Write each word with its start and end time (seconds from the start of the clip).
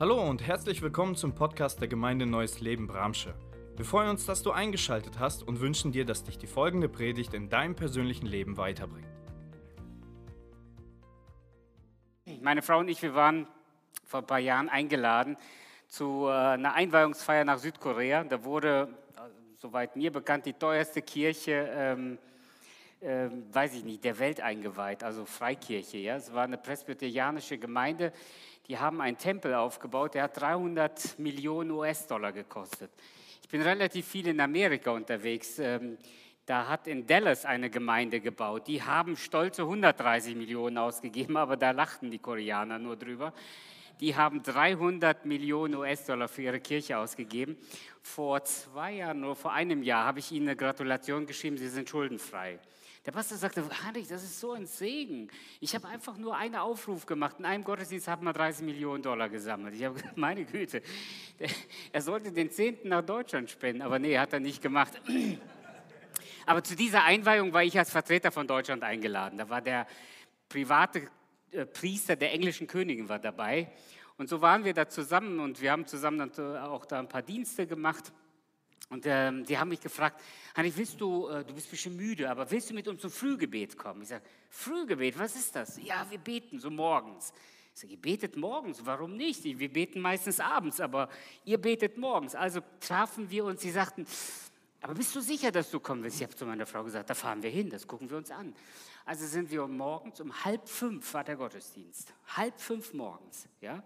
Hallo 0.00 0.20
und 0.28 0.44
herzlich 0.44 0.82
willkommen 0.82 1.14
zum 1.14 1.36
Podcast 1.36 1.80
der 1.80 1.86
Gemeinde 1.86 2.26
Neues 2.26 2.58
Leben 2.58 2.88
Bramsche. 2.88 3.32
Wir 3.76 3.84
freuen 3.84 4.10
uns, 4.10 4.26
dass 4.26 4.42
du 4.42 4.50
eingeschaltet 4.50 5.20
hast 5.20 5.46
und 5.46 5.60
wünschen 5.60 5.92
dir, 5.92 6.04
dass 6.04 6.24
dich 6.24 6.36
die 6.36 6.48
folgende 6.48 6.88
Predigt 6.88 7.32
in 7.32 7.48
deinem 7.48 7.76
persönlichen 7.76 8.26
Leben 8.26 8.56
weiterbringt. 8.56 9.06
Meine 12.42 12.60
Frau 12.62 12.80
und 12.80 12.88
ich, 12.88 13.00
wir 13.02 13.14
waren 13.14 13.46
vor 14.04 14.18
ein 14.18 14.26
paar 14.26 14.40
Jahren 14.40 14.68
eingeladen 14.68 15.36
zu 15.86 16.26
äh, 16.26 16.32
einer 16.32 16.74
Einweihungsfeier 16.74 17.44
nach 17.44 17.58
Südkorea. 17.58 18.24
Da 18.24 18.42
wurde, 18.42 18.88
äh, 19.14 19.20
soweit 19.54 19.94
mir 19.94 20.10
bekannt, 20.10 20.46
die 20.46 20.54
teuerste 20.54 21.02
Kirche, 21.02 21.70
ähm, 21.72 22.18
äh, 23.00 23.28
weiß 23.52 23.74
ich 23.74 23.84
nicht, 23.84 24.02
der 24.02 24.18
Welt 24.18 24.40
eingeweiht, 24.40 25.04
also 25.04 25.24
Freikirche. 25.24 25.98
Ja? 25.98 26.16
Es 26.16 26.34
war 26.34 26.42
eine 26.42 26.58
presbyterianische 26.58 27.58
Gemeinde, 27.58 28.12
die 28.68 28.78
haben 28.78 29.00
einen 29.00 29.18
Tempel 29.18 29.54
aufgebaut, 29.54 30.14
der 30.14 30.24
hat 30.24 30.40
300 30.40 31.18
Millionen 31.18 31.70
US-Dollar 31.70 32.32
gekostet. 32.32 32.90
Ich 33.42 33.48
bin 33.48 33.60
relativ 33.60 34.06
viel 34.06 34.26
in 34.26 34.40
Amerika 34.40 34.90
unterwegs. 34.90 35.58
Ähm, 35.58 35.98
da 36.46 36.68
hat 36.68 36.86
in 36.86 37.06
Dallas 37.06 37.44
eine 37.44 37.70
Gemeinde 37.70 38.20
gebaut. 38.20 38.66
Die 38.66 38.82
haben 38.82 39.16
stolze 39.16 39.62
130 39.62 40.34
Millionen 40.34 40.78
ausgegeben, 40.78 41.36
aber 41.36 41.56
da 41.56 41.70
lachten 41.70 42.10
die 42.10 42.18
Koreaner 42.18 42.78
nur 42.78 42.96
drüber. 42.96 43.32
Die 44.00 44.16
haben 44.16 44.42
300 44.42 45.24
Millionen 45.24 45.76
US-Dollar 45.76 46.28
für 46.28 46.42
ihre 46.42 46.60
Kirche 46.60 46.98
ausgegeben. 46.98 47.56
Vor 48.02 48.42
zwei 48.44 48.94
Jahren, 48.94 49.20
nur 49.20 49.36
vor 49.36 49.52
einem 49.52 49.82
Jahr, 49.82 50.04
habe 50.04 50.18
ich 50.18 50.32
ihnen 50.32 50.48
eine 50.48 50.56
Gratulation 50.56 51.26
geschrieben, 51.26 51.56
sie 51.56 51.68
sind 51.68 51.88
schuldenfrei. 51.88 52.58
Der 53.06 53.12
Pastor 53.12 53.36
sagte, 53.36 53.62
Heinrich, 53.84 54.08
das 54.08 54.22
ist 54.22 54.40
so 54.40 54.52
ein 54.52 54.66
Segen. 54.66 55.28
Ich 55.60 55.74
habe 55.74 55.86
einfach 55.88 56.16
nur 56.16 56.36
einen 56.36 56.54
Aufruf 56.54 57.04
gemacht. 57.04 57.36
In 57.38 57.44
einem 57.44 57.62
Gottesdienst 57.62 58.08
hat 58.08 58.22
man 58.22 58.32
30 58.32 58.64
Millionen 58.64 59.02
Dollar 59.02 59.28
gesammelt. 59.28 59.74
Ich 59.74 59.84
habe 59.84 59.94
gesagt, 59.96 60.16
meine 60.16 60.46
Güte, 60.46 60.80
er 61.92 62.00
sollte 62.00 62.32
den 62.32 62.50
Zehnten 62.50 62.88
nach 62.88 63.04
Deutschland 63.04 63.50
spenden. 63.50 63.82
Aber 63.82 63.98
nee, 63.98 64.18
hat 64.18 64.32
er 64.32 64.40
nicht 64.40 64.62
gemacht. 64.62 64.92
Aber 66.46 66.64
zu 66.64 66.76
dieser 66.76 67.04
Einweihung 67.04 67.52
war 67.52 67.62
ich 67.62 67.78
als 67.78 67.90
Vertreter 67.90 68.32
von 68.32 68.46
Deutschland 68.46 68.82
eingeladen. 68.82 69.38
Da 69.38 69.50
war 69.50 69.60
der 69.60 69.86
private 70.48 71.08
äh, 71.50 71.66
Priester 71.66 72.16
der 72.16 72.32
englischen 72.32 72.66
Königin 72.66 73.08
war 73.08 73.18
dabei. 73.18 73.70
Und 74.16 74.30
so 74.30 74.40
waren 74.40 74.64
wir 74.64 74.72
da 74.72 74.88
zusammen 74.88 75.40
und 75.40 75.60
wir 75.60 75.72
haben 75.72 75.86
zusammen 75.86 76.30
dann 76.30 76.56
auch 76.56 76.86
da 76.86 77.00
ein 77.00 77.08
paar 77.08 77.22
Dienste 77.22 77.66
gemacht. 77.66 78.12
Und 78.94 79.06
ähm, 79.06 79.44
die 79.44 79.58
haben 79.58 79.70
mich 79.70 79.80
gefragt, 79.80 80.22
Hanni, 80.54 80.72
willst 80.76 81.00
du, 81.00 81.26
äh, 81.26 81.44
du 81.44 81.52
bist 81.52 81.66
ein 81.66 81.70
bisschen 81.72 81.96
müde, 81.96 82.30
aber 82.30 82.48
willst 82.48 82.70
du 82.70 82.74
mit 82.74 82.86
uns 82.86 83.00
zum 83.00 83.10
Frühgebet 83.10 83.76
kommen? 83.76 84.02
Ich 84.02 84.08
sage, 84.08 84.22
Frühgebet, 84.48 85.18
was 85.18 85.34
ist 85.34 85.56
das? 85.56 85.82
Ja, 85.82 86.06
wir 86.10 86.18
beten 86.18 86.60
so 86.60 86.70
morgens. 86.70 87.32
Ich 87.74 87.80
sage, 87.80 87.94
ihr 87.94 88.00
betet 88.00 88.36
morgens, 88.36 88.86
warum 88.86 89.16
nicht? 89.16 89.42
Wir 89.42 89.72
beten 89.72 90.00
meistens 90.00 90.38
abends, 90.38 90.80
aber 90.80 91.08
ihr 91.44 91.58
betet 91.58 91.98
morgens. 91.98 92.36
Also 92.36 92.60
trafen 92.78 93.28
wir 93.30 93.46
uns, 93.46 93.62
sie 93.62 93.72
sagten, 93.72 94.06
aber 94.80 94.94
bist 94.94 95.12
du 95.16 95.20
sicher, 95.20 95.50
dass 95.50 95.72
du 95.72 95.80
kommen 95.80 96.04
willst? 96.04 96.18
Ich 96.18 96.22
habe 96.22 96.36
zu 96.36 96.46
meiner 96.46 96.64
Frau 96.64 96.84
gesagt, 96.84 97.10
da 97.10 97.14
fahren 97.14 97.42
wir 97.42 97.50
hin, 97.50 97.70
das 97.70 97.88
gucken 97.88 98.08
wir 98.08 98.16
uns 98.16 98.30
an. 98.30 98.54
Also 99.04 99.26
sind 99.26 99.50
wir 99.50 99.66
morgens 99.66 100.20
um 100.20 100.44
halb 100.44 100.68
fünf 100.68 101.12
war 101.14 101.24
der 101.24 101.34
Gottesdienst. 101.34 102.14
Halb 102.28 102.60
fünf 102.60 102.94
morgens, 102.94 103.48
ja. 103.60 103.82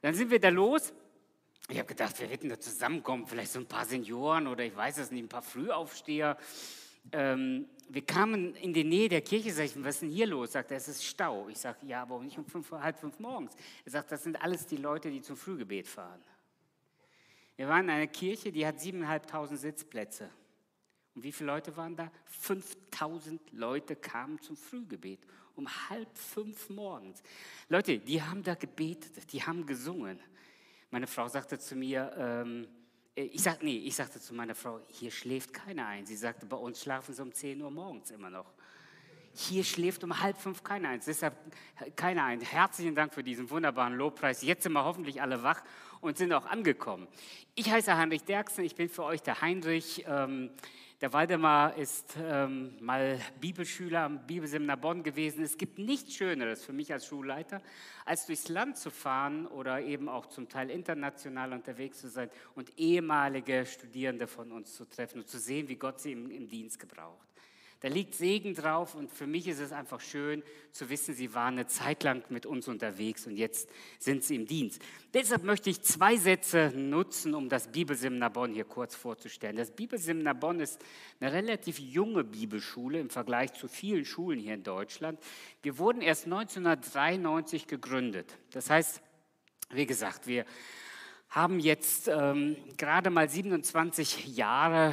Dann 0.00 0.14
sind 0.14 0.30
wir 0.30 0.40
da 0.40 0.48
los 0.48 0.94
ich 1.68 1.78
habe 1.78 1.88
gedacht, 1.88 2.18
wir 2.20 2.28
hätten 2.28 2.48
da 2.48 2.58
zusammenkommen, 2.60 3.26
vielleicht 3.26 3.52
so 3.52 3.58
ein 3.58 3.66
paar 3.66 3.84
Senioren 3.84 4.46
oder 4.46 4.64
ich 4.64 4.76
weiß 4.76 4.98
es 4.98 5.10
nicht, 5.10 5.24
ein 5.24 5.28
paar 5.28 5.42
Frühaufsteher. 5.42 6.36
Ähm, 7.12 7.66
wir 7.88 8.04
kamen 8.04 8.54
in 8.56 8.72
die 8.72 8.84
Nähe 8.84 9.08
der 9.08 9.20
Kirche, 9.20 9.52
sag 9.52 9.64
ich, 9.64 9.84
was 9.84 9.96
ist 9.96 10.02
denn 10.02 10.10
hier 10.10 10.26
los? 10.26 10.52
Sagt 10.52 10.70
er, 10.70 10.76
es 10.76 10.88
ist 10.88 11.04
Stau. 11.04 11.48
Ich 11.48 11.58
sage, 11.58 11.78
ja, 11.86 12.02
aber 12.02 12.20
nicht 12.20 12.38
um 12.38 12.46
fünf, 12.46 12.70
halb 12.70 12.98
fünf 12.98 13.18
morgens. 13.18 13.52
Er 13.84 13.92
sagt, 13.92 14.12
das 14.12 14.22
sind 14.22 14.40
alles 14.40 14.66
die 14.66 14.76
Leute, 14.76 15.10
die 15.10 15.22
zum 15.22 15.36
Frühgebet 15.36 15.88
fahren. 15.88 16.20
Wir 17.56 17.68
waren 17.68 17.84
in 17.84 17.90
einer 17.90 18.06
Kirche, 18.06 18.52
die 18.52 18.66
hat 18.66 18.80
siebeneinhalbtausend 18.80 19.58
Sitzplätze. 19.58 20.30
Und 21.14 21.22
wie 21.22 21.32
viele 21.32 21.52
Leute 21.52 21.76
waren 21.76 21.96
da? 21.96 22.12
5000 22.26 23.52
Leute 23.52 23.96
kamen 23.96 24.40
zum 24.40 24.56
Frühgebet 24.56 25.20
um 25.56 25.66
halb 25.88 26.16
fünf 26.16 26.68
morgens. 26.68 27.22
Leute, 27.68 27.98
die 27.98 28.22
haben 28.22 28.42
da 28.42 28.54
gebetet, 28.54 29.32
die 29.32 29.42
haben 29.42 29.66
gesungen. 29.66 30.20
Meine 30.96 31.08
Frau 31.08 31.28
sagte 31.28 31.58
zu 31.58 31.76
mir, 31.76 32.10
ähm, 32.16 32.66
äh, 33.14 33.24
ich 33.24 33.42
sag, 33.42 33.62
nee, 33.62 33.76
ich 33.76 33.94
sagte 33.94 34.18
zu 34.18 34.32
meiner 34.32 34.54
Frau, 34.54 34.80
hier 34.88 35.10
schläft 35.10 35.52
keiner 35.52 35.86
ein. 35.88 36.06
Sie 36.06 36.16
sagte, 36.16 36.46
bei 36.46 36.56
uns 36.56 36.80
schlafen 36.80 37.12
sie 37.12 37.20
um 37.20 37.34
10 37.34 37.60
Uhr 37.60 37.70
morgens 37.70 38.12
immer 38.12 38.30
noch. 38.30 38.54
Hier 39.38 39.64
schläft 39.64 40.02
um 40.02 40.18
halb 40.22 40.38
fünf 40.38 40.64
keiner 40.64 40.88
ein. 40.88 41.00
Deshalb 41.06 41.36
keiner 41.94 42.24
ein. 42.24 42.40
Herzlichen 42.40 42.94
Dank 42.94 43.12
für 43.12 43.22
diesen 43.22 43.50
wunderbaren 43.50 43.94
Lobpreis. 43.94 44.40
Jetzt 44.40 44.62
sind 44.62 44.72
wir 44.72 44.84
hoffentlich 44.84 45.20
alle 45.20 45.42
wach 45.42 45.62
und 46.00 46.16
sind 46.16 46.32
auch 46.32 46.46
angekommen. 46.46 47.06
Ich 47.54 47.70
heiße 47.70 47.94
Heinrich 47.94 48.24
Derksen, 48.24 48.64
ich 48.64 48.74
bin 48.74 48.88
für 48.88 49.04
euch 49.04 49.20
der 49.20 49.42
Heinrich. 49.42 50.06
Ähm, 50.08 50.50
der 51.02 51.12
Waldemar 51.12 51.76
ist 51.76 52.16
ähm, 52.18 52.78
mal 52.80 53.20
Bibelschüler 53.38 54.04
am 54.04 54.26
Bibelseminar 54.26 54.78
Bonn 54.78 55.02
gewesen. 55.02 55.44
Es 55.44 55.58
gibt 55.58 55.78
nichts 55.78 56.14
Schöneres 56.14 56.64
für 56.64 56.72
mich 56.72 56.90
als 56.90 57.04
Schulleiter, 57.04 57.60
als 58.06 58.24
durchs 58.24 58.48
Land 58.48 58.78
zu 58.78 58.90
fahren 58.90 59.46
oder 59.46 59.82
eben 59.82 60.08
auch 60.08 60.24
zum 60.24 60.48
Teil 60.48 60.70
international 60.70 61.52
unterwegs 61.52 62.00
zu 62.00 62.08
sein 62.08 62.30
und 62.54 62.78
ehemalige 62.78 63.66
Studierende 63.66 64.26
von 64.26 64.50
uns 64.50 64.74
zu 64.74 64.86
treffen 64.86 65.18
und 65.18 65.28
zu 65.28 65.38
sehen, 65.38 65.68
wie 65.68 65.76
Gott 65.76 66.00
sie 66.00 66.12
im, 66.12 66.30
im 66.30 66.48
Dienst 66.48 66.78
gebraucht. 66.78 67.25
Da 67.86 67.92
liegt 67.92 68.16
Segen 68.16 68.52
drauf 68.52 68.96
und 68.96 69.12
für 69.12 69.28
mich 69.28 69.46
ist 69.46 69.60
es 69.60 69.70
einfach 69.70 70.00
schön 70.00 70.42
zu 70.72 70.90
wissen, 70.90 71.14
Sie 71.14 71.34
waren 71.34 71.54
eine 71.54 71.68
Zeit 71.68 72.02
lang 72.02 72.24
mit 72.30 72.44
uns 72.44 72.66
unterwegs 72.66 73.28
und 73.28 73.36
jetzt 73.36 73.70
sind 74.00 74.24
Sie 74.24 74.34
im 74.34 74.44
Dienst. 74.44 74.82
Deshalb 75.14 75.44
möchte 75.44 75.70
ich 75.70 75.82
zwei 75.82 76.16
Sätze 76.16 76.72
nutzen, 76.74 77.32
um 77.32 77.48
das 77.48 77.70
Bibelseminar 77.70 78.30
Bonn 78.30 78.52
hier 78.52 78.64
kurz 78.64 78.96
vorzustellen. 78.96 79.56
Das 79.56 79.70
Bibelseminar 79.70 80.34
Bonn 80.34 80.58
ist 80.58 80.84
eine 81.20 81.32
relativ 81.32 81.78
junge 81.78 82.24
Bibelschule 82.24 82.98
im 82.98 83.08
Vergleich 83.08 83.52
zu 83.52 83.68
vielen 83.68 84.04
Schulen 84.04 84.40
hier 84.40 84.54
in 84.54 84.64
Deutschland. 84.64 85.20
Wir 85.62 85.78
wurden 85.78 86.02
erst 86.02 86.24
1993 86.24 87.68
gegründet. 87.68 88.36
Das 88.50 88.68
heißt, 88.68 89.00
wie 89.70 89.86
gesagt, 89.86 90.26
wir 90.26 90.44
haben 91.28 91.60
jetzt 91.60 92.08
ähm, 92.08 92.56
gerade 92.76 93.10
mal 93.10 93.28
27 93.28 94.36
Jahre 94.36 94.92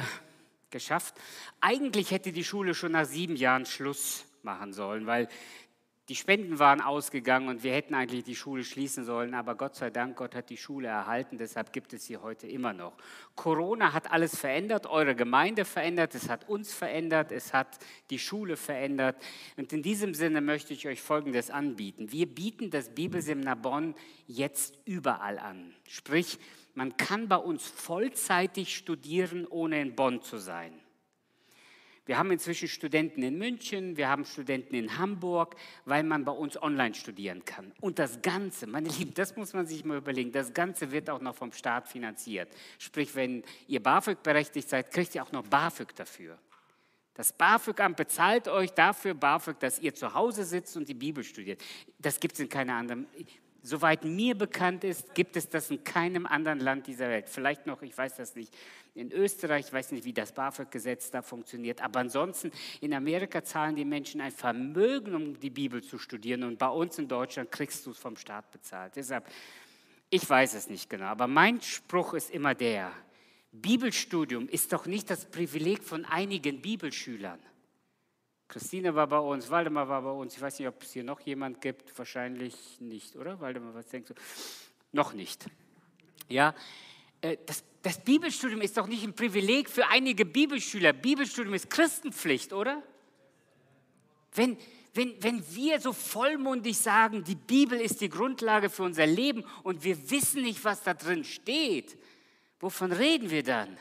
geschafft. 0.74 1.14
Eigentlich 1.60 2.10
hätte 2.10 2.32
die 2.32 2.44
Schule 2.44 2.74
schon 2.74 2.92
nach 2.92 3.06
sieben 3.06 3.36
Jahren 3.36 3.64
Schluss 3.64 4.26
machen 4.42 4.72
sollen, 4.72 5.06
weil 5.06 5.28
die 6.10 6.16
Spenden 6.16 6.58
waren 6.58 6.82
ausgegangen 6.82 7.48
und 7.48 7.62
wir 7.62 7.72
hätten 7.72 7.94
eigentlich 7.94 8.24
die 8.24 8.36
Schule 8.36 8.62
schließen 8.62 9.06
sollen, 9.06 9.32
aber 9.32 9.54
Gott 9.54 9.74
sei 9.74 9.88
Dank, 9.88 10.16
Gott 10.16 10.34
hat 10.34 10.50
die 10.50 10.58
Schule 10.58 10.88
erhalten, 10.88 11.38
deshalb 11.38 11.72
gibt 11.72 11.94
es 11.94 12.04
sie 12.04 12.18
heute 12.18 12.46
immer 12.46 12.74
noch. 12.74 12.92
Corona 13.34 13.94
hat 13.94 14.12
alles 14.12 14.36
verändert, 14.36 14.86
eure 14.86 15.14
Gemeinde 15.14 15.64
verändert, 15.64 16.14
es 16.14 16.28
hat 16.28 16.46
uns 16.46 16.74
verändert, 16.74 17.32
es 17.32 17.54
hat 17.54 17.78
die 18.10 18.18
Schule 18.18 18.58
verändert. 18.58 19.16
Und 19.56 19.72
in 19.72 19.80
diesem 19.80 20.12
Sinne 20.12 20.42
möchte 20.42 20.74
ich 20.74 20.86
euch 20.86 21.00
Folgendes 21.00 21.50
anbieten. 21.50 22.12
Wir 22.12 22.26
bieten 22.26 22.68
das 22.68 22.90
Bibelseminar 22.90 23.56
Bonn 23.56 23.94
jetzt 24.26 24.76
überall 24.84 25.38
an. 25.38 25.74
Sprich, 25.88 26.38
man 26.74 26.96
kann 26.96 27.28
bei 27.28 27.36
uns 27.36 27.66
vollzeitig 27.66 28.76
studieren, 28.76 29.46
ohne 29.46 29.80
in 29.80 29.94
Bonn 29.94 30.22
zu 30.22 30.38
sein. 30.38 30.72
Wir 32.06 32.18
haben 32.18 32.30
inzwischen 32.30 32.68
Studenten 32.68 33.22
in 33.22 33.38
München, 33.38 33.96
wir 33.96 34.08
haben 34.08 34.26
Studenten 34.26 34.74
in 34.74 34.98
Hamburg, 34.98 35.56
weil 35.86 36.02
man 36.02 36.24
bei 36.26 36.32
uns 36.32 36.60
online 36.60 36.94
studieren 36.94 37.46
kann. 37.46 37.72
Und 37.80 37.98
das 37.98 38.20
Ganze, 38.20 38.66
meine 38.66 38.90
Lieben, 38.90 39.14
das 39.14 39.36
muss 39.36 39.54
man 39.54 39.66
sich 39.66 39.86
mal 39.86 39.96
überlegen, 39.96 40.30
das 40.30 40.52
Ganze 40.52 40.92
wird 40.92 41.08
auch 41.08 41.22
noch 41.22 41.34
vom 41.34 41.52
Staat 41.52 41.88
finanziert. 41.88 42.54
Sprich, 42.78 43.14
wenn 43.14 43.42
ihr 43.68 43.82
BAföG 43.82 44.22
berechtigt 44.22 44.68
seid, 44.68 44.90
kriegt 44.90 45.14
ihr 45.14 45.22
auch 45.22 45.32
noch 45.32 45.44
BAföG 45.44 45.94
dafür. 45.94 46.38
Das 47.14 47.32
BAföG-Amt 47.32 47.96
bezahlt 47.96 48.48
euch 48.48 48.72
dafür 48.72 49.14
BAföG, 49.14 49.58
dass 49.60 49.78
ihr 49.78 49.94
zu 49.94 50.12
Hause 50.12 50.44
sitzt 50.44 50.76
und 50.76 50.88
die 50.88 50.94
Bibel 50.94 51.24
studiert. 51.24 51.62
Das 51.98 52.20
gibt 52.20 52.34
es 52.34 52.40
in 52.40 52.48
keiner 52.50 52.74
anderen. 52.74 53.06
Soweit 53.66 54.04
mir 54.04 54.36
bekannt 54.36 54.84
ist, 54.84 55.14
gibt 55.14 55.36
es 55.38 55.48
das 55.48 55.70
in 55.70 55.82
keinem 55.82 56.26
anderen 56.26 56.60
Land 56.60 56.86
dieser 56.86 57.08
Welt. 57.08 57.30
Vielleicht 57.30 57.64
noch, 57.64 57.80
ich 57.80 57.96
weiß 57.96 58.16
das 58.16 58.36
nicht, 58.36 58.54
in 58.94 59.10
Österreich, 59.10 59.68
ich 59.68 59.72
weiß 59.72 59.92
nicht, 59.92 60.04
wie 60.04 60.12
das 60.12 60.32
BAföG-Gesetz 60.32 61.10
da 61.10 61.22
funktioniert, 61.22 61.80
aber 61.80 62.00
ansonsten 62.00 62.52
in 62.82 62.92
Amerika 62.92 63.42
zahlen 63.42 63.74
die 63.74 63.86
Menschen 63.86 64.20
ein 64.20 64.32
Vermögen, 64.32 65.14
um 65.14 65.40
die 65.40 65.48
Bibel 65.48 65.82
zu 65.82 65.96
studieren 65.96 66.42
und 66.42 66.58
bei 66.58 66.68
uns 66.68 66.98
in 66.98 67.08
Deutschland 67.08 67.50
kriegst 67.50 67.86
du 67.86 67.92
es 67.92 67.98
vom 67.98 68.18
Staat 68.18 68.50
bezahlt. 68.50 68.96
Deshalb, 68.96 69.26
ich 70.10 70.28
weiß 70.28 70.52
es 70.52 70.68
nicht 70.68 70.90
genau, 70.90 71.06
aber 71.06 71.26
mein 71.26 71.62
Spruch 71.62 72.12
ist 72.12 72.30
immer 72.32 72.54
der, 72.54 72.92
Bibelstudium 73.50 74.46
ist 74.46 74.74
doch 74.74 74.84
nicht 74.84 75.08
das 75.08 75.24
Privileg 75.24 75.82
von 75.82 76.04
einigen 76.04 76.60
Bibelschülern. 76.60 77.38
Christine 78.54 78.94
war 78.94 79.08
bei 79.08 79.18
uns, 79.18 79.50
Waldemar 79.50 79.88
war 79.88 80.02
bei 80.02 80.12
uns. 80.12 80.36
Ich 80.36 80.40
weiß 80.40 80.60
nicht, 80.60 80.68
ob 80.68 80.80
es 80.80 80.92
hier 80.92 81.02
noch 81.02 81.18
jemand 81.18 81.60
gibt. 81.60 81.98
Wahrscheinlich 81.98 82.54
nicht, 82.78 83.16
oder? 83.16 83.40
Waldemar, 83.40 83.74
was 83.74 83.88
denkst 83.88 84.10
du? 84.10 84.14
Noch 84.92 85.12
nicht. 85.12 85.46
Ja, 86.28 86.54
äh, 87.20 87.36
das, 87.46 87.64
das 87.82 87.98
Bibelstudium 87.98 88.60
ist 88.60 88.76
doch 88.76 88.86
nicht 88.86 89.02
ein 89.02 89.12
Privileg 89.12 89.68
für 89.68 89.88
einige 89.88 90.24
Bibelschüler. 90.24 90.92
Bibelstudium 90.92 91.52
ist 91.54 91.68
Christenpflicht, 91.68 92.52
oder? 92.52 92.80
Wenn, 94.34 94.56
Wenn, 94.94 95.20
wenn 95.20 95.42
wir 95.56 95.80
so 95.80 95.92
vollmundig 95.92 96.78
sagen, 96.78 97.24
die 97.24 97.34
Bibel 97.34 97.80
ist 97.80 98.00
die 98.00 98.08
Grundlage 98.08 98.70
für 98.70 98.84
unser 98.84 99.06
Leben 99.06 99.44
und 99.64 99.82
wir 99.82 100.10
wissen 100.12 100.42
nicht, 100.42 100.62
was 100.62 100.84
da 100.84 100.94
drin 100.94 101.24
steht, 101.24 101.98
wovon 102.60 102.92
reden 102.92 103.30
wir 103.30 103.42
dann? 103.42 103.76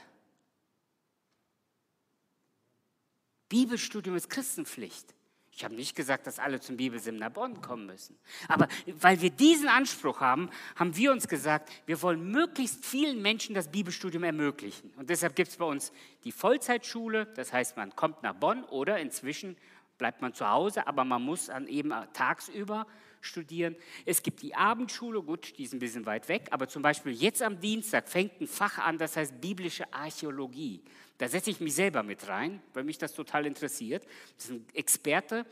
Bibelstudium 3.54 4.16
ist 4.16 4.32
Christenpflicht. 4.32 5.14
Ich 5.52 5.64
habe 5.64 5.76
nicht 5.76 5.96
gesagt, 5.96 6.26
dass 6.26 6.40
alle 6.40 6.60
zum 6.60 6.76
Bibelseminar 6.76 7.30
Bonn 7.30 7.62
kommen 7.62 7.86
müssen. 7.86 8.18
Aber 8.48 8.68
weil 8.88 9.22
wir 9.22 9.30
diesen 9.30 9.68
Anspruch 9.68 10.22
haben, 10.22 10.50
haben 10.76 10.98
wir 10.98 11.12
uns 11.12 11.28
gesagt, 11.28 11.70
wir 11.86 12.02
wollen 12.02 12.32
möglichst 12.32 12.84
vielen 12.84 13.22
Menschen 13.22 13.54
das 13.54 13.68
Bibelstudium 13.68 14.24
ermöglichen. 14.24 14.92
Und 14.96 15.12
deshalb 15.12 15.36
gibt 15.36 15.52
es 15.52 15.58
bei 15.58 15.66
uns 15.66 15.92
die 16.24 16.32
Vollzeitschule, 16.32 17.28
das 17.36 17.54
heißt, 17.54 17.78
man 17.78 17.96
kommt 17.96 18.24
nach 18.24 18.34
Bonn 18.34 18.64
oder 18.64 18.98
inzwischen 18.98 19.56
bleibt 20.00 20.24
man 20.24 20.34
zu 20.34 20.50
Hause, 20.50 20.88
aber 20.88 21.06
man 21.06 21.22
muss 21.22 21.46
dann 21.46 21.68
eben 21.68 21.94
tagsüber 22.14 22.88
studieren. 23.26 23.76
Es 24.06 24.22
gibt 24.22 24.42
die 24.42 24.56
Abendschule, 24.56 25.22
gut, 25.22 25.58
die 25.58 25.64
ist 25.64 25.74
ein 25.74 25.80
bisschen 25.80 26.06
weit 26.06 26.28
weg, 26.30 26.48
aber 26.52 26.68
zum 26.68 26.82
Beispiel 26.82 27.14
jetzt 27.14 27.42
am 27.42 27.60
Dienstag 27.60 28.10
fängt 28.10 28.40
ein 28.42 28.48
Fach 28.48 28.78
an, 28.78 28.98
das 28.98 29.16
heißt 29.18 29.40
biblische 29.40 29.92
Archäologie. 29.94 30.84
Da 31.18 31.28
setze 31.28 31.52
ich 31.52 31.60
mich 31.60 31.76
selber 31.76 32.04
mit 32.04 32.28
rein, 32.28 32.62
weil 32.74 32.84
mich 32.84 32.98
das 32.98 33.14
total 33.14 33.46
interessiert. 33.46 34.06
Das 34.36 34.46
ist 34.46 34.52
ein 34.52 34.66
Experte, 34.74 35.46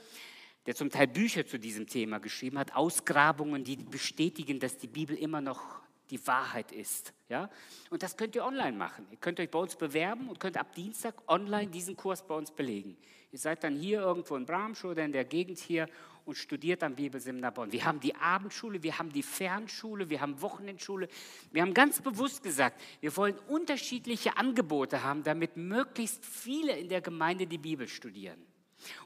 der 0.65 0.75
zum 0.75 0.89
Teil 0.89 1.07
Bücher 1.07 1.45
zu 1.45 1.57
diesem 1.59 1.87
Thema 1.87 2.19
geschrieben 2.19 2.59
hat, 2.59 2.75
Ausgrabungen, 2.75 3.63
die 3.63 3.77
bestätigen, 3.77 4.59
dass 4.59 4.77
die 4.77 4.87
Bibel 4.87 5.15
immer 5.15 5.41
noch 5.41 5.81
die 6.11 6.25
Wahrheit 6.27 6.71
ist. 6.71 7.13
Ja? 7.29 7.49
Und 7.89 8.03
das 8.03 8.17
könnt 8.17 8.35
ihr 8.35 8.43
online 8.45 8.77
machen. 8.77 9.07
Ihr 9.09 9.17
könnt 9.17 9.39
euch 9.39 9.49
bei 9.49 9.59
uns 9.59 9.75
bewerben 9.75 10.29
und 10.29 10.39
könnt 10.39 10.57
ab 10.57 10.75
Dienstag 10.75 11.15
online 11.27 11.71
diesen 11.71 11.95
Kurs 11.95 12.25
bei 12.27 12.35
uns 12.35 12.51
belegen. 12.51 12.97
Ihr 13.31 13.39
seid 13.39 13.63
dann 13.63 13.75
hier 13.75 14.01
irgendwo 14.01 14.35
in 14.35 14.45
Bramsch 14.45 14.83
oder 14.83 15.05
in 15.05 15.13
der 15.13 15.23
Gegend 15.23 15.57
hier 15.57 15.87
und 16.25 16.35
studiert 16.35 16.83
am 16.83 16.95
Bibelseminar. 16.95 17.71
Wir 17.71 17.85
haben 17.85 17.99
die 17.99 18.15
Abendschule, 18.15 18.81
wir 18.83 18.97
haben 18.97 19.11
die 19.11 19.23
Fernschule, 19.23 20.09
wir 20.09 20.21
haben 20.21 20.41
Wochenendschule. 20.41 21.07
Wir 21.51 21.61
haben 21.61 21.73
ganz 21.73 22.01
bewusst 22.01 22.43
gesagt, 22.43 22.79
wir 22.99 23.15
wollen 23.17 23.37
unterschiedliche 23.47 24.37
Angebote 24.37 25.03
haben, 25.03 25.23
damit 25.23 25.57
möglichst 25.57 26.25
viele 26.25 26.77
in 26.77 26.89
der 26.89 27.01
Gemeinde 27.01 27.47
die 27.47 27.57
Bibel 27.57 27.87
studieren. 27.87 28.41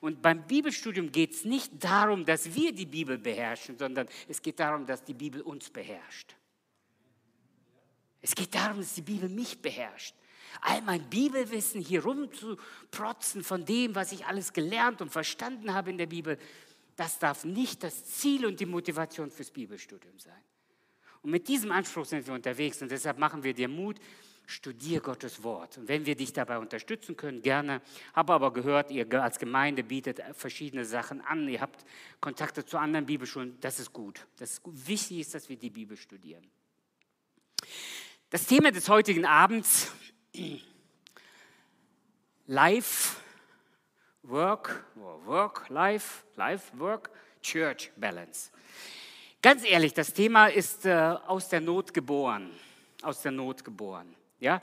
Und 0.02 0.22
beim 0.22 0.46
Bibelstudium 0.48 1.12
geht 1.12 1.34
es 1.34 1.46
nicht 1.46 1.84
darum, 1.84 2.26
dass 2.26 2.56
wir 2.56 2.72
die 2.74 2.86
Bibel 2.86 3.18
beherrschen, 3.18 3.78
sondern 3.78 4.08
es 4.28 4.42
geht 4.42 4.60
darum, 4.60 4.86
dass 4.86 5.04
die 5.04 5.14
Bibel 5.14 5.42
uns 5.42 5.70
beherrscht. 5.70 6.36
Es 8.22 8.34
geht 8.34 8.56
darum, 8.56 8.78
dass 8.78 8.94
die 8.94 9.02
Bibel 9.02 9.30
mich 9.30 9.62
beherrscht. 9.62 10.16
All 10.62 10.82
mein 10.82 11.10
Bibelwissen 11.10 11.82
hier 11.82 12.04
rumzuprotzen 12.04 13.44
von 13.44 13.66
dem, 13.66 13.94
was 13.94 14.12
ich 14.12 14.26
alles 14.26 14.54
gelernt 14.54 15.02
und 15.02 15.12
verstanden 15.12 15.74
habe 15.74 15.90
in 15.90 15.98
der 15.98 16.08
Bibel, 16.08 16.40
das 16.96 17.20
darf 17.20 17.44
nicht 17.44 17.84
das 17.84 18.06
Ziel 18.06 18.46
und 18.46 18.60
die 18.60 18.66
Motivation 18.66 19.30
fürs 19.30 19.52
Bibelstudium 19.52 20.18
sein. 20.20 20.42
Und 21.22 21.32
mit 21.32 21.48
diesem 21.48 21.72
Anspruch 21.72 22.06
sind 22.06 22.26
wir 22.28 22.34
unterwegs 22.34 22.82
und 22.82 22.92
deshalb 22.92 23.18
machen 23.18 23.44
wir 23.44 23.54
dir 23.54 23.68
Mut, 23.68 24.00
studier 24.46 25.02
Gottes 25.02 25.44
Wort. 25.44 25.78
Und 25.78 25.88
wenn 25.88 26.06
wir 26.06 26.16
dich 26.16 26.32
dabei 26.34 26.60
unterstützen 26.60 27.18
können, 27.18 27.42
gerne. 27.42 27.82
Habe 28.14 28.34
aber 28.34 28.54
gehört, 28.54 28.92
ihr 28.92 29.12
als 29.22 29.40
Gemeinde 29.40 29.84
bietet 29.84 30.22
verschiedene 30.34 30.86
Sachen 30.86 31.22
an. 31.22 31.48
Ihr 31.50 31.62
habt 31.62 31.84
Kontakte 32.20 32.64
zu 32.64 32.78
anderen 32.78 33.06
Bibelschulen. 33.08 33.58
Das 33.60 33.80
ist 33.80 33.92
gut. 33.92 34.28
Das 34.38 34.52
ist 34.52 34.64
gut. 34.64 34.76
Wichtig 34.88 35.22
ist, 35.22 35.34
dass 35.34 35.50
wir 35.50 35.58
die 35.58 35.72
Bibel 35.72 35.98
studieren. 35.98 36.46
Das 38.30 38.46
Thema 38.46 38.72
des 38.72 38.88
heutigen 38.90 39.26
Abends, 39.26 39.92
Life 42.48 43.18
Work, 44.28 44.84
Work, 45.26 45.70
Life, 45.70 46.24
Life, 46.36 46.78
Work, 46.80 47.12
Church 47.42 47.92
Balance. 47.96 48.50
Ganz 49.42 49.64
ehrlich, 49.64 49.94
das 49.94 50.14
Thema 50.14 50.48
ist 50.48 50.86
äh, 50.86 50.94
aus 51.28 51.50
der 51.50 51.62
Not 51.62 51.94
geboren. 51.94 52.50
Aus 53.04 53.22
der 53.22 53.32
Not 53.32 53.64
geboren. 53.64 54.16
Ja? 54.40 54.62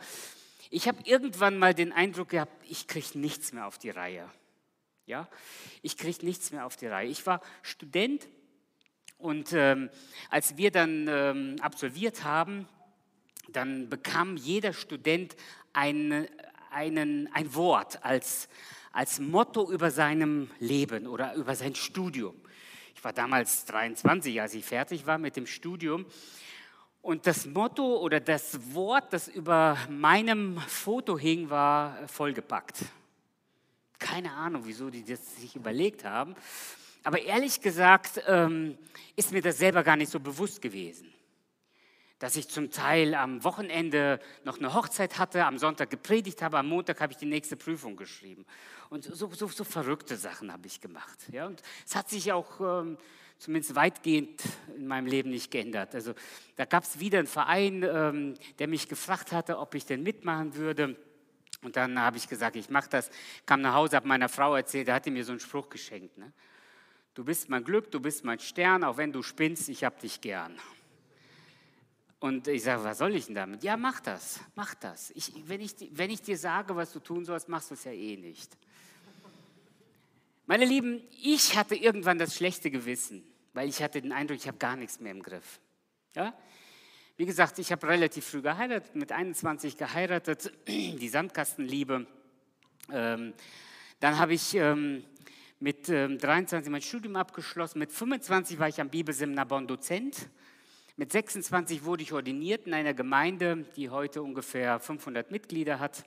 Ich 0.71 0.89
habe 0.89 0.99
irgendwann 1.05 1.59
mal 1.59 1.75
den 1.75 1.93
Eindruck 1.93 2.31
gehabt, 2.31 2.53
ich 2.69 2.89
kriege 2.89 3.19
nichts 3.19 3.53
mehr 3.53 3.67
auf 3.67 3.79
die 3.79 3.91
Reihe. 3.91 4.29
Ja? 5.07 5.29
Ich 5.83 5.97
kriege 5.97 6.27
nichts 6.27 6.51
mehr 6.51 6.67
auf 6.67 6.77
die 6.77 6.89
Reihe. 6.89 7.09
Ich 7.09 7.25
war 7.27 7.41
Student 7.63 8.29
und 9.19 9.53
ähm, 9.53 9.91
als 10.29 10.57
wir 10.57 10.73
dann 10.73 11.07
ähm, 11.09 11.57
absolviert 11.61 12.25
haben, 12.25 12.67
dann 13.49 13.89
bekam 13.89 14.37
jeder 14.37 14.73
Student 14.73 15.37
ein, 15.73 16.27
einen, 16.73 17.33
ein 17.33 17.55
Wort 17.55 18.05
als, 18.05 18.49
als 18.93 19.19
Motto 19.19 19.71
über 19.71 19.91
seinem 19.91 20.51
Leben 20.59 21.07
oder 21.07 21.35
über 21.35 21.57
sein 21.57 21.75
Studium. 21.75 22.35
Ich 22.95 23.03
war 23.03 23.13
damals 23.13 23.65
23, 23.65 24.41
als 24.41 24.55
ich 24.55 24.65
fertig 24.65 25.07
war 25.07 25.19
mit 25.19 25.37
dem 25.37 25.47
Studium. 25.47 26.07
Und 27.01 27.27
das 27.27 27.47
Motto 27.47 27.99
oder 27.99 28.21
das 28.21 28.75
Wort, 28.75 29.13
das 29.13 29.27
über 29.27 29.77
meinem 29.89 30.59
Foto 30.59 31.19
hing, 31.19 31.51
war 31.51 32.07
vollgepackt. 32.07 32.85
Keine 33.99 34.33
Ahnung, 34.33 34.63
wieso 34.67 34.91
die 34.91 35.05
das 35.05 35.37
sich 35.37 35.57
überlegt 35.57 36.05
haben. 36.05 36.37
Aber 37.03 37.21
ehrlich 37.21 37.61
gesagt 37.61 38.23
ähm, 38.29 38.79
ist 39.17 39.33
mir 39.33 39.43
das 39.43 39.59
selber 39.59 39.83
gar 39.83 39.97
nicht 39.97 40.13
so 40.13 40.21
bewusst 40.21 40.63
gewesen 40.63 41.12
dass 42.23 42.37
ich 42.37 42.47
zum 42.47 42.71
Teil 42.71 43.17
am 43.17 43.43
Wochenende 43.43 44.21
noch 44.45 44.59
eine 44.59 44.75
Hochzeit 44.75 45.19
hatte, 45.19 45.45
am 45.45 45.59
Sonntag 45.59 45.91
gepredigt 45.91 46.41
habe, 46.41 46.57
am 46.57 46.69
Montag 46.69 47.01
habe 47.01 47.13
ich 47.13 47.19
die 47.19 47.27
nächste 47.27 47.57
Prüfung 47.57 47.97
geschrieben. 47.97 48.47
Und 48.91 49.03
so, 49.03 49.29
so, 49.33 49.49
so 49.49 49.65
verrückte 49.65 50.17
Sachen 50.17 50.53
habe 50.53 50.69
ich 50.69 50.81
gemacht. 50.81 51.19
Ja? 51.33 51.47
Und 51.49 51.61
es 51.85 51.97
hat 51.97 52.09
sich 52.09 52.31
auch 52.31 52.61
ähm, 52.61 52.97
zumindest 53.39 53.75
weitgehend 53.75 54.41
in 54.77 54.87
meinem 54.87 55.07
Leben 55.07 55.31
nicht 55.31 55.51
geändert. 55.51 55.97
Also 55.97 56.15
da 56.55 56.65
gab 56.65 56.85
es 56.85 57.01
wieder 57.01 57.19
einen 57.19 57.27
Verein, 57.27 57.83
ähm, 57.83 58.35
der 58.61 58.69
mich 58.69 58.89
gefragt 58.89 59.33
hatte, 59.33 59.59
ob 59.59 59.75
ich 59.75 59.85
denn 59.85 60.05
mitmachen 60.05 60.55
würde. 60.55 60.97
Und 61.63 61.75
dann 61.75 61.99
habe 61.99 62.19
ich 62.19 62.29
gesagt, 62.29 62.55
ich 62.55 62.71
mache 62.71 62.89
das. 62.89 63.11
Kam 63.47 63.63
nach 63.63 63.75
Hause, 63.75 63.97
habe 63.97 64.07
meiner 64.07 64.29
Frau 64.29 64.55
erzählt, 64.55 64.87
da 64.87 64.95
hat 64.95 65.07
mir 65.07 65.25
so 65.25 65.33
einen 65.33 65.41
Spruch 65.41 65.69
geschenkt. 65.71 66.17
Ne? 66.19 66.33
Du 67.15 67.25
bist 67.25 67.49
mein 67.49 67.65
Glück, 67.65 67.91
du 67.91 67.99
bist 67.99 68.25
mein 68.25 68.39
Stern, 68.39 68.85
auch 68.85 68.97
wenn 68.97 69.11
du 69.11 69.25
spinnst, 69.25 69.69
ich 69.69 69.83
habe 69.83 70.01
dich 70.01 70.21
gern. 70.21 70.57
Und 72.23 72.47
ich 72.47 72.63
sage, 72.63 72.85
was 72.85 72.99
soll 72.99 73.17
ich 73.17 73.27
denn 73.27 73.35
damit? 73.35 73.65
Ja, 73.65 73.77
mach 73.77 73.99
das, 73.99 74.39
mach 74.55 74.77
das. 74.77 75.11
Ich, 75.17 75.33
wenn, 75.49 75.61
ich, 75.61 75.75
wenn 75.91 76.09
ich 76.09 76.23
dir 76.23 76.39
sage, 76.39 76.77
was 76.77 76.93
du 76.93 77.01
tun 77.01 77.25
sollst, 77.25 77.49
machst 77.49 77.71
du 77.71 77.75
es 77.75 77.83
ja 77.83 77.91
eh 77.91 78.17
nicht. 78.17 78.57
Meine 80.47 80.65
Lieben, 80.65 81.03
ich 81.21 81.57
hatte 81.57 81.75
irgendwann 81.75 82.19
das 82.19 82.37
schlechte 82.37 82.71
Gewissen, 82.71 83.25
weil 83.55 83.69
ich 83.69 83.83
hatte 83.83 84.01
den 84.01 84.13
Eindruck, 84.13 84.37
ich 84.37 84.47
habe 84.47 84.57
gar 84.57 84.77
nichts 84.77 85.01
mehr 85.01 85.11
im 85.11 85.21
Griff. 85.21 85.59
Ja? 86.15 86.33
Wie 87.17 87.27
gesagt, 87.27 87.59
ich 87.59 87.73
habe 87.73 87.89
relativ 87.89 88.25
früh 88.25 88.41
geheiratet, 88.41 88.95
mit 88.95 89.11
21 89.11 89.77
geheiratet, 89.77 90.53
die 90.69 91.09
Sandkastenliebe. 91.09 92.07
Ähm, 92.93 93.35
dann 93.99 94.19
habe 94.21 94.35
ich 94.35 94.55
ähm, 94.55 95.03
mit 95.59 95.89
ähm, 95.89 96.19
23 96.19 96.71
mein 96.71 96.83
Studium 96.83 97.17
abgeschlossen, 97.17 97.81
mit 97.81 97.91
25 97.91 98.61
war 98.61 98.69
ich 98.69 98.81
am 98.81 98.91
Bibelseminar 98.91 99.47
Bonn 99.47 99.67
Dozent 99.67 100.29
mit 100.97 101.11
26 101.11 101.85
wurde 101.85 102.03
ich 102.03 102.13
ordiniert 102.13 102.67
in 102.67 102.75
einer 102.75 102.93
Gemeinde, 102.93 103.65
die 103.77 103.89
heute 103.89 104.23
ungefähr 104.23 104.79
500 104.79 105.31
Mitglieder 105.31 105.81
hat. 105.81 106.05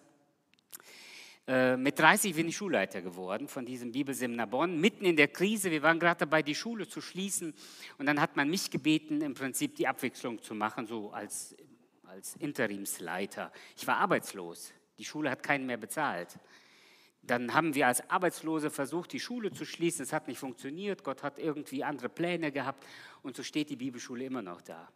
Äh, 1.47 1.75
mit 1.77 1.97
30 1.97 2.35
bin 2.35 2.47
ich 2.47 2.57
Schulleiter 2.57 3.01
geworden 3.01 3.47
von 3.47 3.65
diesem 3.65 3.91
Bibelseminar 3.91 4.47
Bonn, 4.47 4.79
mitten 4.79 5.05
in 5.05 5.15
der 5.15 5.27
Krise. 5.27 5.71
Wir 5.71 5.81
waren 5.81 5.99
gerade 5.99 6.19
dabei, 6.19 6.43
die 6.43 6.55
Schule 6.55 6.87
zu 6.87 7.01
schließen. 7.01 7.53
Und 7.97 8.05
dann 8.05 8.21
hat 8.21 8.35
man 8.35 8.49
mich 8.49 8.69
gebeten, 8.69 9.21
im 9.21 9.33
Prinzip 9.33 9.75
die 9.75 9.87
Abwechslung 9.87 10.41
zu 10.41 10.53
machen, 10.53 10.85
so 10.85 11.11
als, 11.11 11.55
als 12.03 12.35
Interimsleiter. 12.35 13.51
Ich 13.75 13.87
war 13.87 13.97
arbeitslos. 13.97 14.71
Die 14.99 15.05
Schule 15.05 15.31
hat 15.31 15.41
keinen 15.41 15.65
mehr 15.65 15.77
bezahlt. 15.77 16.39
Dann 17.21 17.55
haben 17.55 17.73
wir 17.73 17.87
als 17.87 18.07
Arbeitslose 18.09 18.69
versucht, 18.69 19.11
die 19.11 19.19
Schule 19.19 19.51
zu 19.51 19.65
schließen. 19.65 20.03
Es 20.03 20.13
hat 20.13 20.27
nicht 20.27 20.37
funktioniert. 20.37 21.03
Gott 21.03 21.23
hat 21.23 21.39
irgendwie 21.39 21.83
andere 21.83 22.07
Pläne 22.07 22.51
gehabt. 22.51 22.85
Und 23.25 23.35
so 23.35 23.41
steht 23.41 23.71
die 23.71 23.75
Bibelschule 23.75 24.23
immer 24.23 24.43
noch 24.43 24.61
da. 24.61 24.87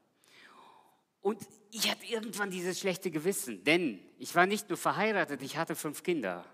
Und 1.19 1.41
ich 1.71 1.89
hatte 1.89 2.05
irgendwann 2.05 2.51
dieses 2.51 2.79
schlechte 2.79 3.09
Gewissen, 3.09 3.63
denn 3.63 3.99
ich 4.19 4.35
war 4.35 4.45
nicht 4.45 4.69
nur 4.69 4.77
verheiratet, 4.77 5.41
ich 5.41 5.57
hatte 5.57 5.75
fünf 5.75 6.03
Kinder. 6.03 6.45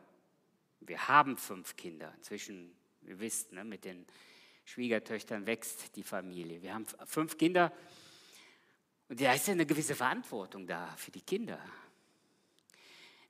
Wir 0.79 1.10
haben 1.10 1.36
fünf 1.36 1.75
Kinder. 1.75 2.13
Inzwischen, 2.15 2.74
ihr 3.01 3.20
wisst, 3.20 3.51
ne, 3.51 3.65
mit 3.65 3.84
den 3.84 4.05
Schwiegertöchtern 4.63 5.46
wächst 5.48 5.98
die 5.98 6.03
Familie. 6.03 6.62
Wir 6.62 6.74
haben 6.74 6.86
fünf 7.08 7.38
Kinder 7.38 7.74
und 9.10 9.20
da 9.20 9.34
ist 9.34 9.48
ja 9.48 9.51
eine 9.51 9.65
gewisse 9.65 9.96
Verantwortung 9.96 10.65
da 10.65 10.96
für 10.96 11.12
die 11.12 11.24
Kinder. 11.24 11.60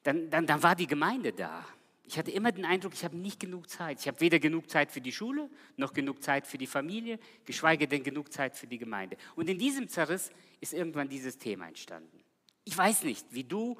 Dann, 0.03 0.29
dann, 0.29 0.45
dann 0.45 0.61
war 0.61 0.75
die 0.75 0.85
Gemeinde 0.85 1.33
da. 1.33 1.65
Ich 2.07 2.17
hatte 2.19 2.31
immer 2.31 2.51
den 2.51 2.65
Eindruck, 2.65 2.93
ich 2.93 3.03
habe 3.03 3.17
nicht 3.17 3.39
genug 3.39 3.69
Zeit. 3.69 3.99
Ich 3.99 4.07
habe 4.07 4.19
weder 4.19 4.39
genug 4.39 4.69
Zeit 4.69 4.91
für 4.91 5.01
die 5.01 5.11
Schule, 5.11 5.49
noch 5.75 5.93
genug 5.93 6.21
Zeit 6.21 6.45
für 6.45 6.57
die 6.57 6.67
Familie, 6.67 7.19
geschweige 7.45 7.87
denn 7.87 8.03
genug 8.03 8.31
Zeit 8.31 8.55
für 8.55 8.67
die 8.67 8.77
Gemeinde. 8.77 9.17
Und 9.35 9.49
in 9.49 9.57
diesem 9.57 9.87
Zerriss 9.87 10.31
ist 10.61 10.73
irgendwann 10.73 11.09
dieses 11.09 11.37
Thema 11.37 11.67
entstanden. 11.67 12.23
Ich 12.63 12.77
weiß 12.77 13.03
nicht, 13.03 13.25
wie 13.31 13.43
du 13.43 13.79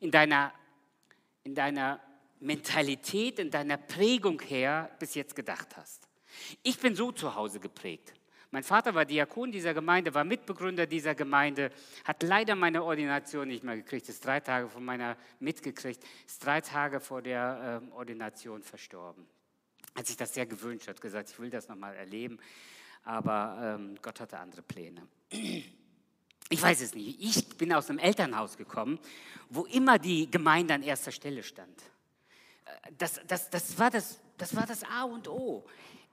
in 0.00 0.10
deiner, 0.10 0.52
in 1.44 1.54
deiner 1.54 2.00
Mentalität, 2.40 3.38
in 3.38 3.50
deiner 3.50 3.76
Prägung 3.76 4.40
her 4.40 4.90
bis 4.98 5.14
jetzt 5.14 5.36
gedacht 5.36 5.76
hast. 5.76 6.08
Ich 6.62 6.78
bin 6.78 6.94
so 6.94 7.12
zu 7.12 7.34
Hause 7.34 7.60
geprägt. 7.60 8.14
Mein 8.56 8.64
Vater 8.64 8.94
war 8.94 9.04
Diakon 9.04 9.52
dieser 9.52 9.74
Gemeinde, 9.74 10.14
war 10.14 10.24
Mitbegründer 10.24 10.86
dieser 10.86 11.14
Gemeinde, 11.14 11.70
hat 12.06 12.22
leider 12.22 12.54
meine 12.54 12.82
Ordination 12.84 13.48
nicht 13.48 13.62
mehr 13.62 13.76
gekriegt, 13.76 14.08
ist 14.08 14.24
drei 14.24 14.40
Tage 14.40 14.70
von 14.70 14.82
meiner 14.82 15.18
mitgekriegt, 15.40 16.02
ist 16.26 16.42
drei 16.42 16.62
Tage 16.62 17.00
vor 17.00 17.20
der 17.20 17.82
ähm, 17.82 17.92
Ordination 17.92 18.62
verstorben. 18.62 19.26
Hat 19.94 20.06
sich 20.06 20.16
das 20.16 20.32
sehr 20.32 20.46
gewünscht, 20.46 20.88
hat 20.88 21.02
gesagt, 21.02 21.28
ich 21.28 21.38
will 21.38 21.50
das 21.50 21.68
nochmal 21.68 21.96
erleben, 21.96 22.38
aber 23.04 23.76
ähm, 23.78 23.98
Gott 24.00 24.20
hatte 24.20 24.38
andere 24.38 24.62
Pläne. 24.62 25.06
Ich 25.28 26.62
weiß 26.62 26.80
es 26.80 26.94
nicht. 26.94 27.20
Ich 27.20 27.58
bin 27.58 27.74
aus 27.74 27.90
einem 27.90 27.98
Elternhaus 27.98 28.56
gekommen, 28.56 28.98
wo 29.50 29.66
immer 29.66 29.98
die 29.98 30.30
Gemeinde 30.30 30.72
an 30.72 30.82
erster 30.82 31.12
Stelle 31.12 31.42
stand. 31.42 31.78
Äh, 32.64 32.92
das, 32.96 33.20
das, 33.26 33.50
das, 33.50 33.78
war, 33.78 33.90
das, 33.90 34.18
das 34.38 34.56
war 34.56 34.64
das 34.64 34.82
A 34.82 35.02
und 35.02 35.28
O. 35.28 35.66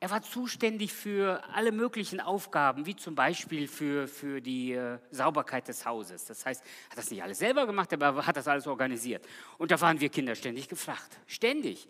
Er 0.03 0.09
war 0.09 0.21
zuständig 0.21 0.91
für 0.91 1.41
alle 1.53 1.71
möglichen 1.71 2.19
Aufgaben, 2.19 2.85
wie 2.85 2.93
zum 2.93 3.15
Beispiel 3.15 3.69
für, 3.69 4.09
für 4.09 4.41
die 4.41 4.73
äh, 4.73 4.97
Sauberkeit 5.11 5.69
des 5.69 5.85
Hauses. 5.85 6.25
Das 6.25 6.45
heißt, 6.45 6.61
er 6.61 6.89
hat 6.89 6.97
das 6.97 7.09
nicht 7.09 7.23
alles 7.23 7.37
selber 7.37 7.65
gemacht, 7.65 7.93
aber 7.93 8.07
er 8.07 8.27
hat 8.27 8.35
das 8.35 8.49
alles 8.49 8.67
organisiert. 8.67 9.25
Und 9.57 9.71
da 9.71 9.79
waren 9.79 10.01
wir 10.01 10.09
Kinder 10.09 10.35
ständig 10.35 10.67
gefragt. 10.67 11.17
Ständig. 11.25 11.87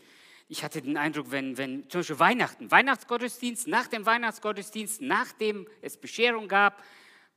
Ich 0.47 0.63
hatte 0.63 0.79
den 0.83 0.95
Eindruck, 0.95 1.31
wenn, 1.31 1.57
wenn 1.57 1.89
zum 1.89 2.01
Beispiel 2.01 2.19
Weihnachten, 2.19 2.69
Weihnachtsgottesdienst, 2.69 3.67
nach 3.67 3.87
dem 3.87 4.05
Weihnachtsgottesdienst, 4.05 5.01
nachdem 5.01 5.67
es 5.81 5.97
Bescherung 5.97 6.47
gab, 6.47 6.83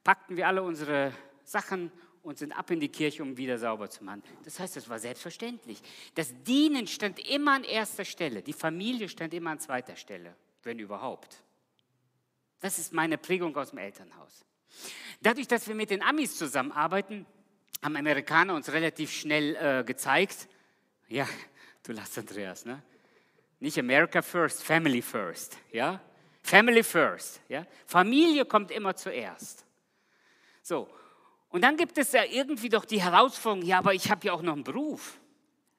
packten 0.04 0.36
wir 0.36 0.46
alle 0.46 0.62
unsere 0.62 1.10
Sachen 1.42 1.90
und 2.22 2.36
sind 2.36 2.52
ab 2.52 2.70
in 2.70 2.80
die 2.80 2.90
Kirche, 2.90 3.22
um 3.22 3.38
wieder 3.38 3.56
sauber 3.56 3.88
zu 3.88 4.04
machen. 4.04 4.22
Das 4.44 4.60
heißt, 4.60 4.76
das 4.76 4.90
war 4.90 4.98
selbstverständlich. 4.98 5.80
Das 6.14 6.34
Dienen 6.42 6.86
stand 6.86 7.18
immer 7.30 7.54
an 7.54 7.64
erster 7.64 8.04
Stelle, 8.04 8.42
die 8.42 8.52
Familie 8.52 9.08
stand 9.08 9.32
immer 9.32 9.52
an 9.52 9.58
zweiter 9.58 9.96
Stelle 9.96 10.36
wenn 10.66 10.78
überhaupt. 10.78 11.42
Das 12.60 12.78
ist 12.78 12.92
meine 12.92 13.16
Prägung 13.16 13.56
aus 13.56 13.70
dem 13.70 13.78
Elternhaus. 13.78 14.44
Dadurch, 15.20 15.48
dass 15.48 15.66
wir 15.66 15.74
mit 15.74 15.90
den 15.90 16.02
Amis 16.02 16.36
zusammenarbeiten, 16.36 17.26
haben 17.82 17.96
Amerikaner 17.96 18.54
uns 18.54 18.70
relativ 18.72 19.12
schnell 19.12 19.56
äh, 19.56 19.84
gezeigt, 19.84 20.48
ja, 21.08 21.26
du 21.84 21.92
lachst 21.92 22.18
Andreas, 22.18 22.64
ne? 22.64 22.82
Nicht 23.60 23.78
America 23.78 24.20
first, 24.20 24.62
Family 24.62 25.00
first, 25.00 25.56
ja? 25.72 26.00
Family 26.42 26.82
first, 26.82 27.40
ja? 27.48 27.66
Familie 27.86 28.44
kommt 28.44 28.70
immer 28.70 28.94
zuerst. 28.96 29.64
So, 30.62 30.88
und 31.48 31.62
dann 31.62 31.76
gibt 31.76 31.96
es 31.96 32.12
ja 32.12 32.24
irgendwie 32.24 32.68
doch 32.68 32.84
die 32.84 33.00
Herausforderung, 33.00 33.66
ja, 33.66 33.78
aber 33.78 33.94
ich 33.94 34.10
habe 34.10 34.26
ja 34.26 34.32
auch 34.32 34.42
noch 34.42 34.52
einen 34.54 34.64
Beruf. 34.64 35.18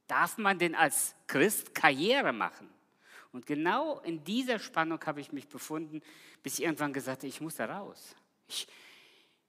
Darf 0.07 0.37
man 0.37 0.57
denn 0.57 0.73
als 0.73 1.13
Christ 1.27 1.75
Karriere 1.75 2.31
machen? 2.31 2.69
Und 3.31 3.45
genau 3.45 3.99
in 3.99 4.23
dieser 4.23 4.59
Spannung 4.59 4.99
habe 5.05 5.21
ich 5.21 5.31
mich 5.31 5.47
befunden, 5.47 6.01
bis 6.43 6.59
ich 6.59 6.65
irgendwann 6.65 6.93
gesagt 6.93 7.19
habe, 7.19 7.27
ich 7.27 7.41
muss 7.41 7.55
da 7.55 7.65
raus. 7.65 8.15
Ich, 8.47 8.67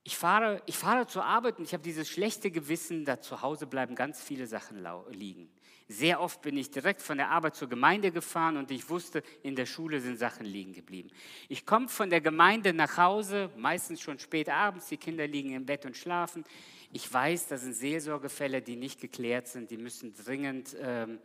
ich, 0.04 0.16
fahre, 0.16 0.62
ich 0.66 0.76
fahre 0.76 1.06
zur 1.06 1.24
Arbeit 1.24 1.58
und 1.58 1.64
ich 1.64 1.72
habe 1.72 1.82
dieses 1.82 2.08
schlechte 2.08 2.50
Gewissen, 2.50 3.04
da 3.04 3.20
zu 3.20 3.42
Hause 3.42 3.66
bleiben 3.66 3.94
ganz 3.94 4.22
viele 4.22 4.46
Sachen 4.46 4.84
liegen. 5.10 5.50
Sehr 5.90 6.20
oft 6.20 6.42
bin 6.42 6.58
ich 6.58 6.70
direkt 6.70 7.00
von 7.00 7.16
der 7.16 7.30
Arbeit 7.30 7.56
zur 7.56 7.68
Gemeinde 7.68 8.12
gefahren 8.12 8.58
und 8.58 8.70
ich 8.70 8.90
wusste, 8.90 9.22
in 9.42 9.56
der 9.56 9.64
Schule 9.64 10.02
sind 10.02 10.18
Sachen 10.18 10.44
liegen 10.44 10.74
geblieben. 10.74 11.10
Ich 11.48 11.64
komme 11.64 11.88
von 11.88 12.10
der 12.10 12.20
Gemeinde 12.20 12.74
nach 12.74 12.98
Hause, 12.98 13.50
meistens 13.56 14.02
schon 14.02 14.18
spät 14.18 14.50
abends, 14.50 14.88
die 14.88 14.98
Kinder 14.98 15.26
liegen 15.26 15.54
im 15.54 15.64
Bett 15.64 15.86
und 15.86 15.96
schlafen. 15.96 16.44
Ich 16.92 17.10
weiß, 17.10 17.48
das 17.48 17.62
sind 17.62 17.74
Seelsorgefälle, 17.74 18.60
die 18.60 18.76
nicht 18.76 19.00
geklärt 19.00 19.48
sind, 19.48 19.70
die 19.70 19.78
müssen 19.78 20.14
dringend 20.14 20.76
ähm, 20.78 21.20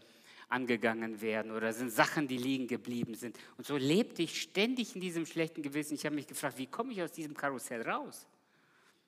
angegangen 0.53 1.19
werden 1.21 1.51
oder 1.51 1.73
sind 1.73 1.91
Sachen, 1.91 2.27
die 2.27 2.37
liegen 2.37 2.67
geblieben 2.67 3.15
sind. 3.15 3.37
Und 3.57 3.65
so 3.65 3.75
lebte 3.75 4.21
ich 4.21 4.39
ständig 4.39 4.93
in 4.95 5.01
diesem 5.01 5.25
schlechten 5.25 5.63
Gewissen. 5.63 5.95
Ich 5.95 6.05
habe 6.05 6.15
mich 6.15 6.27
gefragt, 6.27 6.57
wie 6.57 6.67
komme 6.67 6.93
ich 6.93 7.01
aus 7.01 7.11
diesem 7.11 7.35
Karussell 7.35 7.81
raus? 7.81 8.27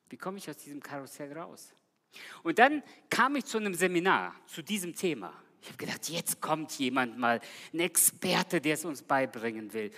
Wie 0.09 0.17
komme 0.17 0.39
ich 0.39 0.49
aus 0.49 0.57
diesem 0.57 0.81
Karussell 0.81 1.31
raus? 1.37 1.73
Und 2.43 2.57
dann 2.59 2.81
kam 3.09 3.35
ich 3.35 3.45
zu 3.45 3.57
einem 3.57 3.75
Seminar 3.75 4.35
zu 4.47 4.63
diesem 4.63 4.95
Thema. 4.95 5.33
Ich 5.61 5.67
habe 5.67 5.77
gedacht, 5.77 6.09
jetzt 6.09 6.41
kommt 6.41 6.71
jemand 6.79 7.17
mal, 7.17 7.39
ein 7.73 7.79
Experte, 7.79 8.59
der 8.59 8.73
es 8.73 8.85
uns 8.85 9.01
beibringen 9.01 9.71
will. 9.73 9.91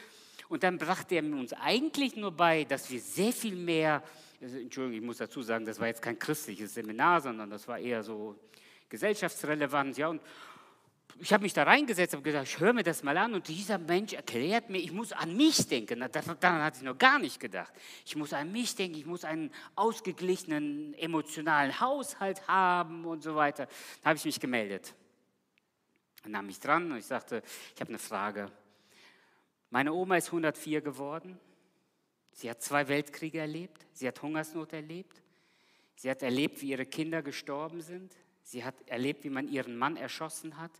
Und 0.50 0.63
dann 0.63 0.77
brachte 0.77 1.16
er 1.16 1.24
uns 1.24 1.54
eigentlich 1.54 2.16
nur 2.16 2.32
bei, 2.32 2.63
dass 2.63 2.89
wir 2.89 3.00
sehr 3.00 3.34
viel 3.34 3.56
mehr, 3.56 4.04
also 4.42 4.58
Entschuldigung, 4.58 5.01
ich 5.01 5.06
muss 5.06 5.18
dazu 5.18 5.42
sagen, 5.42 5.66
das 5.66 5.80
war 5.80 5.88
jetzt 5.88 6.01
kein 6.01 6.18
christliches 6.18 6.74
Seminar, 6.74 7.22
sondern 7.22 7.50
das 7.50 7.68
war 7.68 7.80
eher 7.80 8.04
so 8.04 8.36
gesellschaftsrelevant. 8.89 9.98
Ja, 9.98 10.08
und, 10.08 10.22
ich 11.20 11.34
habe 11.34 11.44
mich 11.44 11.54
da 11.54 11.64
reingesetzt 11.64 12.14
und 12.14 12.24
gesagt, 12.24 12.48
ich 12.48 12.60
höre 12.60 12.74
mir 12.74 12.84
das 12.84 13.02
mal 13.02 13.18
an 13.18 13.34
und 13.34 13.48
dieser 13.48 13.78
Mensch 13.78 14.14
erklärt 14.14 14.70
mir, 14.70 14.78
ich 14.78 14.92
muss 14.92 15.14
an 15.14 15.36
mich 15.36 15.68
denken. 15.68 16.00
Daran 16.00 16.64
hatte 16.64 16.78
ich 16.78 16.84
noch 16.84 16.98
gar 16.98 17.18
nicht 17.18 17.40
gedacht. 17.40 17.74
Ich 18.06 18.16
muss 18.16 18.34
an 18.34 18.52
mich 18.52 18.76
denken, 18.76 18.98
ich 18.98 19.06
muss 19.06 19.24
einen 19.24 19.52
ausgeglichenen 19.76 20.94
emotionalen 20.94 21.80
Haushalt 21.80 22.48
haben 22.48 23.06
und 23.06 23.24
so 23.24 23.36
weiter. 23.36 23.68
Da 24.04 24.10
habe 24.10 24.18
ich 24.18 24.26
mich 24.26 24.40
gemeldet. 24.40 24.94
Dann 26.24 26.34
nahm 26.34 26.46
mich 26.46 26.60
dran 26.60 26.92
und 26.92 26.98
ich 26.98 27.06
sagte, 27.06 27.42
ich 27.74 27.82
habe 27.82 27.90
eine 27.90 28.00
Frage. 28.00 28.52
Meine 29.70 29.94
Oma 29.94 30.18
ist 30.18 30.28
104 30.28 30.82
geworden. 30.82 31.40
Sie 32.32 32.50
hat 32.50 32.62
zwei 32.62 32.88
Weltkriege 32.88 33.40
erlebt. 33.40 33.88
Sie 33.92 34.08
hat 34.08 34.22
Hungersnot 34.22 34.74
erlebt. 34.74 35.22
Sie 35.96 36.10
hat 36.12 36.22
erlebt, 36.22 36.62
wie 36.62 36.70
ihre 36.70 36.86
Kinder 36.86 37.24
gestorben 37.24 37.82
sind. 37.82 38.14
Sie 38.48 38.63
hat 38.63 38.75
erlebt, 38.86 39.25
wie 39.25 39.30
man 39.30 39.50
ihren 39.50 39.75
Mann 39.75 39.98
erschossen 39.98 40.56
hat. 40.56 40.72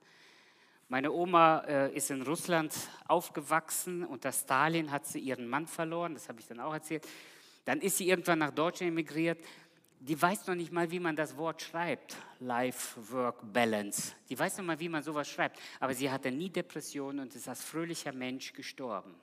Meine 0.88 1.12
Oma 1.12 1.66
äh, 1.68 1.94
ist 1.94 2.10
in 2.10 2.22
Russland 2.22 2.74
aufgewachsen. 3.10 4.06
Unter 4.06 4.32
Stalin 4.32 4.90
hat 4.90 5.06
sie 5.06 5.20
ihren 5.20 5.50
Mann 5.50 5.68
verloren, 5.68 6.14
das 6.14 6.30
habe 6.30 6.40
ich 6.40 6.48
dann 6.48 6.62
auch 6.62 6.72
erzählt. 6.72 7.06
Dann 7.66 7.82
ist 7.82 7.98
sie 7.98 8.08
irgendwann 8.08 8.40
nach 8.40 8.52
Deutschland 8.52 8.94
emigriert. 8.94 9.44
Die 10.00 10.20
weiß 10.22 10.48
noch 10.48 10.56
nicht 10.56 10.72
mal, 10.72 10.90
wie 10.92 11.02
man 11.02 11.18
das 11.18 11.36
Wort 11.36 11.62
schreibt, 11.62 12.16
Life-Work-Balance. 12.40 14.14
Die 14.30 14.40
weiß 14.40 14.60
noch 14.60 14.66
mal, 14.66 14.80
wie 14.80 14.88
man 14.88 15.04
sowas 15.04 15.28
schreibt. 15.28 15.60
Aber 15.82 15.94
sie 15.94 16.10
hatte 16.10 16.32
nie 16.32 16.50
Depressionen 16.50 17.20
und 17.20 17.36
ist 17.36 17.50
als 17.50 17.66
fröhlicher 17.66 18.14
Mensch 18.14 18.54
gestorben. 18.54 19.14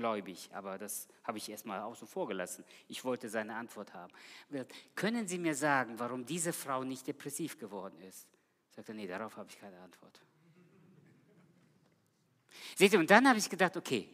Gläubig, 0.00 0.48
aber 0.52 0.78
das 0.78 1.08
habe 1.24 1.36
ich 1.36 1.48
erstmal 1.48 1.80
außen 1.80 2.08
vor 2.08 2.26
gelassen. 2.26 2.64
Ich 2.88 3.04
wollte 3.04 3.28
seine 3.28 3.54
Antwort 3.54 3.92
haben. 3.92 4.12
Können 4.94 5.28
Sie 5.28 5.38
mir 5.38 5.54
sagen, 5.54 5.98
warum 5.98 6.24
diese 6.24 6.54
Frau 6.54 6.84
nicht 6.84 7.06
depressiv 7.06 7.58
geworden 7.58 8.00
ist? 8.00 8.26
Sagte, 8.74 8.94
nee, 8.94 9.06
darauf 9.06 9.36
habe 9.36 9.50
ich 9.50 9.60
keine 9.60 9.78
Antwort. 9.80 10.20
Seht 12.76 12.94
ihr, 12.94 12.98
und 12.98 13.10
dann 13.10 13.28
habe 13.28 13.38
ich 13.38 13.50
gedacht, 13.50 13.76
okay, 13.76 14.08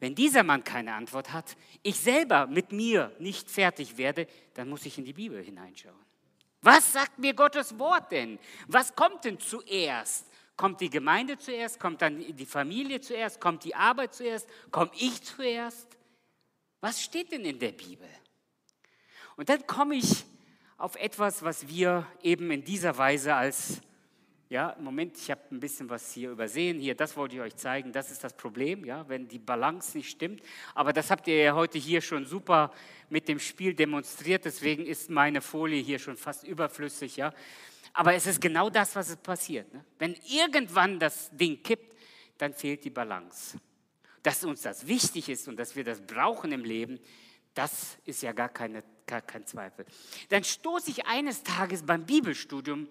wenn 0.00 0.14
dieser 0.14 0.42
Mann 0.42 0.64
keine 0.64 0.94
Antwort 0.94 1.32
hat, 1.32 1.54
ich 1.82 2.00
selber 2.00 2.46
mit 2.46 2.72
mir 2.72 3.14
nicht 3.18 3.50
fertig 3.50 3.98
werde, 3.98 4.26
dann 4.54 4.70
muss 4.70 4.86
ich 4.86 4.96
in 4.96 5.04
die 5.04 5.12
Bibel 5.12 5.42
hineinschauen. 5.42 6.04
Was 6.62 6.92
sagt 6.94 7.18
mir 7.18 7.34
Gottes 7.34 7.78
Wort 7.78 8.10
denn? 8.10 8.38
Was 8.68 8.94
kommt 8.96 9.24
denn 9.24 9.38
zuerst? 9.38 10.26
Kommt 10.56 10.80
die 10.80 10.90
Gemeinde 10.90 11.38
zuerst? 11.38 11.78
Kommt 11.78 12.00
dann 12.02 12.18
die 12.34 12.46
Familie 12.46 13.00
zuerst? 13.00 13.40
Kommt 13.40 13.64
die 13.64 13.74
Arbeit 13.74 14.14
zuerst? 14.14 14.48
Komme 14.70 14.90
ich 14.98 15.22
zuerst? 15.22 15.86
Was 16.80 17.02
steht 17.02 17.32
denn 17.32 17.44
in 17.44 17.58
der 17.58 17.72
Bibel? 17.72 18.08
Und 19.36 19.48
dann 19.48 19.66
komme 19.66 19.96
ich 19.96 20.24
auf 20.78 20.96
etwas, 20.96 21.42
was 21.42 21.68
wir 21.68 22.06
eben 22.22 22.50
in 22.50 22.64
dieser 22.64 22.96
Weise 22.96 23.34
als 23.34 23.80
ja, 24.48 24.76
Moment, 24.78 25.16
ich 25.18 25.28
habe 25.30 25.40
ein 25.50 25.58
bisschen 25.58 25.90
was 25.90 26.12
hier 26.12 26.30
übersehen. 26.30 26.78
Hier, 26.78 26.94
das 26.94 27.16
wollte 27.16 27.34
ich 27.34 27.40
euch 27.40 27.56
zeigen. 27.56 27.90
Das 27.90 28.12
ist 28.12 28.22
das 28.22 28.32
Problem, 28.32 28.84
ja, 28.84 29.08
wenn 29.08 29.26
die 29.26 29.40
Balance 29.40 29.96
nicht 29.96 30.08
stimmt. 30.08 30.40
Aber 30.72 30.92
das 30.92 31.10
habt 31.10 31.26
ihr 31.26 31.36
ja 31.36 31.54
heute 31.56 31.78
hier 31.78 32.00
schon 32.00 32.24
super 32.24 32.72
mit 33.08 33.26
dem 33.26 33.40
Spiel 33.40 33.74
demonstriert. 33.74 34.44
Deswegen 34.44 34.86
ist 34.86 35.10
meine 35.10 35.40
Folie 35.40 35.82
hier 35.82 35.98
schon 35.98 36.16
fast 36.16 36.44
überflüssig, 36.44 37.16
ja. 37.16 37.32
Aber 37.96 38.14
es 38.14 38.26
ist 38.26 38.40
genau 38.40 38.68
das, 38.68 38.94
was 38.94 39.08
es 39.08 39.16
passiert. 39.16 39.72
Ne? 39.72 39.82
Wenn 39.98 40.14
irgendwann 40.28 40.98
das 40.98 41.30
Ding 41.34 41.62
kippt, 41.62 41.96
dann 42.36 42.52
fehlt 42.52 42.84
die 42.84 42.90
Balance. 42.90 43.58
Dass 44.22 44.44
uns 44.44 44.60
das 44.62 44.86
wichtig 44.86 45.30
ist 45.30 45.48
und 45.48 45.56
dass 45.56 45.74
wir 45.76 45.82
das 45.82 46.00
brauchen 46.02 46.52
im 46.52 46.62
Leben, 46.62 47.00
das 47.54 47.96
ist 48.04 48.22
ja 48.22 48.32
gar, 48.32 48.50
keine, 48.50 48.84
gar 49.06 49.22
kein 49.22 49.46
Zweifel. 49.46 49.86
Dann 50.28 50.44
stoße 50.44 50.90
ich 50.90 51.06
eines 51.06 51.42
Tages 51.42 51.82
beim 51.82 52.04
Bibelstudium 52.04 52.86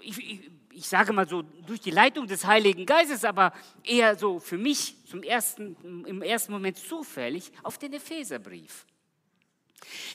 ich, 0.00 0.18
ich, 0.18 0.50
ich, 0.72 0.88
sage 0.88 1.12
mal 1.12 1.28
so, 1.28 1.42
durch 1.42 1.80
die 1.80 1.92
Leitung 1.92 2.26
des 2.26 2.44
Heiligen 2.46 2.84
Geistes, 2.84 3.24
aber 3.24 3.52
eher 3.84 4.16
so 4.16 4.40
für 4.40 4.58
mich 4.58 4.96
zum 5.06 5.22
ersten, 5.22 5.76
im 6.04 6.20
ersten 6.20 6.52
Moment 6.52 6.78
zufällig 6.78 7.52
auf 7.62 7.78
den 7.78 7.92
Epheserbrief. 7.92 8.86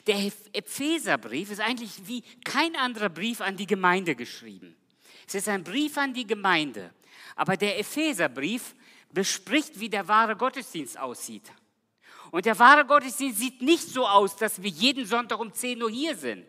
Der 0.06 0.16
Epheserbrief 0.52 1.50
ist 1.50 1.60
eigentlich 1.60 2.06
wie 2.06 2.22
kein 2.44 2.76
anderer 2.76 3.08
Brief 3.08 3.40
an 3.40 3.56
die 3.56 3.66
Gemeinde 3.66 4.14
geschrieben. 4.14 4.76
Es 5.26 5.34
ist 5.34 5.48
ein 5.48 5.64
Brief 5.64 5.96
an 5.98 6.14
die 6.14 6.26
Gemeinde, 6.26 6.92
aber 7.36 7.56
der 7.56 7.78
Epheserbrief 7.78 8.74
bespricht, 9.10 9.78
wie 9.78 9.88
der 9.88 10.08
wahre 10.08 10.36
Gottesdienst 10.36 10.98
aussieht. 10.98 11.52
Und 12.30 12.46
der 12.46 12.58
wahre 12.58 12.84
Gottesdienst 12.86 13.38
sieht 13.38 13.62
nicht 13.62 13.88
so 13.88 14.06
aus, 14.06 14.36
dass 14.36 14.62
wir 14.62 14.70
jeden 14.70 15.06
Sonntag 15.06 15.38
um 15.38 15.52
10 15.52 15.82
Uhr 15.82 15.90
hier 15.90 16.16
sind. 16.16 16.46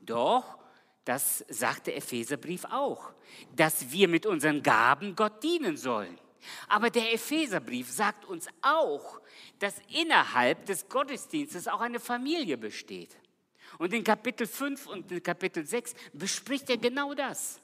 Doch 0.00 0.58
das 1.04 1.42
sagt 1.48 1.86
der 1.86 1.96
Epheserbrief 1.96 2.66
auch, 2.66 3.12
dass 3.56 3.90
wir 3.90 4.08
mit 4.08 4.26
unseren 4.26 4.62
Gaben 4.62 5.16
Gott 5.16 5.42
dienen 5.42 5.78
sollen. 5.78 6.18
Aber 6.68 6.90
der 6.90 7.12
Epheserbrief 7.12 7.90
sagt 7.90 8.24
uns 8.24 8.46
auch, 8.62 9.20
dass 9.58 9.74
innerhalb 9.88 10.66
des 10.66 10.88
Gottesdienstes 10.88 11.68
auch 11.68 11.80
eine 11.80 12.00
Familie 12.00 12.56
besteht. 12.56 13.16
Und 13.78 13.92
in 13.92 14.04
Kapitel 14.04 14.46
5 14.46 14.86
und 14.86 15.12
in 15.12 15.22
Kapitel 15.22 15.66
6 15.66 15.94
bespricht 16.12 16.70
er 16.70 16.78
genau 16.78 17.14
das. 17.14 17.60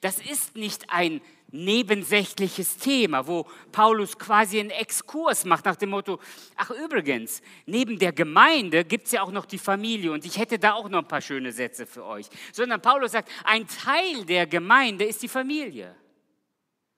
Das 0.00 0.18
ist 0.18 0.56
nicht 0.56 0.88
ein 0.88 1.20
nebensächliches 1.52 2.78
Thema, 2.78 3.26
wo 3.26 3.46
Paulus 3.72 4.18
quasi 4.18 4.58
einen 4.58 4.70
Exkurs 4.70 5.44
macht 5.44 5.66
nach 5.66 5.76
dem 5.76 5.90
Motto, 5.90 6.18
ach 6.56 6.70
übrigens, 6.70 7.42
neben 7.66 7.98
der 7.98 8.12
Gemeinde 8.12 8.84
gibt 8.84 9.06
es 9.06 9.12
ja 9.12 9.22
auch 9.22 9.30
noch 9.30 9.44
die 9.44 9.58
Familie 9.58 10.12
und 10.12 10.24
ich 10.24 10.38
hätte 10.38 10.58
da 10.58 10.72
auch 10.72 10.88
noch 10.88 11.00
ein 11.00 11.08
paar 11.08 11.20
schöne 11.20 11.52
Sätze 11.52 11.86
für 11.86 12.04
euch. 12.04 12.26
Sondern 12.52 12.80
Paulus 12.80 13.12
sagt, 13.12 13.30
ein 13.44 13.66
Teil 13.66 14.24
der 14.24 14.46
Gemeinde 14.46 15.04
ist 15.04 15.22
die 15.22 15.28
Familie. 15.28 15.94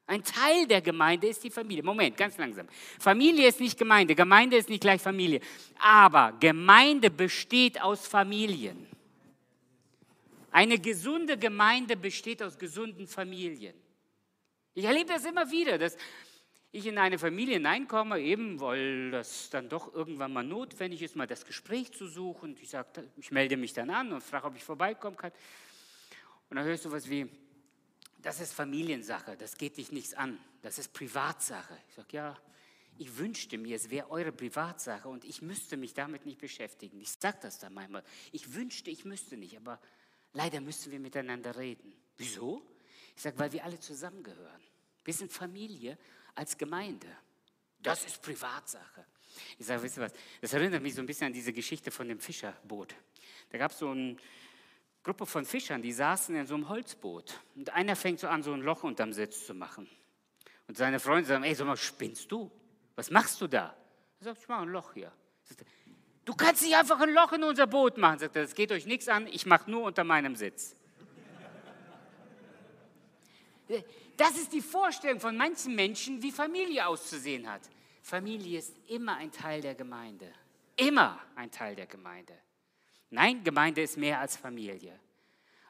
Ein 0.07 0.23
Teil 0.23 0.67
der 0.67 0.83
Gemeinde 0.83 1.29
ist 1.29 1.43
die 1.43 1.51
Familie. 1.51 1.83
Moment, 1.83 2.17
ganz 2.17 2.37
langsam. 2.37 2.69
Familie 2.99 3.49
ist 3.49 3.61
nicht 3.61 3.79
Gemeinde, 3.79 4.15
Gemeinde 4.15 4.57
ist 4.57 4.69
nicht 4.69 4.83
gleich 4.83 5.01
Familie. 5.01 5.41
Aber 5.79 6.33
Gemeinde 6.41 7.11
besteht 7.11 7.81
aus 7.81 8.07
Familien. 8.07 8.87
Eine 10.51 10.79
gesunde 10.79 11.39
Gemeinde 11.39 11.97
besteht 11.97 12.43
aus 12.43 12.59
gesunden 12.59 13.09
Familien. 13.09 13.75
Ich 14.75 14.85
erlebe 14.85 15.07
das 15.07 15.25
immer 15.25 15.51
wieder, 15.51 15.79
dass 15.79 15.97
ich 16.71 16.87
in 16.87 16.99
eine 16.99 17.19
Familie 17.19 17.55
hineinkomme, 17.55 18.21
eben 18.21 18.61
weil 18.61 19.11
das 19.11 19.49
dann 19.49 19.69
doch 19.69 19.95
irgendwann 19.95 20.33
mal 20.33 20.43
notwendig 20.43 21.03
ist, 21.03 21.17
mal 21.17 21.27
das 21.27 21.47
Gespräch 21.47 21.93
zu 21.93 22.09
suchen. 22.09 22.57
Ich, 22.61 22.71
sag, 22.71 22.87
ich 23.17 23.31
melde 23.31 23.57
mich 23.57 23.73
dann 23.73 23.91
an 23.91 24.13
und 24.13 24.23
frage, 24.23 24.49
ob 24.49 24.57
ich 24.57 24.65
vorbeikommen 24.65 25.17
kann. 25.17 25.33
Und 26.51 26.57
dann 26.57 26.65
hörst 26.65 26.85
du 26.85 26.93
was 26.93 27.09
wie, 27.09 27.29
das 28.25 28.41
ist 28.41 28.53
Familiensache, 28.53 29.37
das 29.37 29.57
geht 29.57 29.77
dich 29.77 29.93
nichts 29.93 30.15
an, 30.15 30.39
das 30.63 30.79
ist 30.79 30.93
Privatsache. 30.93 31.79
Ich 31.89 31.95
sage, 31.95 32.09
ja, 32.13 32.39
ich 32.99 33.17
wünschte 33.19 33.59
mir, 33.59 33.77
es 33.77 33.91
wäre 33.91 34.11
eure 34.11 34.33
Privatsache 34.33 35.09
und 35.09 35.25
ich 35.25 35.43
müsste 35.43 35.77
mich 35.77 35.95
damit 35.95 36.27
nicht 36.27 36.41
beschäftigen. 36.41 37.01
Ich 37.01 37.11
sage 37.13 37.39
das 37.43 37.59
dann 37.59 37.75
manchmal. 37.75 38.03
Ich 38.33 38.55
wünschte, 38.55 38.91
ich 38.91 39.05
müsste 39.05 39.37
nicht, 39.37 39.57
aber 39.57 39.81
Leider 40.35 40.61
müssen 40.61 40.93
wir 40.93 41.01
miteinander 41.01 41.57
reden. 41.57 41.95
Wieso? 42.17 42.61
Ich 43.17 43.23
sage, 43.23 43.39
weil 43.39 43.53
wir 43.53 43.65
alle 43.65 43.79
zusammengehören. 43.79 44.63
Wir 45.05 45.15
sind 45.15 45.33
Familie 45.33 45.97
als 46.35 46.59
Gemeinde. 46.59 47.07
Das 47.81 48.05
ist 48.05 48.21
Privatsache. 48.21 49.07
Ich 49.59 49.67
sage, 49.67 49.83
wisst 49.83 49.97
ihr 49.97 50.03
was? 50.03 50.13
Das 50.41 50.53
erinnert 50.53 50.83
mich 50.83 50.95
so 50.95 51.01
ein 51.01 51.07
bisschen 51.07 51.29
an 51.29 51.33
diese 51.33 51.53
Geschichte 51.53 51.91
von 51.91 52.09
dem 52.09 52.19
Fischerboot. 52.19 52.95
Da 53.51 53.59
gab 53.59 53.71
es 53.71 53.79
so 53.79 53.91
eine 53.91 54.17
Gruppe 55.05 55.27
von 55.27 55.45
Fischern, 55.45 55.83
die 55.83 55.93
saßen 55.93 56.35
in 56.35 56.47
so 56.47 56.55
einem 56.55 56.69
Holzboot. 56.69 57.39
Und 57.55 57.71
einer 57.71 57.95
fängt 57.95 58.21
so 58.21 58.27
an, 58.27 58.43
so 58.43 58.53
ein 58.53 58.63
Loch 58.63 58.83
unterm 58.83 59.13
Sitz 59.13 59.47
zu 59.47 59.55
machen. 59.55 59.89
Und 60.67 60.79
seine 60.79 60.99
Freunde 60.99 61.27
sagen, 61.27 61.45
ey, 61.45 61.55
sag 61.55 61.67
mal, 61.67 61.77
spinnst 61.77 62.33
du? 62.33 62.51
Was 62.97 63.11
machst 63.11 63.41
du 63.41 63.47
da? 63.47 63.77
Er 64.21 64.25
sagt, 64.25 64.41
ich 64.41 64.49
mache 64.49 64.63
ein 64.63 64.71
Loch 64.71 64.95
hier. 64.95 65.13
Du 66.25 66.35
kannst 66.35 66.63
nicht 66.63 66.75
einfach 66.75 66.99
ein 67.01 67.11
Loch 67.11 67.33
in 67.33 67.45
unser 67.45 67.67
Boot 67.67 67.99
machen. 67.99 68.19
Sagt 68.19 68.35
er, 68.35 68.43
das 68.43 68.55
geht 68.55 68.73
euch 68.73 68.87
nichts 68.87 69.09
an, 69.09 69.27
ich 69.27 69.45
mache 69.45 69.71
nur 69.71 69.83
unter 69.83 70.05
meinem 70.05 70.37
Sitz. 70.37 70.75
Das 74.17 74.37
ist 74.39 74.53
die 74.53 74.63
Vorstellung 74.63 75.21
von 75.21 75.37
manchen 75.37 75.75
Menschen, 75.75 76.23
wie 76.23 76.33
Familie 76.33 76.87
auszusehen 76.87 77.51
hat. 77.51 77.63
Familie 78.03 78.59
ist 78.59 78.75
immer 78.89 79.17
ein 79.17 79.33
Teil 79.33 79.61
der 79.61 79.75
Gemeinde. 79.75 80.33
Immer 80.77 81.19
ein 81.37 81.51
Teil 81.51 81.75
der 81.75 81.87
Gemeinde. 81.87 82.35
Nein, 83.15 83.45
Gemeinde 83.45 83.81
ist 83.81 83.97
mehr 83.97 84.19
als 84.19 84.37
Familie. 84.37 84.99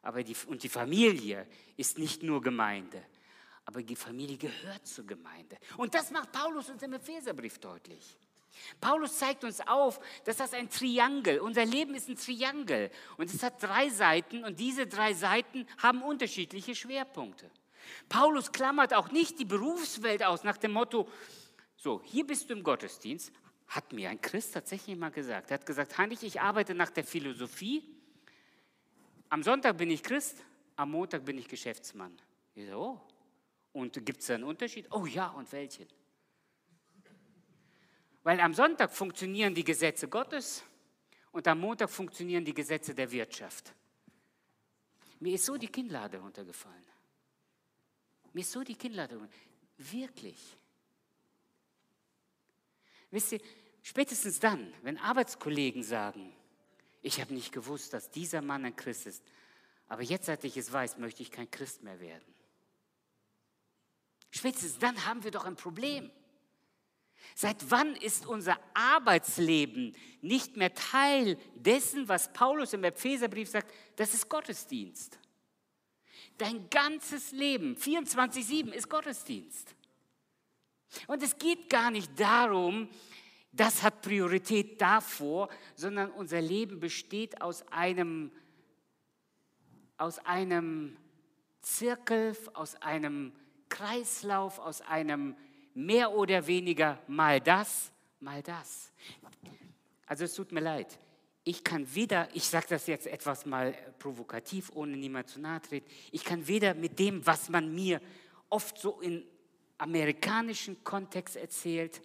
Aber 0.01 0.23
die, 0.23 0.35
und 0.47 0.63
die 0.63 0.69
Familie 0.71 1.47
ist 1.77 1.99
nicht 1.99 2.23
nur 2.23 2.41
Gemeinde, 2.41 3.05
aber 3.67 3.83
die 3.83 3.97
Familie 3.97 4.39
gehört 4.39 4.87
zur 4.87 5.07
Gemeinde. 5.07 5.59
Und 5.77 5.95
das 5.95 6.11
macht 6.11 6.33
Paulus 6.33 6.71
uns 6.71 6.83
im 6.83 6.95
Epheserbrief 6.95 7.59
deutlich. 7.59 8.17
Paulus 8.81 9.19
zeigt 9.19 9.45
uns 9.45 9.61
auf, 9.61 10.01
dass 10.25 10.39
das 10.39 10.55
ein 10.55 10.71
Triangel, 10.71 11.41
unser 11.41 11.67
Leben 11.67 11.95
ist 11.95 12.09
ein 12.09 12.17
Triangel 12.17 12.91
und 13.19 13.29
es 13.29 13.43
hat 13.43 13.63
drei 13.63 13.91
Seiten 13.91 14.43
und 14.45 14.59
diese 14.59 14.87
drei 14.87 15.13
Seiten 15.13 15.67
haben 15.77 16.03
unterschiedliche 16.03 16.75
Schwerpunkte. 16.75 17.51
Paulus 18.09 18.53
klammert 18.53 18.95
auch 18.95 19.11
nicht 19.11 19.39
die 19.39 19.45
Berufswelt 19.45 20.25
aus 20.25 20.45
nach 20.45 20.57
dem 20.57 20.73
Motto, 20.73 21.09
so, 21.77 22.01
hier 22.05 22.27
bist 22.27 22.49
du 22.49 22.55
im 22.55 22.63
Gottesdienst, 22.63 23.33
hat 23.67 23.93
mir 23.93 24.11
ein 24.11 24.21
Christ 24.21 24.55
tatsächlich 24.55 24.97
mal 24.97 25.11
gesagt. 25.11 25.51
Er 25.51 25.55
hat 25.59 25.67
gesagt, 25.67 25.99
Heinrich, 25.99 26.23
ich 26.23 26.41
arbeite 26.41 26.75
nach 26.75 26.91
der 26.91 27.05
Philosophie, 27.05 27.83
am 29.29 29.43
Sonntag 29.43 29.77
bin 29.79 29.91
ich 29.91 30.03
Christ, 30.03 30.45
am 30.77 30.93
Montag 30.93 31.25
bin 31.25 31.39
ich 31.39 31.49
Geschäftsmann. 31.49 32.17
Ich 32.55 32.69
so, 32.69 32.79
oh, 32.79 33.01
und 33.73 34.05
gibt 34.07 34.21
es 34.21 34.27
da 34.27 34.35
einen 34.35 34.45
Unterschied? 34.45 34.87
Oh 34.93 35.07
ja, 35.07 35.29
und 35.29 35.51
welchen? 35.53 35.89
Weil 38.23 38.41
am 38.41 38.55
Sonntag 38.55 38.93
funktionieren 38.93 39.55
die 39.55 39.65
Gesetze 39.65 40.09
Gottes 40.09 40.63
und 41.33 41.47
am 41.49 41.61
Montag 41.61 41.91
funktionieren 41.91 42.45
die 42.45 42.55
Gesetze 42.55 42.95
der 42.95 43.11
Wirtschaft. 43.11 43.75
Mir 45.21 45.35
ist 45.35 45.45
so 45.45 45.57
die 45.57 45.69
Kinnlade 45.69 46.19
runtergefallen. 46.19 46.85
Mir 48.33 48.41
ist 48.41 48.53
so 48.53 48.63
die 48.63 48.75
Kinnlade 48.75 49.17
runtergefallen. 49.17 49.55
Wirklich. 49.77 50.57
Wisst 53.15 53.31
ihr, 53.31 53.41
spätestens 53.81 54.41
dann, 54.41 54.75
wenn 54.83 54.99
Arbeitskollegen 54.99 55.85
sagen, 55.85 56.35
ich 57.01 57.21
habe 57.21 57.33
nicht 57.33 57.53
gewusst, 57.53 57.93
dass 57.93 58.11
dieser 58.11 58.43
Mann 58.43 58.65
ein 58.65 58.75
Christ 58.75 59.07
ist, 59.07 59.23
aber 59.87 60.03
jetzt, 60.03 60.27
seit 60.27 60.43
ich 60.43 60.57
es 60.57 60.73
weiß, 60.73 60.99
möchte 60.99 61.23
ich 61.23 61.31
kein 61.31 61.49
Christ 61.49 61.85
mehr 61.85 62.01
werden. 62.01 62.35
Spätestens 64.33 64.81
dann 64.81 65.07
haben 65.07 65.23
wir 65.23 65.31
doch 65.31 65.45
ein 65.45 65.55
Problem. 65.55 66.11
Seit 67.37 67.71
wann 67.71 67.95
ist 67.95 68.27
unser 68.27 68.59
Arbeitsleben 68.75 69.95
nicht 70.21 70.57
mehr 70.57 70.75
Teil 70.75 71.39
dessen, 71.55 72.09
was 72.09 72.33
Paulus 72.33 72.73
im 72.73 72.83
Epheserbrief 72.83 73.49
sagt, 73.49 73.73
das 73.95 74.13
ist 74.13 74.29
Gottesdienst. 74.29 75.21
Dein 76.37 76.69
ganzes 76.69 77.31
Leben, 77.31 77.77
24-7, 77.77 78.73
ist 78.73 78.91
Gottesdienst. 78.91 79.77
Und 81.07 81.23
es 81.23 81.39
geht 81.39 81.71
gar 81.71 81.91
nicht 81.91 82.19
darum, 82.19 82.89
das 83.53 83.83
hat 83.83 84.03
Priorität 84.03 84.81
davor, 84.81 85.49
sondern 85.77 86.11
unser 86.11 86.41
Leben 86.41 86.81
besteht 86.81 87.41
aus 87.41 87.63
einem, 87.71 88.33
aus 89.97 90.19
einem 90.21 90.97
Zirkel, 91.61 92.37
aus 92.53 92.75
einem 92.83 93.33
Kreislauf, 93.69 94.59
aus 94.59 94.81
einem 94.81 95.37
mehr 95.75 96.13
oder 96.13 96.47
weniger 96.47 97.01
mal 97.07 97.41
das, 97.41 97.93
mal 98.21 98.43
das. 98.43 98.93
Also 100.07 100.25
es 100.25 100.35
tut 100.35 100.53
mir 100.53 100.61
leid. 100.61 100.99
Ich 101.45 101.63
kann 101.63 101.95
weder, 101.95 102.29
ich 102.35 102.45
sage 102.45 102.67
das 102.71 102.87
jetzt 102.87 103.07
etwas 103.07 103.45
mal 103.47 103.73
provokativ, 103.99 104.71
ohne 104.75 104.97
niemand 104.97 105.29
zu 105.29 105.41
nahe 105.41 105.61
treten, 105.61 105.91
ich 106.11 106.25
kann 106.25 106.47
weder 106.49 106.75
mit 106.75 106.99
dem, 106.99 107.25
was 107.27 107.49
man 107.51 107.75
mir 107.75 108.01
oft 108.49 108.79
so 108.79 109.01
in 109.01 109.25
amerikanischen 109.79 110.83
Kontext 110.85 111.37
erzählt, 111.37 112.01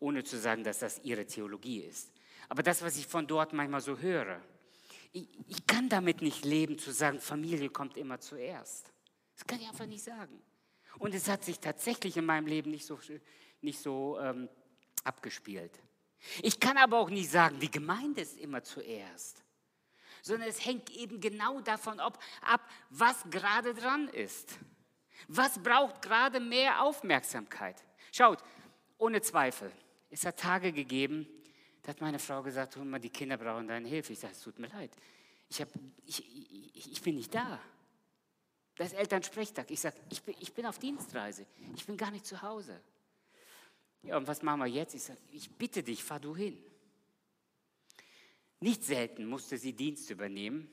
ohne 0.00 0.24
zu 0.24 0.38
sagen, 0.38 0.64
dass 0.64 0.80
das 0.80 1.00
ihre 1.04 1.26
Theologie 1.26 1.80
ist. 1.80 2.12
Aber 2.48 2.62
das, 2.62 2.82
was 2.82 2.96
ich 2.96 3.06
von 3.06 3.26
dort 3.26 3.52
manchmal 3.52 3.80
so 3.80 3.98
höre, 3.98 4.40
ich, 5.12 5.28
ich 5.46 5.66
kann 5.66 5.88
damit 5.88 6.22
nicht 6.22 6.44
leben, 6.44 6.78
zu 6.78 6.90
sagen, 6.90 7.20
Familie 7.20 7.70
kommt 7.70 7.96
immer 7.96 8.18
zuerst. 8.18 8.92
Das 9.36 9.46
kann 9.46 9.60
ich 9.60 9.68
einfach 9.68 9.86
nicht 9.86 10.02
sagen. 10.02 10.42
Und 10.98 11.14
es 11.14 11.28
hat 11.28 11.44
sich 11.44 11.58
tatsächlich 11.58 12.16
in 12.16 12.24
meinem 12.24 12.46
Leben 12.46 12.70
nicht 12.70 12.86
so, 12.86 12.98
nicht 13.60 13.78
so 13.78 14.18
ähm, 14.20 14.48
abgespielt. 15.04 15.78
Ich 16.42 16.60
kann 16.60 16.76
aber 16.76 16.98
auch 16.98 17.10
nicht 17.10 17.30
sagen, 17.30 17.58
die 17.58 17.70
Gemeinde 17.70 18.20
ist 18.20 18.38
immer 18.38 18.62
zuerst, 18.62 19.42
sondern 20.22 20.48
es 20.48 20.64
hängt 20.64 20.90
eben 20.90 21.20
genau 21.20 21.60
davon 21.60 21.98
ab, 21.98 22.22
ab 22.42 22.68
was 22.90 23.24
gerade 23.30 23.74
dran 23.74 24.08
ist. 24.08 24.58
Was 25.28 25.62
braucht 25.62 26.02
gerade 26.02 26.40
mehr 26.40 26.82
Aufmerksamkeit? 26.82 27.82
Schaut, 28.12 28.38
ohne 28.98 29.20
Zweifel, 29.20 29.72
es 30.10 30.24
hat 30.26 30.38
Tage 30.38 30.72
gegeben, 30.72 31.26
da 31.82 31.88
hat 31.88 32.00
meine 32.00 32.18
Frau 32.18 32.42
gesagt, 32.42 32.76
die 32.76 33.10
Kinder 33.10 33.36
brauchen 33.36 33.66
deine 33.66 33.88
Hilfe. 33.88 34.12
Ich 34.12 34.20
sage, 34.20 34.32
es 34.34 34.40
tut 34.40 34.58
mir 34.58 34.68
leid, 34.68 34.90
ich, 35.48 35.60
hab, 35.60 35.68
ich, 36.06 36.24
ich, 36.76 36.92
ich 36.92 37.02
bin 37.02 37.16
nicht 37.16 37.34
da. 37.34 37.60
Das 38.76 38.88
ist 38.92 38.98
Elternsprechtag. 38.98 39.70
Ich 39.70 39.80
sage, 39.80 39.96
ich 40.10 40.22
bin, 40.22 40.34
ich 40.40 40.52
bin 40.54 40.64
auf 40.66 40.78
Dienstreise. 40.78 41.46
Ich 41.76 41.84
bin 41.84 41.96
gar 41.96 42.10
nicht 42.10 42.24
zu 42.24 42.40
Hause. 42.40 42.80
Ja, 44.02 44.16
und 44.16 44.26
was 44.26 44.42
machen 44.42 44.60
wir 44.60 44.66
jetzt? 44.66 44.94
Ich 44.94 45.02
sage, 45.02 45.20
ich 45.30 45.50
bitte 45.50 45.82
dich, 45.82 46.02
fahr 46.02 46.20
du 46.20 46.34
hin. 46.34 46.62
Nicht 48.60 48.84
selten 48.84 49.26
musste 49.26 49.58
sie 49.58 49.72
Dienst 49.72 50.08
übernehmen, 50.10 50.70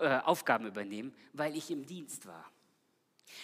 äh, 0.00 0.18
Aufgaben 0.18 0.66
übernehmen, 0.66 1.14
weil 1.32 1.56
ich 1.56 1.70
im 1.70 1.86
Dienst 1.86 2.26
war. 2.26 2.50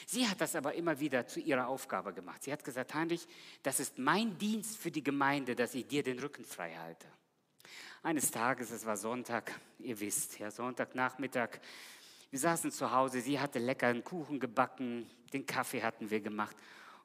Sie 0.06 0.26
hat 0.28 0.40
das 0.40 0.54
aber 0.54 0.74
immer 0.74 0.98
wieder 1.00 1.26
zu 1.26 1.40
ihrer 1.40 1.68
Aufgabe 1.68 2.12
gemacht. 2.12 2.42
Sie 2.42 2.52
hat 2.52 2.64
gesagt, 2.64 2.94
Heinrich, 2.94 3.26
das 3.62 3.80
ist 3.80 3.98
mein 3.98 4.36
Dienst 4.38 4.78
für 4.78 4.90
die 4.90 5.02
Gemeinde, 5.02 5.54
dass 5.54 5.74
ich 5.74 5.86
dir 5.86 6.02
den 6.02 6.18
Rücken 6.18 6.44
frei 6.44 6.74
halte. 6.74 7.06
Eines 8.02 8.30
Tages, 8.30 8.70
es 8.70 8.86
war 8.86 8.96
Sonntag, 8.96 9.52
ihr 9.78 9.98
wisst, 9.98 10.38
ja, 10.38 10.50
Sonntagnachmittag, 10.50 11.58
wir 12.30 12.38
saßen 12.38 12.70
zu 12.70 12.90
Hause, 12.90 13.20
sie 13.20 13.38
hatte 13.38 13.58
leckeren 13.58 14.04
Kuchen 14.04 14.38
gebacken, 14.38 15.08
den 15.32 15.46
Kaffee 15.46 15.82
hatten 15.82 16.10
wir 16.10 16.20
gemacht. 16.20 16.56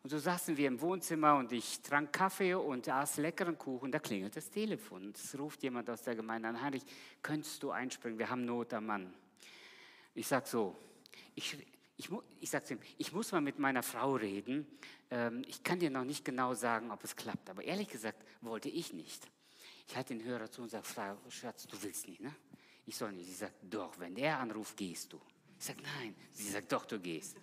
Und 0.04 0.10
so 0.10 0.18
saßen 0.18 0.58
wir 0.58 0.68
im 0.68 0.82
Wohnzimmer 0.82 1.36
und 1.36 1.52
ich 1.52 1.82
trank 1.82 2.12
Kaffee 2.12 2.56
und 2.56 2.90
aß 2.90 3.18
leckeren 3.18 3.58
Kuchen. 3.58 3.92
Da 3.92 4.00
klingelt 4.00 4.36
das 4.36 4.50
Telefon. 4.50 5.14
Es 5.16 5.38
ruft 5.38 5.62
jemand 5.62 5.90
aus 5.92 6.02
der 6.02 6.16
Gemeinde 6.16 6.50
an. 6.50 6.62
Heinrich, 6.62 6.84
könntest 7.22 7.62
du 7.62 7.70
einspringen? 7.70 8.18
Wir 8.18 8.30
haben 8.30 8.44
Not 8.44 8.74
am 8.74 8.88
Mann. 8.88 9.14
Ich 10.16 10.28
sag 10.28 10.48
so, 10.48 10.76
ich, 11.36 11.56
ich, 12.02 12.10
ich 12.40 12.50
sag 12.50 12.66
zu 12.66 12.74
ihm, 12.74 12.80
ich 12.98 13.12
muss 13.12 13.32
mal 13.32 13.42
mit 13.42 13.60
meiner 13.60 13.84
Frau 13.84 14.16
reden. 14.16 14.68
Ähm, 15.10 15.44
ich 15.48 15.64
kann 15.64 15.80
dir 15.80 15.90
noch 15.90 16.04
nicht 16.04 16.26
genau 16.26 16.54
sagen, 16.54 16.92
ob 16.92 17.04
es 17.04 17.16
klappt. 17.16 17.50
Aber 17.50 17.64
ehrlich 17.64 17.90
gesagt 17.90 18.24
wollte 18.42 18.70
ich 18.70 18.94
nicht. 18.94 19.28
Ich 19.88 19.96
halte 19.96 20.16
den 20.16 20.24
Hörer 20.26 20.50
zu 20.50 20.62
und 20.62 20.70
sage, 20.70 20.86
Frau 20.86 21.18
Schatz, 21.30 21.68
du 21.68 21.82
willst 21.82 22.08
nicht, 22.08 22.22
ne? 22.22 22.34
Ich 22.86 22.96
soll 22.96 23.12
nicht. 23.12 23.28
Sie 23.28 23.36
sagt, 23.36 23.56
doch, 23.62 24.00
wenn 24.00 24.16
der 24.16 24.40
anruft, 24.40 24.76
gehst 24.78 25.14
du. 25.14 25.22
Ich 25.60 25.66
sage, 25.66 25.82
nein. 25.84 26.16
Sie 26.32 26.50
sagt, 26.50 26.72
doch, 26.72 26.86
du 26.86 27.00
gehst 27.00 27.38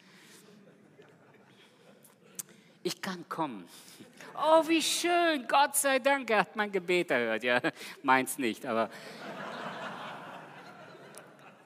ich 2.88 3.00
kann 3.02 3.28
kommen. 3.28 3.68
Oh, 4.34 4.66
wie 4.66 4.82
schön, 4.82 5.46
Gott 5.46 5.76
sei 5.76 5.98
Dank, 5.98 6.30
er 6.30 6.38
hat 6.40 6.56
mein 6.56 6.72
Gebet 6.72 7.10
erhört. 7.10 7.42
Ja, 7.42 7.60
meins 8.02 8.38
nicht, 8.38 8.64
aber. 8.64 8.88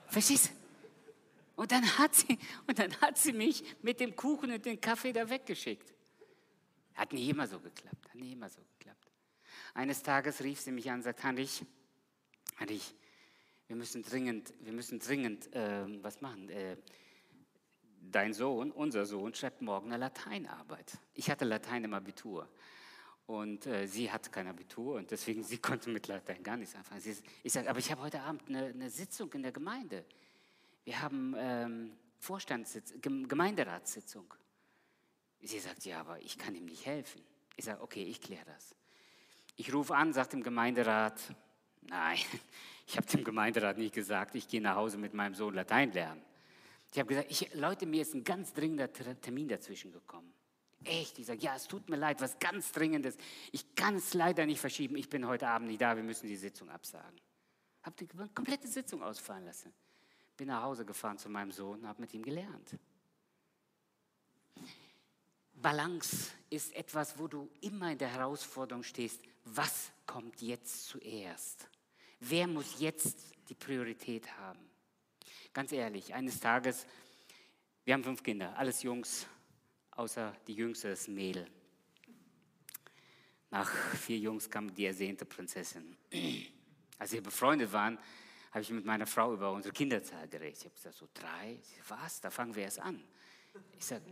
Verstehst 0.09 0.51
du? 0.51 0.62
Und 1.63 1.71
dann, 1.71 1.97
hat 1.97 2.13
sie, 2.13 2.41
und 2.67 2.77
dann 2.77 2.93
hat 3.01 3.17
sie 3.17 3.33
mich 3.33 3.63
mit 3.83 4.01
dem 4.01 4.17
Kuchen 4.17 4.51
und 4.51 4.67
dem 4.67 4.81
Kaffee 4.81 5.13
da 5.13 5.31
weggeschickt. 5.31 5.95
Hat 6.95 7.13
nie 7.13 7.31
immer 7.31 7.47
so 7.47 7.61
geklappt, 7.61 8.09
hat 8.09 8.17
nie 8.17 8.33
immer 8.33 8.49
so 8.49 8.61
geklappt. 8.77 9.13
Eines 9.73 10.03
Tages 10.03 10.43
rief 10.43 10.61
sie 10.61 10.73
mich 10.73 10.91
an 10.91 10.97
und 10.97 11.03
sagte, 11.03 11.23
Heinrich, 11.23 11.65
Heinrich, 12.59 12.97
wir 13.69 13.77
müssen 13.77 14.03
dringend, 14.03 14.53
wir 14.59 14.73
müssen 14.73 14.99
dringend 14.99 15.55
äh, 15.55 15.85
was 16.03 16.21
machen. 16.21 16.49
Äh, 16.49 16.79
dein 18.11 18.35
Sohn, 18.35 18.73
unser 18.73 19.07
Sohn, 19.07 19.33
schreibt 19.33 19.63
morgen 19.63 19.93
eine 19.93 19.99
Lateinarbeit. 19.99 20.99
Ich 21.15 21.31
hatte 21.31 21.45
Latein 21.45 21.85
im 21.85 21.95
Abitur. 21.95 22.49
Und 23.27 23.69
äh, 23.69 23.87
sie 23.87 24.11
hat 24.11 24.33
kein 24.33 24.49
Abitur 24.49 24.97
und 24.97 25.13
deswegen, 25.13 25.45
sie 25.45 25.59
konnte 25.59 25.91
mit 25.91 26.09
Latein 26.09 26.43
gar 26.43 26.57
nichts 26.57 26.75
anfangen. 26.75 27.01
Sie, 27.01 27.17
ich 27.45 27.53
sage, 27.53 27.71
aber 27.71 27.79
ich 27.79 27.89
habe 27.93 28.03
heute 28.03 28.21
Abend 28.21 28.49
eine, 28.49 28.67
eine, 28.67 28.91
Sitzung 28.91 29.33
in 29.35 29.45
der 29.45 29.53
Gemeinde. 29.53 30.05
Wir 30.85 31.01
haben 31.01 31.35
ähm, 31.37 31.97
Vorstandssitzung, 32.19 33.29
Gemeinderatssitzung. 33.29 34.33
Sie 35.41 35.59
sagt, 35.59 35.85
ja, 35.85 36.01
aber 36.01 36.21
ich 36.21 36.39
kann 36.39 36.55
ihm 36.55 36.67
nicht 36.67 36.87
helfen. 36.87 37.23
Ich 37.57 37.65
sage, 37.65 37.83
okay, 37.83 38.05
ich 38.05 38.21
kläre 38.21 38.45
das. 38.47 38.75
Ich 39.57 39.73
rufe 39.73 39.95
an, 39.95 40.13
sagt 40.13 40.33
dem 40.33 40.43
Gemeinderat, 40.43 41.21
nein, 41.83 42.19
ich 42.87 42.97
habe 42.97 43.07
dem 43.07 43.25
Gemeinderat 43.25 43.79
nicht 43.79 43.95
gesagt, 43.95 44.35
ich 44.35 44.49
gehe 44.49 44.61
nach 44.61 44.77
Hause 44.77 44.99
mit 44.99 45.15
meinem 45.15 45.35
Sohn 45.35 45.55
Latein 45.55 45.93
lernen. 45.93 46.23
Ich 46.93 46.99
habe 46.99 47.09
gesagt, 47.09 47.31
ich, 47.31 47.55
Leute, 47.55 47.87
mir 47.87 48.03
ist 48.03 48.15
ein 48.15 48.25
ganz 48.25 48.53
dringender 48.53 48.93
Termin 48.93 49.49
dazwischen 49.49 49.93
gekommen. 49.93 50.33
Echt, 50.85 51.19
ich 51.19 51.27
sage, 51.27 51.41
ja, 51.41 51.55
es 51.55 51.69
tut 51.69 51.89
mir 51.89 51.97
leid, 51.97 52.21
was 52.21 52.39
ganz 52.39 52.73
Dringendes. 52.73 53.17
Ich 53.53 53.75
kann 53.75 53.97
es 53.97 54.15
leider 54.15 54.47
nicht 54.47 54.61
verschieben. 54.61 54.97
Ich 54.97 55.09
bin 55.09 55.27
heute 55.27 55.49
Abend 55.49 55.69
nicht 55.69 55.81
da, 55.81 55.97
wir 55.97 56.03
müssen 56.03 56.27
die 56.27 56.37
Sitzung 56.37 56.69
absagen. 56.71 57.21
Habe 57.83 57.97
die 57.99 58.07
komplette 58.35 58.69
Sitzung 58.69 59.03
ausfallen 59.03 59.45
lassen. 59.45 59.73
Bin 60.37 60.49
nach 60.49 60.63
Hause 60.63 60.85
gefahren 60.85 61.19
zu 61.19 61.29
meinem 61.29 61.53
Sohn 61.53 61.81
und 61.81 61.87
habe 61.87 62.01
mit 62.01 62.13
ihm 62.15 62.23
gelernt. 62.23 62.79
Balance 65.55 66.33
ist 66.51 66.75
etwas, 66.75 67.19
wo 67.19 67.29
du 67.29 67.49
immer 67.61 67.93
in 67.93 67.99
der 67.99 68.09
Herausforderung 68.09 68.83
stehst, 68.83 69.23
was 69.45 69.93
kommt 70.07 70.43
jetzt 70.43 70.87
zuerst? 70.87 71.69
Wer 72.19 72.47
muss 72.47 72.81
jetzt 72.81 73.17
die 73.49 73.55
Priorität 73.55 74.31
haben? 74.39 74.61
Ganz 75.53 75.73
ehrlich, 75.73 76.15
eines 76.15 76.41
Tages, 76.41 76.87
wir 77.85 77.95
haben 77.95 78.05
fünf 78.05 78.23
Kinder, 78.23 78.57
alles 78.57 78.83
Jungs, 78.83 79.27
außer 79.93 80.35
die 80.47 80.55
jüngste 80.55 80.89
ist 80.89 81.09
Mädel. 81.09 81.47
Nach 83.51 83.71
vier 83.71 84.19
Jungs 84.19 84.49
kam 84.49 84.75
die 84.75 84.87
ersehnte 84.87 85.27
Prinzessin. 85.27 85.97
Als 86.99 87.13
wir 87.13 87.23
befreundet 87.23 87.73
waren, 87.73 87.99
habe 88.53 88.61
ich 88.61 88.71
mit 88.71 88.85
meiner 88.85 89.07
Frau 89.07 89.33
über 89.33 89.51
unsere 89.51 89.73
Kinderzahl 89.73 90.29
geredet. 90.29 90.59
Ich 90.59 90.65
habe 90.65 90.75
gesagt, 90.75 90.95
so 90.97 91.09
drei, 91.13 91.59
was, 91.89 92.21
da 92.21 92.31
fangen 92.31 92.55
wir 92.55 92.65
erst 92.65 92.81
an. 92.81 93.03
Ich 93.79 93.85
sage, 93.85 94.05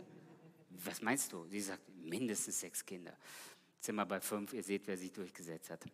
was 0.69 1.01
meinst 1.01 1.31
du? 1.31 1.45
Sie 1.45 1.61
sagt, 1.61 1.83
mindestens 1.95 2.59
sechs 2.59 2.83
Kinder. 2.83 3.15
Jetzt 3.75 3.85
sind 3.85 3.95
wir 3.95 4.05
bei 4.05 4.19
fünf, 4.19 4.53
ihr 4.53 4.63
seht, 4.63 4.87
wer 4.87 4.97
sich 4.97 5.11
durchgesetzt 5.11 5.69
hat. 5.69 5.85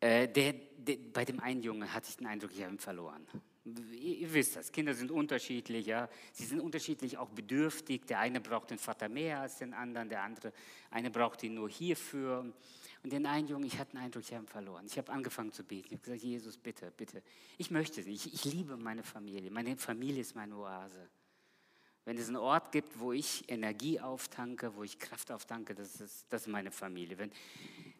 Äh, 0.00 0.28
der, 0.28 0.52
der, 0.52 0.96
bei 1.12 1.24
dem 1.24 1.40
einen 1.40 1.62
Jungen 1.62 1.90
hatte 1.92 2.10
ich 2.10 2.18
den 2.18 2.26
Eindruck, 2.26 2.52
ich 2.52 2.62
habe 2.62 2.74
ihn 2.74 2.78
verloren. 2.78 3.26
Ihr, 3.66 4.32
wisst 4.32 4.54
das, 4.54 4.70
Kinder 4.70 4.94
sind 4.94 5.10
unterschiedlich, 5.10 5.86
ja. 5.86 6.08
Sie 6.32 6.44
sind 6.44 6.60
unterschiedlich 6.60 7.18
auch 7.18 7.28
bedürftig. 7.30 8.06
Der 8.06 8.20
eine 8.20 8.40
braucht 8.40 8.70
den 8.70 8.78
Vater 8.78 9.08
mehr 9.08 9.40
als 9.40 9.58
den 9.58 9.74
anderen, 9.74 10.08
der 10.08 10.22
andere, 10.22 10.52
eine 10.90 11.10
braucht 11.10 11.42
ihn 11.42 11.54
nur 11.54 11.68
hierfür. 11.68 12.52
Und 13.02 13.12
den 13.12 13.26
einen 13.26 13.48
Jungen, 13.48 13.66
ich 13.66 13.78
hatte 13.78 13.92
den 13.92 14.00
Eindruck, 14.00 14.22
ich 14.22 14.32
habe 14.32 14.44
ihn 14.44 14.48
verloren. 14.48 14.86
Ich 14.86 14.98
habe 14.98 15.12
angefangen 15.12 15.52
zu 15.52 15.64
beten. 15.64 15.86
Ich 15.86 15.92
habe 15.92 16.02
gesagt, 16.02 16.22
Jesus, 16.22 16.56
bitte, 16.56 16.92
bitte. 16.96 17.22
Ich 17.58 17.70
möchte 17.70 18.00
es 18.00 18.06
nicht. 18.06 18.26
Ich, 18.26 18.34
ich 18.34 18.52
liebe 18.52 18.76
meine 18.76 19.02
Familie. 19.02 19.50
Meine 19.50 19.76
Familie 19.76 20.20
ist 20.20 20.36
meine 20.36 20.56
Oase. 20.56 21.08
Wenn 22.04 22.18
es 22.18 22.28
einen 22.28 22.36
Ort 22.36 22.70
gibt, 22.70 23.00
wo 23.00 23.12
ich 23.12 23.48
Energie 23.48 23.98
auftanke, 23.98 24.76
wo 24.76 24.84
ich 24.84 25.00
Kraft 25.00 25.32
auftanke, 25.32 25.74
das 25.74 26.00
ist, 26.00 26.24
das 26.30 26.42
ist 26.42 26.48
meine 26.48 26.70
Familie. 26.70 27.18
Wenn, 27.18 27.32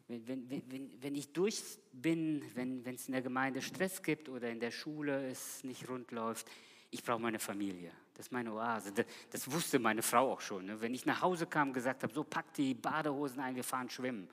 wenn, 0.08 0.48
wenn, 0.48 0.90
wenn, 1.00 1.14
ich 1.14 1.32
durch 1.32 1.60
bin, 1.92 2.42
wenn 2.54 2.84
es 2.86 3.08
in 3.08 3.12
der 3.12 3.22
Gemeinde 3.22 3.60
Stress 3.60 4.02
gibt 4.02 4.28
oder 4.28 4.50
in 4.50 4.60
der 4.60 4.70
Schule 4.70 5.28
es 5.28 5.64
nicht 5.64 5.88
rund 5.88 6.12
läuft, 6.12 6.46
ich 6.90 7.02
brauche 7.02 7.20
meine 7.20 7.40
Familie. 7.40 7.90
Das 8.14 8.26
ist 8.26 8.32
meine 8.32 8.52
Oase. 8.52 8.92
Das, 8.92 9.04
das 9.30 9.50
wusste 9.50 9.78
meine 9.78 10.02
Frau 10.02 10.32
auch 10.32 10.40
schon. 10.40 10.66
Ne? 10.66 10.80
Wenn 10.80 10.94
ich 10.94 11.04
nach 11.04 11.20
Hause 11.20 11.46
kam 11.46 11.68
und 11.68 11.74
gesagt 11.74 12.02
habe, 12.04 12.14
so 12.14 12.22
pack 12.22 12.54
die 12.54 12.74
Badehosen 12.74 13.40
ein, 13.40 13.56
wir 13.56 13.64
fahren 13.64 13.90
schwimmen. 13.90 14.28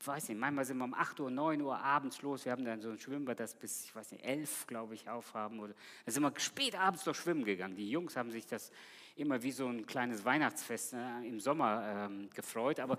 Ich 0.00 0.06
weiß 0.06 0.28
nicht, 0.28 0.38
manchmal 0.38 0.64
sind 0.64 0.78
wir 0.78 0.84
um 0.84 0.94
8 0.94 1.18
Uhr, 1.20 1.30
9 1.30 1.60
Uhr 1.62 1.78
abends 1.78 2.22
los. 2.22 2.44
Wir 2.44 2.52
haben 2.52 2.64
dann 2.64 2.80
so 2.80 2.90
ein 2.90 2.98
Schwimmbad, 2.98 3.40
das 3.40 3.54
bis, 3.54 3.86
ich 3.86 3.94
weiß 3.94 4.12
nicht, 4.12 4.24
11, 4.24 4.66
glaube 4.66 4.94
ich, 4.94 5.08
aufhaben. 5.08 5.74
Da 6.04 6.12
sind 6.12 6.22
wir 6.22 6.32
spät 6.38 6.74
abends 6.74 7.06
noch 7.06 7.14
schwimmen 7.14 7.44
gegangen. 7.44 7.74
Die 7.74 7.90
Jungs 7.90 8.14
haben 8.16 8.30
sich 8.30 8.46
das 8.46 8.70
immer 9.18 9.42
wie 9.42 9.50
so 9.50 9.66
ein 9.66 9.84
kleines 9.84 10.24
Weihnachtsfest 10.24 10.92
ne, 10.92 11.26
im 11.26 11.40
Sommer 11.40 12.08
ähm, 12.08 12.30
gefreut. 12.30 12.80
Aber 12.80 12.96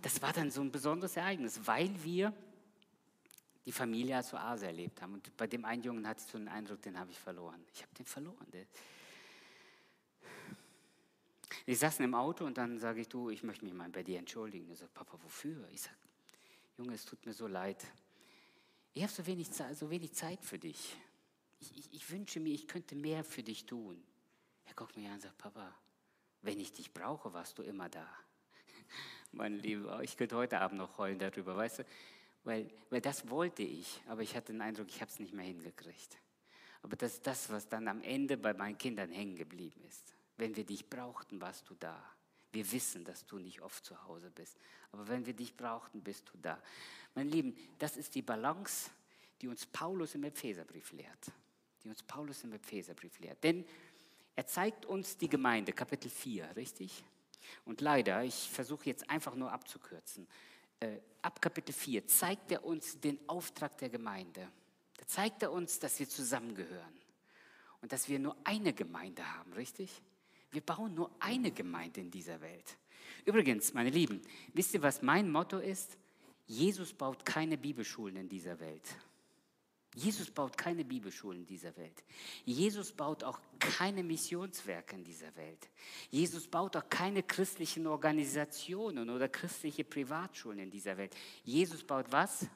das 0.00 0.20
war 0.22 0.32
dann 0.32 0.50
so 0.50 0.62
ein 0.62 0.72
besonderes 0.72 1.16
Ereignis, 1.16 1.60
weil 1.64 1.90
wir 2.02 2.32
die 3.64 3.72
Familie 3.72 4.16
als 4.16 4.32
Oase 4.32 4.66
erlebt 4.66 5.00
haben. 5.02 5.14
Und 5.14 5.36
bei 5.36 5.46
dem 5.46 5.64
einen 5.64 5.82
Jungen 5.82 6.06
hatte 6.08 6.22
ich 6.24 6.30
so 6.30 6.38
einen 6.38 6.48
Eindruck, 6.48 6.82
den 6.82 6.98
habe 6.98 7.10
ich 7.10 7.18
verloren. 7.18 7.64
Ich 7.72 7.82
habe 7.82 7.94
den 7.94 8.06
verloren. 8.06 8.46
Ich 11.66 11.78
saß 11.78 12.00
im 12.00 12.14
Auto 12.14 12.44
und 12.44 12.58
dann 12.58 12.78
sage 12.78 13.02
ich, 13.02 13.08
du, 13.08 13.30
ich 13.30 13.42
möchte 13.42 13.64
mich 13.64 13.74
mal 13.74 13.88
bei 13.90 14.02
dir 14.02 14.18
entschuldigen. 14.18 14.68
Er 14.70 14.76
sagt, 14.76 14.94
Papa, 14.94 15.18
wofür? 15.22 15.68
Ich 15.70 15.82
sage, 15.82 15.96
Junge, 16.78 16.94
es 16.94 17.04
tut 17.04 17.24
mir 17.24 17.34
so 17.34 17.46
leid. 17.46 17.86
Ich 18.94 19.02
habe 19.02 19.12
so 19.12 19.24
wenig, 19.26 19.48
so 19.48 19.90
wenig 19.90 20.12
Zeit 20.12 20.42
für 20.44 20.58
dich. 20.58 20.96
Ich, 21.60 21.78
ich, 21.78 21.92
ich 21.92 22.10
wünsche 22.10 22.40
mir, 22.40 22.52
ich 22.52 22.66
könnte 22.66 22.96
mehr 22.96 23.22
für 23.22 23.42
dich 23.42 23.66
tun. 23.66 24.02
Er 24.64 24.74
guckt 24.74 24.96
mich 24.96 25.06
an 25.06 25.14
und 25.14 25.22
sagt, 25.22 25.38
Papa, 25.38 25.74
wenn 26.42 26.58
ich 26.60 26.72
dich 26.72 26.92
brauche, 26.92 27.32
warst 27.32 27.58
du 27.58 27.62
immer 27.62 27.88
da. 27.88 28.08
Mein 29.32 29.54
Lieber, 29.54 30.02
ich 30.02 30.16
könnte 30.16 30.36
heute 30.36 30.60
Abend 30.60 30.78
noch 30.78 30.98
heulen 30.98 31.18
darüber, 31.18 31.56
weißt 31.56 31.80
du? 31.80 31.84
Weil, 32.44 32.70
weil 32.90 33.00
das 33.00 33.28
wollte 33.30 33.62
ich, 33.62 34.02
aber 34.08 34.22
ich 34.22 34.34
hatte 34.34 34.52
den 34.52 34.60
Eindruck, 34.60 34.88
ich 34.88 35.00
habe 35.00 35.10
es 35.10 35.20
nicht 35.20 35.32
mehr 35.32 35.44
hingekriegt. 35.44 36.18
Aber 36.82 36.96
das 36.96 37.14
ist 37.14 37.26
das, 37.26 37.50
was 37.50 37.68
dann 37.68 37.86
am 37.86 38.02
Ende 38.02 38.36
bei 38.36 38.52
meinen 38.52 38.76
Kindern 38.76 39.10
hängen 39.10 39.36
geblieben 39.36 39.80
ist. 39.86 40.16
Wenn 40.36 40.56
wir 40.56 40.64
dich 40.64 40.88
brauchten, 40.88 41.40
warst 41.40 41.68
du 41.70 41.74
da. 41.74 42.02
Wir 42.50 42.70
wissen, 42.72 43.04
dass 43.04 43.24
du 43.24 43.38
nicht 43.38 43.62
oft 43.62 43.84
zu 43.84 44.04
Hause 44.04 44.30
bist. 44.30 44.58
Aber 44.90 45.06
wenn 45.08 45.24
wir 45.24 45.32
dich 45.32 45.56
brauchten, 45.56 46.02
bist 46.02 46.28
du 46.32 46.38
da. 46.38 46.60
Mein 47.14 47.28
Lieben, 47.28 47.56
das 47.78 47.96
ist 47.96 48.14
die 48.14 48.22
Balance, 48.22 48.90
die 49.40 49.48
uns 49.48 49.64
Paulus 49.64 50.14
im 50.16 50.24
Epheserbrief 50.24 50.92
lehrt. 50.92 51.30
Die 51.82 51.88
uns 51.88 52.02
Paulus 52.02 52.44
im 52.44 52.52
Epheserbrief 52.52 53.18
lehrt. 53.20 53.42
Denn 53.42 53.64
er 54.34 54.46
zeigt 54.46 54.86
uns 54.86 55.16
die 55.16 55.28
Gemeinde, 55.28 55.72
Kapitel 55.72 56.10
4, 56.10 56.56
richtig? 56.56 57.04
Und 57.64 57.80
leider, 57.80 58.24
ich 58.24 58.50
versuche 58.50 58.86
jetzt 58.86 59.08
einfach 59.10 59.34
nur 59.34 59.52
abzukürzen, 59.52 60.26
äh, 60.80 60.98
ab 61.20 61.40
Kapitel 61.40 61.72
4 61.72 62.06
zeigt 62.06 62.50
er 62.50 62.64
uns 62.64 62.98
den 62.98 63.18
Auftrag 63.28 63.76
der 63.78 63.88
Gemeinde. 63.88 64.48
Da 64.96 65.06
zeigt 65.06 65.42
er 65.42 65.52
uns, 65.52 65.78
dass 65.78 65.98
wir 65.98 66.08
zusammengehören 66.08 67.00
und 67.80 67.92
dass 67.92 68.08
wir 68.08 68.18
nur 68.18 68.36
eine 68.44 68.72
Gemeinde 68.72 69.26
haben, 69.36 69.52
richtig? 69.52 70.02
Wir 70.50 70.60
bauen 70.60 70.94
nur 70.94 71.10
eine 71.20 71.50
Gemeinde 71.50 72.00
in 72.00 72.10
dieser 72.10 72.40
Welt. 72.40 72.76
Übrigens, 73.24 73.72
meine 73.74 73.90
Lieben, 73.90 74.22
wisst 74.52 74.74
ihr, 74.74 74.82
was 74.82 75.02
mein 75.02 75.30
Motto 75.30 75.58
ist? 75.58 75.96
Jesus 76.46 76.92
baut 76.92 77.24
keine 77.24 77.56
Bibelschulen 77.56 78.16
in 78.16 78.28
dieser 78.28 78.58
Welt. 78.60 78.96
Jesus 79.94 80.30
baut 80.30 80.56
keine 80.56 80.84
Bibelschulen 80.84 81.40
in 81.40 81.46
dieser 81.46 81.76
Welt. 81.76 82.02
Jesus 82.46 82.92
baut 82.92 83.22
auch 83.24 83.38
keine 83.58 84.02
Missionswerke 84.02 84.96
in 84.96 85.04
dieser 85.04 85.34
Welt. 85.36 85.68
Jesus 86.10 86.48
baut 86.48 86.76
auch 86.76 86.88
keine 86.88 87.22
christlichen 87.22 87.86
Organisationen 87.86 89.10
oder 89.10 89.28
christliche 89.28 89.84
Privatschulen 89.84 90.60
in 90.60 90.70
dieser 90.70 90.96
Welt. 90.96 91.14
Jesus 91.44 91.84
baut 91.84 92.06
was? 92.10 92.46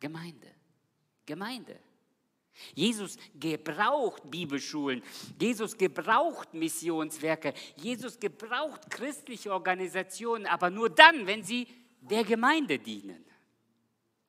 Gemeinde. 0.00 0.48
Gemeinde. 1.26 1.78
Jesus 2.74 3.18
gebraucht 3.38 4.30
Bibelschulen, 4.30 5.02
Jesus 5.40 5.76
gebraucht 5.76 6.54
Missionswerke, 6.54 7.52
Jesus 7.76 8.18
gebraucht 8.18 8.88
christliche 8.90 9.52
Organisationen, 9.52 10.46
aber 10.46 10.70
nur 10.70 10.88
dann, 10.88 11.26
wenn 11.26 11.42
sie 11.42 11.66
der 12.00 12.22
Gemeinde 12.22 12.78
dienen. 12.78 13.24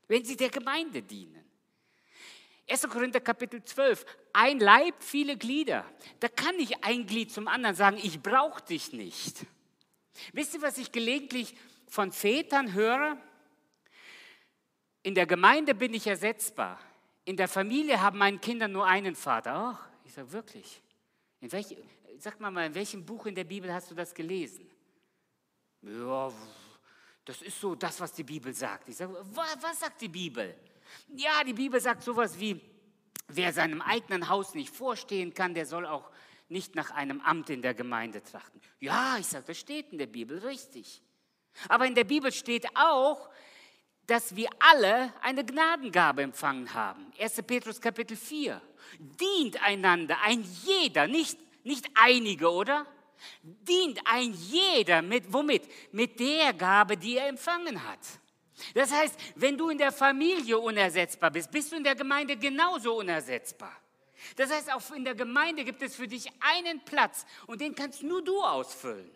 Wenn 0.07 0.25
sie 0.25 0.35
der 0.35 0.49
Gemeinde 0.49 1.01
dienen. 1.01 1.44
1. 2.67 2.89
Korinther 2.89 3.19
Kapitel 3.19 3.63
12, 3.63 4.05
ein 4.33 4.59
Leib, 4.59 4.95
viele 4.99 5.37
Glieder. 5.37 5.85
Da 6.19 6.27
kann 6.27 6.55
nicht 6.55 6.83
ein 6.83 7.05
Glied 7.05 7.31
zum 7.31 7.47
anderen 7.47 7.75
sagen, 7.75 7.97
ich 8.01 8.21
brauche 8.21 8.61
dich 8.63 8.91
nicht. 8.91 9.45
Wisst 10.33 10.55
ihr, 10.55 10.61
was 10.61 10.77
ich 10.77 10.91
gelegentlich 10.91 11.55
von 11.87 12.11
Vätern 12.11 12.73
höre? 12.73 13.17
In 15.03 15.13
der 15.13 15.27
Gemeinde 15.27 15.75
bin 15.75 15.93
ich 15.93 16.07
ersetzbar. 16.07 16.79
In 17.25 17.37
der 17.37 17.47
Familie 17.47 18.01
haben 18.01 18.17
meine 18.17 18.39
Kinder 18.39 18.67
nur 18.67 18.87
einen 18.87 19.15
Vater. 19.15 19.53
Ach, 19.53 19.87
ich 20.03 20.13
sage 20.13 20.31
wirklich. 20.31 20.81
In 21.41 21.51
welch, 21.51 21.77
sag 22.17 22.39
mal 22.39 22.49
mal, 22.49 22.65
in 22.65 22.75
welchem 22.75 23.05
Buch 23.05 23.27
in 23.27 23.35
der 23.35 23.43
Bibel 23.43 23.71
hast 23.71 23.91
du 23.91 23.95
das 23.95 24.13
gelesen? 24.13 24.67
Ja, 25.81 26.31
das 27.23 27.41
ist 27.43 27.59
so 27.59 27.75
das, 27.75 27.99
was 27.99 28.11
die 28.13 28.23
Bibel 28.23 28.53
sagt. 28.53 28.89
Ich 28.89 28.97
sage, 28.97 29.13
was, 29.13 29.57
was 29.61 29.79
sagt 29.79 30.01
die 30.01 30.07
Bibel? 30.07 30.55
Ja, 31.07 31.43
die 31.43 31.53
Bibel 31.53 31.79
sagt 31.79 32.03
sowas 32.03 32.39
wie, 32.39 32.61
wer 33.27 33.53
seinem 33.53 33.81
eigenen 33.81 34.29
Haus 34.29 34.53
nicht 34.53 34.73
vorstehen 34.73 35.33
kann, 35.33 35.53
der 35.53 35.65
soll 35.65 35.85
auch 35.85 36.09
nicht 36.47 36.75
nach 36.75 36.91
einem 36.91 37.21
Amt 37.21 37.49
in 37.49 37.61
der 37.61 37.73
Gemeinde 37.73 38.21
trachten. 38.23 38.61
Ja, 38.79 39.17
ich 39.19 39.27
sage, 39.27 39.45
das 39.47 39.57
steht 39.57 39.91
in 39.91 39.97
der 39.97 40.07
Bibel, 40.07 40.39
richtig. 40.39 41.01
Aber 41.69 41.85
in 41.85 41.95
der 41.95 42.03
Bibel 42.03 42.31
steht 42.31 42.67
auch, 42.75 43.29
dass 44.05 44.35
wir 44.35 44.49
alle 44.59 45.13
eine 45.21 45.43
Gnadengabe 45.43 46.21
empfangen 46.21 46.71
haben. 46.73 47.11
1. 47.19 47.41
Petrus 47.43 47.81
Kapitel 47.81 48.15
4. 48.15 48.61
Dient 48.99 49.61
einander, 49.63 50.17
ein 50.23 50.45
jeder, 50.63 51.07
nicht, 51.07 51.39
nicht 51.65 51.87
einige, 51.95 52.51
oder? 52.51 52.85
Dient 53.41 53.99
ein 54.05 54.33
jeder 54.33 55.01
mit, 55.01 55.31
womit? 55.33 55.63
Mit 55.91 56.19
der 56.19 56.53
Gabe, 56.53 56.97
die 56.97 57.17
er 57.17 57.27
empfangen 57.27 57.87
hat. 57.87 57.99
Das 58.73 58.91
heißt, 58.91 59.15
wenn 59.35 59.57
du 59.57 59.69
in 59.69 59.77
der 59.77 59.91
Familie 59.91 60.57
unersetzbar 60.57 61.31
bist, 61.31 61.51
bist 61.51 61.71
du 61.71 61.77
in 61.77 61.83
der 61.83 61.95
Gemeinde 61.95 62.37
genauso 62.37 62.97
unersetzbar. 62.97 63.75
Das 64.35 64.51
heißt, 64.51 64.73
auch 64.73 64.91
in 64.91 65.03
der 65.03 65.15
Gemeinde 65.15 65.63
gibt 65.63 65.81
es 65.81 65.95
für 65.95 66.07
dich 66.07 66.27
einen 66.39 66.83
Platz 66.83 67.25
und 67.47 67.61
den 67.61 67.75
kannst 67.75 68.03
nur 68.03 68.23
du 68.23 68.41
ausfüllen. 68.41 69.09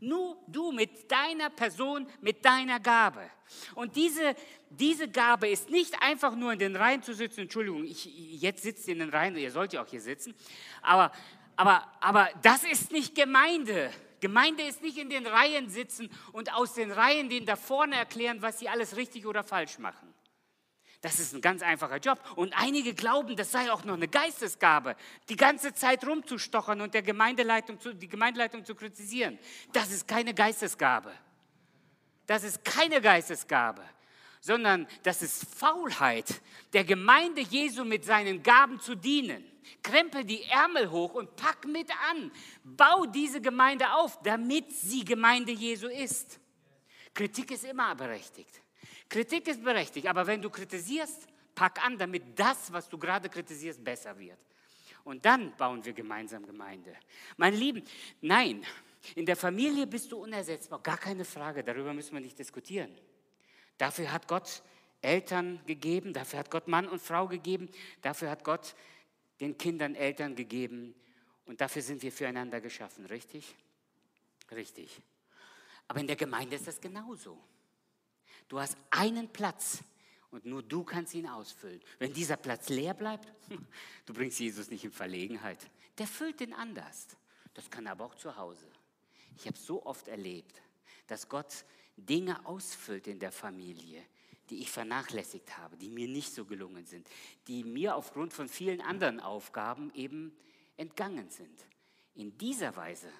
Nur 0.00 0.36
du 0.46 0.72
mit 0.72 1.10
deiner 1.10 1.50
Person, 1.50 2.06
mit 2.20 2.44
deiner 2.44 2.80
Gabe. 2.80 3.30
Und 3.74 3.96
diese, 3.96 4.34
diese 4.68 5.08
Gabe 5.08 5.48
ist 5.48 5.70
nicht 5.70 5.94
einfach 6.02 6.34
nur 6.36 6.52
in 6.52 6.58
den 6.58 6.76
Reihen 6.76 7.02
zu 7.02 7.14
sitzen. 7.14 7.42
Entschuldigung, 7.42 7.84
ich, 7.84 8.04
jetzt 8.40 8.62
sitzt 8.62 8.86
ihr 8.88 8.92
in 8.92 9.00
den 9.00 9.10
Reihen, 9.10 9.36
ihr 9.36 9.50
sollt 9.50 9.72
ja 9.72 9.82
auch 9.82 9.88
hier 9.88 10.00
sitzen. 10.00 10.34
Aber, 10.82 11.12
aber, 11.56 11.90
aber 12.00 12.28
das 12.42 12.64
ist 12.64 12.92
nicht 12.92 13.14
Gemeinde. 13.14 13.90
Gemeinde 14.26 14.64
ist 14.64 14.82
nicht 14.82 14.98
in 14.98 15.08
den 15.08 15.24
Reihen 15.24 15.70
sitzen 15.70 16.10
und 16.32 16.52
aus 16.52 16.74
den 16.74 16.90
Reihen 16.90 17.28
denen 17.28 17.46
da 17.46 17.54
vorne 17.54 17.94
erklären, 17.94 18.42
was 18.42 18.58
sie 18.58 18.68
alles 18.68 18.96
richtig 18.96 19.24
oder 19.24 19.44
falsch 19.44 19.78
machen. 19.78 20.12
Das 21.00 21.20
ist 21.20 21.32
ein 21.32 21.40
ganz 21.40 21.62
einfacher 21.62 21.98
Job. 21.98 22.18
Und 22.34 22.52
einige 22.58 22.92
glauben, 22.92 23.36
das 23.36 23.52
sei 23.52 23.70
auch 23.70 23.84
noch 23.84 23.94
eine 23.94 24.08
Geistesgabe, 24.08 24.96
die 25.28 25.36
ganze 25.36 25.74
Zeit 25.74 26.04
rumzustochern 26.04 26.80
und 26.80 26.92
der 26.92 27.02
Gemeindeleitung 27.02 27.78
zu, 27.78 27.94
die 27.94 28.08
Gemeindeleitung 28.08 28.64
zu 28.64 28.74
kritisieren. 28.74 29.38
Das 29.72 29.92
ist 29.92 30.08
keine 30.08 30.34
Geistesgabe. 30.34 31.12
Das 32.26 32.42
ist 32.42 32.64
keine 32.64 33.00
Geistesgabe, 33.00 33.84
sondern 34.40 34.86
das 35.02 35.22
ist 35.22 35.44
Faulheit, 35.54 36.40
der 36.72 36.84
Gemeinde 36.84 37.40
Jesu 37.40 37.84
mit 37.84 38.04
seinen 38.04 38.42
Gaben 38.42 38.80
zu 38.80 38.94
dienen. 38.94 39.44
Krempel 39.82 40.24
die 40.24 40.42
Ärmel 40.44 40.90
hoch 40.90 41.14
und 41.14 41.34
pack 41.36 41.66
mit 41.66 41.90
an. 42.10 42.30
Bau 42.62 43.06
diese 43.06 43.40
Gemeinde 43.40 43.92
auf, 43.92 44.20
damit 44.22 44.72
sie 44.72 45.04
Gemeinde 45.04 45.52
Jesu 45.52 45.88
ist. 45.88 46.38
Kritik 47.14 47.50
ist 47.50 47.64
immer 47.64 47.94
berechtigt. 47.94 48.60
Kritik 49.08 49.48
ist 49.48 49.62
berechtigt, 49.62 50.06
aber 50.06 50.26
wenn 50.26 50.42
du 50.42 50.50
kritisierst, 50.50 51.26
pack 51.54 51.84
an, 51.84 51.96
damit 51.96 52.38
das, 52.38 52.72
was 52.72 52.88
du 52.88 52.98
gerade 52.98 53.28
kritisierst, 53.28 53.82
besser 53.82 54.16
wird. 54.18 54.38
Und 55.04 55.24
dann 55.24 55.56
bauen 55.56 55.84
wir 55.84 55.92
gemeinsam 55.92 56.44
Gemeinde. 56.44 56.96
Mein 57.36 57.54
Lieben, 57.54 57.82
nein, 58.20 58.64
in 59.14 59.24
der 59.24 59.36
Familie 59.36 59.86
bist 59.86 60.10
du 60.10 60.18
unersetzbar, 60.18 60.80
gar 60.80 60.98
keine 60.98 61.24
Frage, 61.24 61.62
darüber 61.62 61.94
müssen 61.94 62.14
wir 62.14 62.20
nicht 62.20 62.38
diskutieren. 62.38 62.92
Dafür 63.78 64.12
hat 64.12 64.28
Gott 64.28 64.62
Eltern 65.02 65.60
gegeben, 65.66 66.12
dafür 66.12 66.40
hat 66.40 66.50
Gott 66.50 66.68
Mann 66.68 66.88
und 66.88 67.00
Frau 67.00 67.28
gegeben, 67.28 67.68
dafür 68.02 68.30
hat 68.30 68.44
Gott 68.44 68.74
den 69.40 69.58
Kindern 69.58 69.94
Eltern 69.94 70.34
gegeben 70.34 70.94
und 71.44 71.60
dafür 71.60 71.82
sind 71.82 72.02
wir 72.02 72.10
füreinander 72.10 72.60
geschaffen, 72.60 73.06
richtig? 73.06 73.54
Richtig. 74.50 75.00
Aber 75.88 76.00
in 76.00 76.06
der 76.06 76.16
Gemeinde 76.16 76.56
ist 76.56 76.66
das 76.66 76.80
genauso. 76.80 77.38
Du 78.48 78.58
hast 78.60 78.76
einen 78.90 79.28
Platz 79.28 79.82
und 80.30 80.44
nur 80.44 80.62
du 80.62 80.84
kannst 80.84 81.14
ihn 81.14 81.28
ausfüllen. 81.28 81.80
Wenn 81.98 82.12
dieser 82.12 82.36
Platz 82.36 82.68
leer 82.68 82.94
bleibt, 82.94 83.32
du 84.06 84.14
bringst 84.14 84.38
Jesus 84.40 84.70
nicht 84.70 84.84
in 84.84 84.92
Verlegenheit. 84.92 85.58
Der 85.98 86.06
füllt 86.06 86.40
den 86.40 86.52
anders. 86.52 87.08
Das 87.54 87.70
kann 87.70 87.86
aber 87.86 88.04
auch 88.04 88.14
zu 88.14 88.36
Hause. 88.36 88.66
Ich 89.36 89.46
habe 89.46 89.56
so 89.56 89.84
oft 89.84 90.08
erlebt, 90.08 90.62
dass 91.06 91.28
Gott 91.28 91.64
Dinge 91.96 92.44
ausfüllt 92.46 93.06
in 93.06 93.18
der 93.18 93.32
Familie, 93.32 94.02
die 94.50 94.60
ich 94.60 94.70
vernachlässigt 94.70 95.58
habe, 95.58 95.76
die 95.76 95.90
mir 95.90 96.08
nicht 96.08 96.32
so 96.32 96.44
gelungen 96.44 96.86
sind, 96.86 97.08
die 97.48 97.64
mir 97.64 97.96
aufgrund 97.96 98.32
von 98.32 98.48
vielen 98.48 98.80
anderen 98.80 99.20
Aufgaben 99.20 99.92
eben 99.94 100.36
entgangen 100.76 101.30
sind. 101.30 101.66
In 102.14 102.36
dieser 102.38 102.76
Weise 102.76 103.10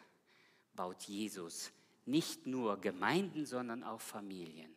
baut 0.75 1.03
Jesus 1.03 1.73
nicht 2.05 2.47
nur 2.47 2.81
Gemeinden, 2.81 3.47
sondern 3.47 3.83
auch 3.83 4.01
Familien. 4.01 4.75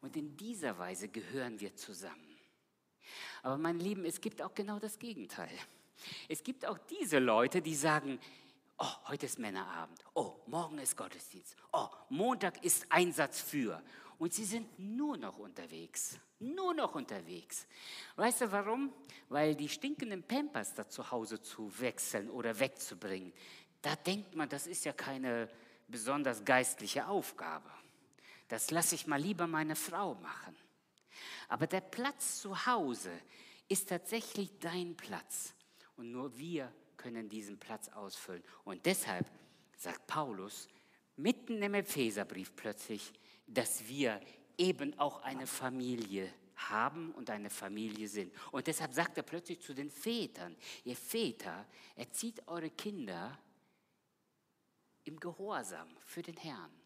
Und 0.00 0.16
in 0.16 0.36
dieser 0.36 0.78
Weise 0.78 1.08
gehören 1.08 1.60
wir 1.60 1.74
zusammen. 1.76 2.38
Aber 3.42 3.58
meine 3.58 3.82
Lieben, 3.82 4.04
es 4.04 4.20
gibt 4.20 4.40
auch 4.40 4.54
genau 4.54 4.78
das 4.78 4.98
Gegenteil. 4.98 5.50
Es 6.28 6.42
gibt 6.42 6.64
auch 6.64 6.78
diese 6.78 7.18
Leute, 7.18 7.60
die 7.60 7.74
sagen, 7.74 8.18
oh, 8.80 9.08
heute 9.08 9.26
ist 9.26 9.38
Männerabend, 9.38 10.04
oh, 10.14 10.34
morgen 10.46 10.78
ist 10.78 10.96
Gottesdienst, 10.96 11.56
oh, 11.72 11.88
Montag 12.08 12.64
ist 12.64 12.86
Einsatz 12.90 13.40
für. 13.40 13.82
Und 14.18 14.34
sie 14.34 14.44
sind 14.44 14.78
nur 14.78 15.16
noch 15.16 15.38
unterwegs, 15.38 16.18
nur 16.40 16.74
noch 16.74 16.94
unterwegs. 16.94 17.66
Weißt 18.16 18.42
du 18.42 18.52
warum? 18.52 18.92
Weil 19.28 19.54
die 19.54 19.68
stinkenden 19.68 20.22
Pampers 20.22 20.74
da 20.74 20.88
zu 20.88 21.10
Hause 21.10 21.40
zu 21.40 21.70
wechseln 21.80 22.28
oder 22.28 22.58
wegzubringen, 22.58 23.32
da 23.80 23.96
denkt 23.96 24.34
man, 24.34 24.48
das 24.48 24.66
ist 24.66 24.84
ja 24.84 24.92
keine 24.92 25.48
besonders 25.88 26.44
geistliche 26.44 27.06
Aufgabe 27.06 27.70
das 28.50 28.72
lasse 28.72 28.96
ich 28.96 29.06
mal 29.06 29.20
lieber 29.20 29.46
meine 29.46 29.76
Frau 29.76 30.16
machen. 30.16 30.56
Aber 31.48 31.68
der 31.68 31.80
Platz 31.80 32.40
zu 32.40 32.66
Hause 32.66 33.12
ist 33.68 33.88
tatsächlich 33.88 34.58
dein 34.58 34.96
Platz. 34.96 35.54
Und 35.96 36.10
nur 36.10 36.36
wir 36.36 36.72
können 37.00 37.30
diesen 37.30 37.58
Platz 37.58 37.88
ausfüllen. 37.88 38.44
Und 38.64 38.84
deshalb 38.84 39.26
sagt 39.76 40.06
Paulus 40.06 40.68
mitten 41.16 41.62
im 41.62 41.72
Epheserbrief 41.72 42.54
plötzlich, 42.54 43.12
dass 43.46 43.88
wir 43.88 44.20
eben 44.58 44.98
auch 44.98 45.22
eine 45.22 45.46
Familie 45.46 46.30
haben 46.56 47.12
und 47.12 47.30
eine 47.30 47.48
Familie 47.48 48.06
sind. 48.06 48.34
Und 48.52 48.66
deshalb 48.66 48.92
sagt 48.92 49.16
er 49.16 49.22
plötzlich 49.22 49.60
zu 49.60 49.72
den 49.72 49.90
Vätern, 49.90 50.54
ihr 50.84 50.96
Väter, 50.96 51.66
erzieht 51.96 52.46
eure 52.46 52.70
Kinder 52.70 53.38
im 55.04 55.18
Gehorsam 55.18 55.88
für 56.04 56.20
den 56.20 56.36
Herrn. 56.36 56.79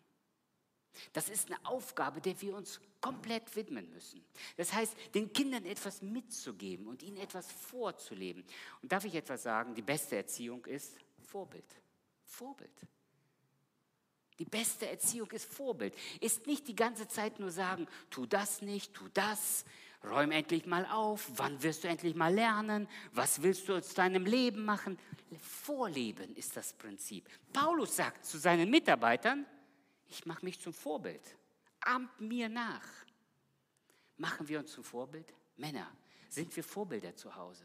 Das 1.12 1.28
ist 1.28 1.50
eine 1.50 1.64
Aufgabe, 1.64 2.20
der 2.20 2.40
wir 2.40 2.54
uns 2.56 2.80
komplett 3.00 3.54
widmen 3.56 3.88
müssen. 3.90 4.24
Das 4.56 4.72
heißt, 4.72 4.96
den 5.14 5.32
Kindern 5.32 5.66
etwas 5.66 6.02
mitzugeben 6.02 6.86
und 6.86 7.02
ihnen 7.02 7.18
etwas 7.18 7.50
vorzuleben. 7.52 8.44
Und 8.82 8.90
darf 8.90 9.04
ich 9.04 9.14
etwas 9.14 9.42
sagen? 9.42 9.74
Die 9.74 9.82
beste 9.82 10.16
Erziehung 10.16 10.64
ist 10.66 10.98
Vorbild. 11.26 11.76
Vorbild. 12.24 12.70
Die 14.38 14.44
beste 14.44 14.88
Erziehung 14.88 15.30
ist 15.30 15.44
Vorbild. 15.44 15.94
Ist 16.20 16.46
nicht 16.46 16.66
die 16.66 16.74
ganze 16.74 17.06
Zeit 17.06 17.38
nur 17.38 17.50
sagen, 17.50 17.86
tu 18.10 18.26
das 18.26 18.62
nicht, 18.62 18.94
tu 18.94 19.08
das, 19.12 19.64
räum 20.04 20.30
endlich 20.30 20.66
mal 20.66 20.86
auf, 20.86 21.30
wann 21.36 21.62
wirst 21.62 21.84
du 21.84 21.88
endlich 21.88 22.14
mal 22.14 22.32
lernen, 22.32 22.88
was 23.12 23.42
willst 23.42 23.68
du 23.68 23.74
aus 23.74 23.94
deinem 23.94 24.24
Leben 24.24 24.64
machen. 24.64 24.98
Vorleben 25.38 26.34
ist 26.36 26.56
das 26.56 26.72
Prinzip. 26.72 27.28
Paulus 27.52 27.96
sagt 27.96 28.24
zu 28.24 28.38
seinen 28.38 28.70
Mitarbeitern, 28.70 29.46
ich 30.08 30.26
mache 30.26 30.44
mich 30.44 30.60
zum 30.60 30.72
Vorbild. 30.72 31.36
Ahmt 31.80 32.20
mir 32.20 32.48
nach. 32.48 32.86
Machen 34.16 34.48
wir 34.48 34.60
uns 34.60 34.72
zum 34.72 34.84
Vorbild? 34.84 35.32
Männer, 35.56 35.90
sind 36.28 36.54
wir 36.54 36.64
Vorbilder 36.64 37.14
zu 37.14 37.34
Hause? 37.34 37.64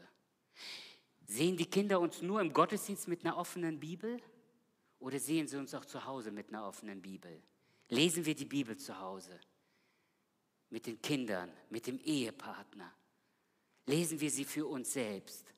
Sehen 1.26 1.56
die 1.56 1.66
Kinder 1.66 2.00
uns 2.00 2.22
nur 2.22 2.40
im 2.40 2.52
Gottesdienst 2.52 3.08
mit 3.08 3.24
einer 3.24 3.36
offenen 3.36 3.78
Bibel? 3.78 4.20
Oder 4.98 5.18
sehen 5.18 5.46
sie 5.46 5.56
uns 5.56 5.74
auch 5.74 5.84
zu 5.84 6.04
Hause 6.04 6.30
mit 6.30 6.48
einer 6.48 6.66
offenen 6.66 7.00
Bibel? 7.00 7.42
Lesen 7.88 8.24
wir 8.26 8.34
die 8.34 8.44
Bibel 8.44 8.76
zu 8.76 8.98
Hause? 8.98 9.40
Mit 10.68 10.86
den 10.86 11.00
Kindern, 11.00 11.50
mit 11.70 11.86
dem 11.86 11.98
Ehepartner? 12.00 12.92
Lesen 13.86 14.20
wir 14.20 14.30
sie 14.30 14.44
für 14.44 14.66
uns 14.66 14.92
selbst? 14.92 15.52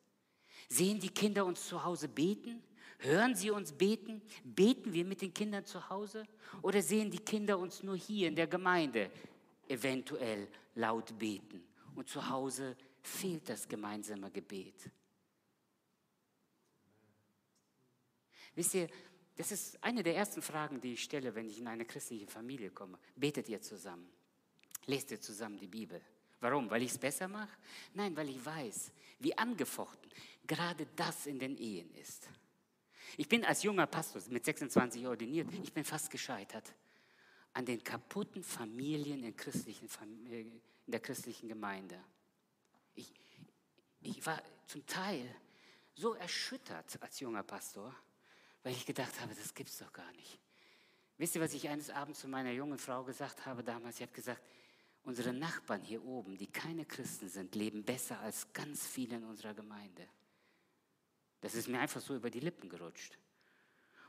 Sehen 0.69 1.01
die 1.01 1.11
Kinder 1.11 1.45
uns 1.45 1.67
zu 1.67 1.83
Hause 1.83 2.09
beten? 2.09 2.63
Hören 3.03 3.35
sie 3.35 3.51
uns 3.51 3.73
beten? 3.73 4.23
Beten 4.45 4.93
wir 4.93 5.05
mit 5.05 5.23
den 5.23 5.35
Kindern 5.35 5.65
zu 5.65 5.89
Hause? 5.91 6.25
Oder 6.63 6.81
sehen 6.81 7.11
die 7.11 7.19
Kinder 7.19 7.59
uns 7.59 7.83
nur 7.83 7.97
hier 7.97 8.29
in 8.29 8.37
der 8.37 8.47
Gemeinde 8.47 9.11
eventuell 9.69 10.47
laut 10.77 11.19
beten? 11.19 11.65
Und 11.97 12.09
zu 12.09 12.29
Hause 12.29 12.77
fehlt 13.03 13.49
das 13.49 13.69
gemeinsame 13.69 14.31
Gebet. 14.31 14.89
Wisst 18.55 18.75
ihr, 18.75 18.89
das 19.35 19.51
ist 19.51 19.83
eine 19.83 20.05
der 20.05 20.15
ersten 20.15 20.41
Fragen, 20.41 20.81
die 20.81 20.93
ich 20.93 21.03
stelle, 21.03 21.35
wenn 21.35 21.49
ich 21.49 21.59
in 21.59 21.67
eine 21.67 21.85
christliche 21.85 22.29
Familie 22.29 22.71
komme. 22.71 22.99
Betet 23.17 23.49
ihr 23.49 23.61
zusammen? 23.61 24.09
Lest 24.87 25.11
ihr 25.11 25.21
zusammen 25.21 25.59
die 25.59 25.67
Bibel? 25.67 26.01
Warum? 26.39 26.71
Weil 26.71 26.83
ich 26.83 26.93
es 26.93 26.99
besser 26.99 27.27
mache? 27.27 27.57
Nein, 27.95 28.17
weil 28.17 28.29
ich 28.29 28.45
weiß, 28.45 28.93
wie 29.19 29.37
angefochten 29.37 30.09
gerade 30.47 30.87
das 30.95 31.27
in 31.27 31.41
den 31.41 31.57
Ehen 31.57 31.93
ist. 31.95 32.29
Ich 33.17 33.29
bin 33.29 33.45
als 33.45 33.63
junger 33.63 33.87
Pastor 33.87 34.23
mit 34.31 34.45
26 34.45 35.07
ordiniert, 35.07 35.49
ich 35.53 35.73
bin 35.73 35.85
fast 35.85 36.11
gescheitert 36.11 36.75
an 37.55 37.67
den 37.67 37.83
kaputten 37.83 38.43
Familien 38.43 39.23
in, 39.25 39.37
christlichen, 39.37 39.89
äh, 40.31 40.41
in 40.41 40.61
der 40.87 41.01
christlichen 41.01 41.49
Gemeinde. 41.49 41.99
Ich, 42.95 43.13
ich 44.01 44.25
war 44.25 44.43
zum 44.67 44.87
Teil 44.87 45.29
so 45.95 46.15
erschüttert 46.15 46.99
als 47.01 47.21
junger 47.21 47.43
Pastor, 47.43 47.95
weil 48.63 48.73
ich 48.73 48.87
gedacht 48.87 49.21
habe, 49.21 49.35
das 49.35 49.55
gibt's 49.55 49.79
doch 49.79 49.93
gar 49.93 50.11
nicht. 50.13 50.39
Wisst 51.19 51.35
ihr, 51.35 51.41
was 51.43 51.53
ich 51.53 51.69
eines 51.69 51.91
Abends 51.91 52.21
zu 52.21 52.29
meiner 52.29 52.53
jungen 52.53 52.79
Frau 52.79 53.05
gesagt 53.05 53.45
habe 53.45 53.63
damals? 53.63 53.99
Sie 53.99 54.03
hat 54.03 54.15
gesagt, 54.15 54.43
unsere 55.05 55.33
Nachbarn 55.33 55.83
hier 55.83 56.03
oben, 56.03 56.37
die 56.37 56.47
keine 56.47 56.87
Christen 56.87 57.29
sind, 57.29 57.55
leben 57.55 57.85
besser 57.85 58.19
als 58.21 58.53
ganz 58.53 58.87
viele 58.87 59.17
in 59.17 59.25
unserer 59.25 59.55
Gemeinde. 59.55 60.09
Das 61.43 61.55
ist 61.55 61.69
mir 61.69 61.79
einfach 61.79 62.01
so 62.01 62.15
über 62.15 62.31
die 62.31 62.41
Lippen 62.41 62.71
gerutscht. 62.71 63.19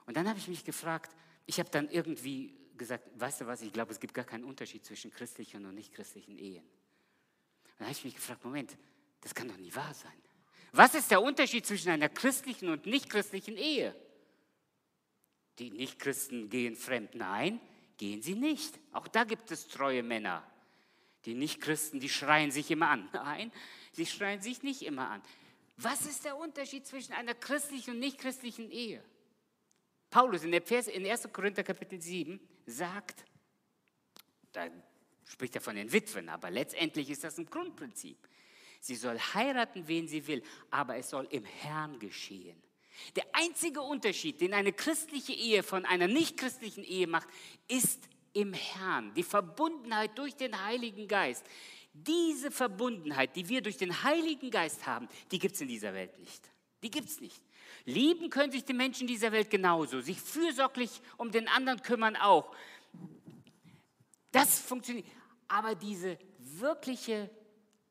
Und 0.06 0.16
dann 0.16 0.30
habe 0.30 0.40
ich 0.40 0.48
mich 0.48 0.64
gefragt, 0.64 1.14
ich 1.46 1.60
habe 1.60 1.70
dann 1.70 1.90
irgendwie 1.90 2.56
gesagt, 2.78 3.10
weißt 3.20 3.42
du 3.42 3.48
was, 3.48 3.62
ich 3.62 3.74
glaube, 3.74 3.92
es 3.92 4.00
gibt 4.00 4.14
gar 4.14 4.26
keinen 4.26 4.46
Unterschied 4.46 4.86
zwischen 4.86 5.12
christlichen 5.12 5.66
und 5.66 5.76
nichtchristlichen 5.76 6.38
Ehen. 6.38 6.64
Und 6.64 7.80
dann 7.80 7.88
habe 7.88 7.98
ich 7.98 8.06
mich 8.06 8.16
gefragt, 8.16 8.46
Moment, 8.46 8.78
das 9.22 9.34
kann 9.36 9.48
doch 9.48 9.58
nie 9.58 9.74
wahr 9.76 9.94
sein. 9.94 10.12
Was 10.72 10.96
ist 10.96 11.12
der 11.12 11.22
Unterschied 11.22 11.66
zwischen 11.66 11.90
einer 11.90 12.10
christlichen 12.10 12.70
und 12.70 12.86
nichtchristlichen 12.86 13.58
Ehe? 13.58 13.96
Die 15.60 15.70
Nichtchristen 15.70 16.50
gehen 16.50 16.76
fremd. 16.76 17.14
Nein, 17.14 17.60
gehen 17.98 18.22
sie 18.22 18.36
nicht. 18.36 18.80
Auch 18.92 19.08
da 19.08 19.24
gibt 19.24 19.52
es 19.52 19.68
treue 19.68 20.02
Männer. 20.02 20.44
Die 21.26 21.36
Nichtchristen, 21.36 22.00
die 22.00 22.10
schreien 22.10 22.52
sich 22.52 22.72
immer 22.72 22.90
an. 22.90 23.08
Nein, 23.14 23.52
sie 23.92 24.06
schreien 24.06 24.42
sich 24.42 24.64
nicht 24.64 24.82
immer 24.82 25.10
an. 25.10 25.22
Was 25.78 26.06
ist 26.06 26.24
der 26.26 26.38
Unterschied 26.38 26.86
zwischen 26.86 27.14
einer 27.14 27.34
christlichen 27.34 27.92
und 27.92 28.00
nichtchristlichen 28.00 28.70
Ehe? 28.70 29.04
Paulus 30.10 30.44
in, 30.44 30.52
der 30.52 30.62
Vers, 30.62 30.88
in 30.88 31.06
1. 31.06 31.30
Korinther 31.34 31.64
Kapitel 31.64 32.00
7 32.00 32.40
sagt, 32.68 33.26
da 34.52 34.68
spricht 35.26 35.56
er 35.56 35.62
von 35.62 35.76
den 35.76 35.92
Witwen, 35.92 36.30
aber 36.30 36.52
letztendlich 36.52 37.10
ist 37.10 37.24
das 37.24 37.38
ein 37.38 37.48
Grundprinzip. 37.48 38.18
Sie 38.80 38.96
soll 38.96 39.18
heiraten, 39.18 39.88
wen 39.88 40.08
sie 40.08 40.28
will, 40.28 40.44
aber 40.70 40.98
es 40.98 41.10
soll 41.10 41.28
im 41.32 41.46
Herrn 41.46 41.98
geschehen. 41.98 42.62
Der 43.16 43.26
einzige 43.34 43.82
Unterschied, 43.82 44.40
den 44.42 44.54
eine 44.54 44.72
christliche 44.72 45.34
Ehe 45.34 45.64
von 45.64 45.86
einer 45.86 46.08
nichtchristlichen 46.08 46.84
Ehe 46.84 47.08
macht, 47.08 47.28
ist 47.68 48.08
im 48.34 48.54
Herrn, 48.54 49.14
die 49.14 49.24
Verbundenheit 49.24 50.18
durch 50.18 50.36
den 50.36 50.64
Heiligen 50.64 51.08
Geist. 51.08 51.46
Diese 51.94 52.50
Verbundenheit, 52.50 53.36
die 53.36 53.48
wir 53.48 53.62
durch 53.62 53.78
den 53.78 54.04
Heiligen 54.04 54.50
Geist 54.50 54.86
haben, 54.88 55.08
die 55.32 55.40
gibt 55.40 55.56
es 55.56 55.62
in 55.62 55.68
dieser 55.68 55.94
Welt 55.94 56.18
nicht. 56.20 56.52
Die 56.82 56.90
gibt 56.90 57.08
es 57.08 57.22
nicht. 57.22 57.42
Lieben 57.86 58.30
können 58.30 58.52
sich 58.52 58.66
die 58.66 58.74
Menschen 58.74 59.08
dieser 59.08 59.32
Welt 59.32 59.50
genauso, 59.50 60.02
sich 60.02 60.20
fürsorglich 60.20 61.02
um 61.18 61.32
den 61.32 61.48
anderen 61.48 61.82
kümmern 61.82 62.16
auch. 62.16 62.56
Das 64.32 64.60
funktioniert. 64.60 65.08
Aber 65.48 65.76
diese 65.76 66.18
wirkliche, 66.40 67.30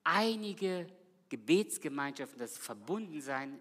einige 0.02 0.86
Gebetsgemeinschaft, 1.28 2.38
das 2.38 2.58
Verbundensein 2.58 3.60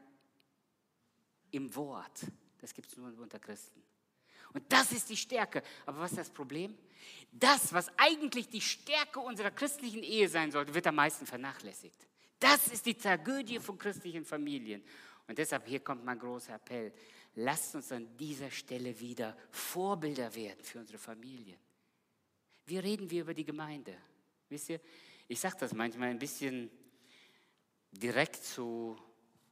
im 1.52 1.74
Wort, 1.76 2.26
das 2.60 2.74
gibt 2.74 2.90
es 2.90 2.98
nur 2.98 3.14
unter 3.20 3.40
Christen. 3.40 3.82
Und 4.54 4.64
das 4.72 4.92
ist 4.92 5.10
die 5.10 5.18
Stärke. 5.18 5.64
Aber 5.86 6.00
was 6.00 6.12
ist 6.12 6.20
das 6.20 6.30
Problem? 6.30 6.78
Das, 7.32 7.72
was 7.74 7.90
eigentlich 7.98 8.50
die 8.50 8.62
Stärke 8.62 9.20
unserer 9.20 9.52
christlichen 9.52 10.04
Ehe 10.04 10.28
sein 10.28 10.52
sollte, 10.52 10.74
wird 10.74 10.88
am 10.88 10.96
meisten 10.96 11.26
vernachlässigt. 11.26 12.08
Das 12.40 12.68
ist 12.68 12.86
die 12.86 12.96
Tragödie 12.96 13.60
von 13.60 13.78
christlichen 13.78 14.26
Familien. 14.26 14.84
Und 15.28 15.38
deshalb 15.38 15.68
hier 15.68 15.80
kommt 15.80 16.04
mein 16.04 16.20
großer 16.20 16.56
Appell. 16.56 16.92
Lasst 17.36 17.76
uns 17.76 17.92
an 17.92 18.18
dieser 18.18 18.52
Stelle 18.52 19.00
wieder 19.00 19.38
Vorbilder 19.52 20.34
werden 20.36 20.64
für 20.64 20.80
unsere 20.80 20.98
Familien. 20.98 21.58
Wie 22.66 22.78
reden 22.78 23.10
wir 23.10 23.22
über 23.22 23.34
die 23.34 23.46
Gemeinde? 23.46 23.96
Wisst 24.50 24.70
ihr, 24.70 24.82
ich 25.28 25.40
sage 25.40 25.56
das 25.60 25.74
manchmal 25.74 26.10
ein 26.10 26.20
bisschen 26.20 26.70
direkt 27.92 28.44
zu 28.44 28.98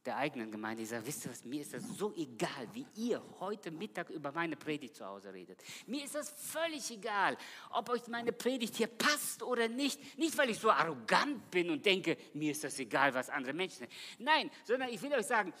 der 0.06 0.16
eigenen 0.16 0.50
Gemeinde. 0.50 0.82
Ich 0.82 0.88
sage, 0.88 1.06
wisst 1.06 1.26
ihr 1.26 1.30
was, 1.30 1.44
mir 1.44 1.60
ist 1.60 1.74
das 1.74 1.82
so 1.96 2.12
egal, 2.16 2.68
wie 2.72 2.86
ihr 2.96 3.22
heute 3.38 3.70
Mittag 3.70 4.08
über 4.10 4.32
meine 4.32 4.56
Predigt 4.56 4.96
zu 4.96 5.04
Hause 5.04 5.32
redet. 5.32 5.62
Mir 5.86 6.04
ist 6.04 6.14
das 6.14 6.30
völlig 6.30 6.90
egal, 6.90 7.36
ob 7.70 7.90
euch 7.90 8.06
meine 8.08 8.32
Predigt 8.32 8.76
hier 8.76 8.86
passt 8.86 9.42
oder 9.42 9.68
nicht. 9.68 10.18
Nicht, 10.18 10.36
weil 10.38 10.50
ich 10.50 10.58
so 10.58 10.70
arrogant 10.70 11.50
bin 11.50 11.70
und 11.70 11.84
denke, 11.84 12.16
mir 12.32 12.52
ist 12.52 12.64
das 12.64 12.78
egal, 12.78 13.12
was 13.12 13.28
andere 13.28 13.52
Menschen 13.52 13.80
denken. 13.80 13.94
Nein, 14.18 14.50
sondern 14.64 14.88
ich 14.88 15.02
will 15.02 15.12
euch 15.12 15.26
sagen, 15.26 15.52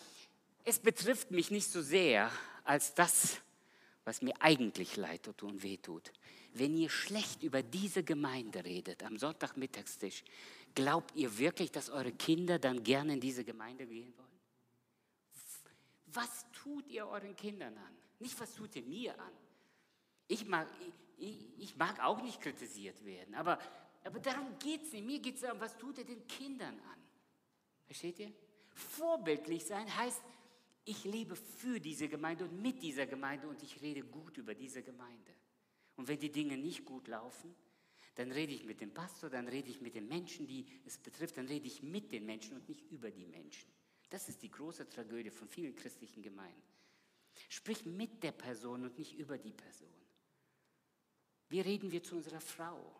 es 0.64 0.78
betrifft 0.78 1.30
mich 1.30 1.50
nicht 1.50 1.70
so 1.70 1.82
sehr 1.82 2.30
als 2.64 2.94
das, 2.94 3.40
was 4.04 4.22
mir 4.22 4.34
eigentlich 4.40 4.96
leid 4.96 5.24
tut 5.24 5.42
und 5.42 5.62
weh 5.62 5.76
tut. 5.76 6.12
Wenn 6.54 6.76
ihr 6.76 6.88
schlecht 6.88 7.42
über 7.42 7.62
diese 7.62 8.02
Gemeinde 8.02 8.64
redet 8.64 9.02
am 9.04 9.18
Sonntagmittagstisch, 9.18 10.24
glaubt 10.74 11.14
ihr 11.14 11.38
wirklich, 11.38 11.70
dass 11.70 11.90
eure 11.90 12.12
Kinder 12.12 12.58
dann 12.58 12.82
gerne 12.82 13.14
in 13.14 13.20
diese 13.20 13.44
Gemeinde 13.44 13.86
gehen 13.86 14.12
wollen? 14.16 14.29
Was 16.12 16.46
tut 16.52 16.88
ihr 16.88 17.06
euren 17.06 17.36
Kindern 17.36 17.76
an? 17.76 17.96
Nicht, 18.18 18.38
was 18.40 18.54
tut 18.54 18.76
ihr 18.76 18.82
mir 18.82 19.18
an? 19.18 19.32
Ich 20.28 20.46
mag, 20.46 20.68
ich, 21.16 21.58
ich 21.58 21.76
mag 21.76 22.02
auch 22.04 22.22
nicht 22.22 22.40
kritisiert 22.40 23.04
werden, 23.04 23.34
aber, 23.34 23.58
aber 24.04 24.20
darum 24.20 24.58
geht 24.58 24.82
es 24.82 24.92
nicht. 24.92 25.06
Mir 25.06 25.18
geht 25.18 25.36
es 25.36 25.40
darum, 25.42 25.60
was 25.60 25.76
tut 25.76 25.98
ihr 25.98 26.04
den 26.04 26.26
Kindern 26.26 26.78
an? 26.78 26.98
Versteht 27.86 28.18
ihr? 28.20 28.32
Vorbildlich 28.72 29.64
sein 29.64 29.94
heißt, 29.96 30.22
ich 30.84 31.04
lebe 31.04 31.36
für 31.36 31.78
diese 31.80 32.08
Gemeinde 32.08 32.44
und 32.44 32.60
mit 32.60 32.82
dieser 32.82 33.06
Gemeinde 33.06 33.48
und 33.48 33.62
ich 33.62 33.80
rede 33.82 34.02
gut 34.02 34.38
über 34.38 34.54
diese 34.54 34.82
Gemeinde. 34.82 35.34
Und 35.96 36.08
wenn 36.08 36.18
die 36.18 36.32
Dinge 36.32 36.56
nicht 36.56 36.84
gut 36.84 37.08
laufen, 37.08 37.54
dann 38.14 38.32
rede 38.32 38.52
ich 38.52 38.64
mit 38.64 38.80
dem 38.80 38.92
Pastor, 38.92 39.30
dann 39.30 39.48
rede 39.48 39.70
ich 39.70 39.80
mit 39.80 39.94
den 39.94 40.08
Menschen, 40.08 40.46
die 40.46 40.66
es 40.84 40.98
betrifft, 40.98 41.36
dann 41.36 41.46
rede 41.46 41.66
ich 41.66 41.82
mit 41.82 42.12
den 42.12 42.26
Menschen 42.26 42.56
und 42.56 42.68
nicht 42.68 42.90
über 42.90 43.10
die 43.10 43.26
Menschen. 43.26 43.70
Das 44.10 44.28
ist 44.28 44.42
die 44.42 44.50
große 44.50 44.88
Tragödie 44.88 45.30
von 45.30 45.48
vielen 45.48 45.74
christlichen 45.74 46.22
Gemeinden. 46.22 46.62
Sprich 47.48 47.86
mit 47.86 48.22
der 48.22 48.32
Person 48.32 48.84
und 48.84 48.98
nicht 48.98 49.14
über 49.14 49.38
die 49.38 49.52
Person. 49.52 49.88
Wie 51.48 51.60
reden 51.60 51.90
wir 51.90 52.02
zu 52.02 52.16
unserer 52.16 52.40
Frau? 52.40 52.94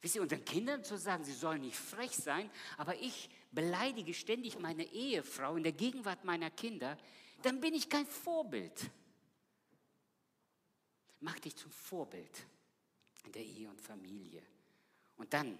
Wisst 0.00 0.16
ihr, 0.16 0.22
unseren 0.22 0.44
Kindern 0.44 0.84
zu 0.84 0.98
sagen, 0.98 1.24
sie 1.24 1.32
sollen 1.32 1.62
nicht 1.62 1.76
frech 1.76 2.12
sein, 2.12 2.50
aber 2.76 2.94
ich 2.96 3.30
beleidige 3.50 4.14
ständig 4.14 4.58
meine 4.58 4.84
Ehefrau 4.84 5.56
in 5.56 5.62
der 5.62 5.72
Gegenwart 5.72 6.24
meiner 6.24 6.50
Kinder, 6.50 6.98
dann 7.42 7.60
bin 7.60 7.74
ich 7.74 7.88
kein 7.88 8.06
Vorbild. 8.06 8.90
Mach 11.20 11.38
dich 11.40 11.56
zum 11.56 11.70
Vorbild 11.70 12.46
in 13.24 13.32
der 13.32 13.42
Ehe 13.42 13.68
und 13.70 13.80
Familie. 13.80 14.42
Und 15.16 15.32
dann 15.32 15.58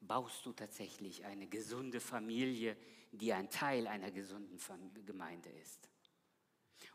baust 0.00 0.44
du 0.46 0.52
tatsächlich 0.52 1.24
eine 1.24 1.46
gesunde 1.46 2.00
Familie, 2.00 2.76
die 3.12 3.32
ein 3.32 3.50
Teil 3.50 3.86
einer 3.86 4.10
gesunden 4.10 4.58
Gemeinde 5.04 5.50
ist. 5.50 5.88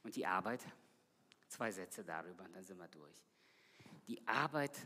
Und 0.03 0.15
die 0.15 0.25
Arbeit, 0.25 0.61
zwei 1.47 1.71
Sätze 1.71 2.03
darüber 2.03 2.43
und 2.43 2.55
dann 2.55 2.63
sind 2.63 2.77
wir 2.77 2.87
durch. 2.87 3.15
Die 4.07 4.25
Arbeit 4.27 4.77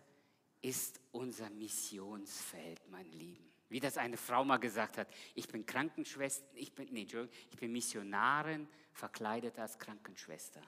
ist 0.62 1.00
unser 1.12 1.50
Missionsfeld, 1.50 2.82
mein 2.90 3.12
Lieben. 3.12 3.52
Wie 3.70 3.80
das 3.80 3.98
eine 3.98 4.18
Frau 4.18 4.44
mal 4.44 4.58
gesagt 4.58 4.98
hat, 4.98 5.08
ich 5.34 5.48
bin 5.48 5.66
Krankenschwester, 5.66 6.46
ich 6.56 6.74
bin, 6.74 6.92
nee, 6.92 7.08
ich 7.50 7.58
bin 7.58 7.72
Missionarin 7.72 8.68
verkleidet 8.94 9.58
als 9.60 9.78
Krankenschwester. 9.78 10.62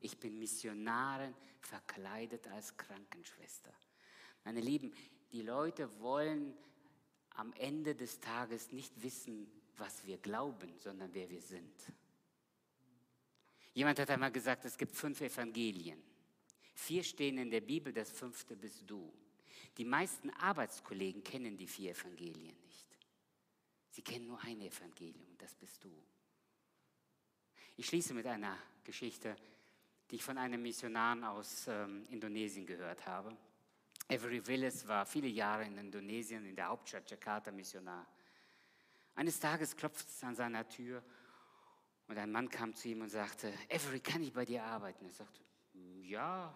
Ich 0.00 0.18
bin 0.18 0.38
Missionarin 0.38 1.34
verkleidet 1.60 2.46
als 2.48 2.76
Krankenschwester. 2.76 3.72
Meine 4.44 4.60
Lieben, 4.60 4.92
die 5.32 5.42
Leute 5.42 6.00
wollen 6.00 6.56
am 7.36 7.52
Ende 7.54 7.94
des 7.94 8.20
Tages 8.20 8.72
nicht 8.72 9.02
wissen, 9.02 9.50
was 9.76 10.06
wir 10.06 10.18
glauben, 10.18 10.76
sondern 10.78 11.12
wer 11.12 11.28
wir 11.28 11.40
sind. 11.40 11.74
Jemand 13.74 13.98
hat 13.98 14.10
einmal 14.10 14.32
gesagt, 14.32 14.64
es 14.64 14.78
gibt 14.78 14.94
fünf 14.94 15.20
Evangelien. 15.20 16.02
Vier 16.74 17.02
stehen 17.02 17.38
in 17.38 17.50
der 17.50 17.60
Bibel, 17.60 17.92
das 17.92 18.10
fünfte 18.10 18.56
bist 18.56 18.82
du. 18.86 19.12
Die 19.76 19.84
meisten 19.84 20.30
Arbeitskollegen 20.30 21.22
kennen 21.22 21.56
die 21.56 21.66
vier 21.66 21.92
Evangelien 21.92 22.56
nicht. 22.62 22.86
Sie 23.90 24.02
kennen 24.02 24.26
nur 24.26 24.40
ein 24.42 24.60
Evangelium 24.60 25.26
das 25.46 25.54
bist 25.54 25.84
du. 25.84 25.92
Ich 27.76 27.86
schließe 27.86 28.14
mit 28.14 28.26
einer 28.26 28.58
Geschichte, 28.82 29.36
die 30.10 30.16
ich 30.16 30.24
von 30.24 30.38
einem 30.38 30.60
Missionar 30.60 31.30
aus 31.30 31.68
ähm, 31.68 32.04
Indonesien 32.10 32.66
gehört 32.66 33.06
habe. 33.06 33.36
Avery 34.08 34.46
Willis 34.46 34.86
war 34.86 35.04
viele 35.04 35.26
Jahre 35.26 35.64
in 35.64 35.76
Indonesien, 35.78 36.46
in 36.46 36.54
der 36.54 36.68
Hauptstadt 36.68 37.10
Jakarta, 37.10 37.50
Missionar. 37.50 38.06
Eines 39.14 39.40
Tages 39.40 39.76
klopfte 39.76 40.08
es 40.08 40.22
an 40.22 40.36
seiner 40.36 40.68
Tür 40.68 41.02
und 42.06 42.16
ein 42.16 42.30
Mann 42.30 42.48
kam 42.48 42.74
zu 42.74 42.88
ihm 42.88 43.00
und 43.00 43.08
sagte, 43.08 43.52
Avery, 43.70 44.00
kann 44.00 44.22
ich 44.22 44.32
bei 44.32 44.44
dir 44.44 44.62
arbeiten? 44.62 45.06
Er 45.06 45.12
sagte, 45.12 45.40
ja, 46.02 46.54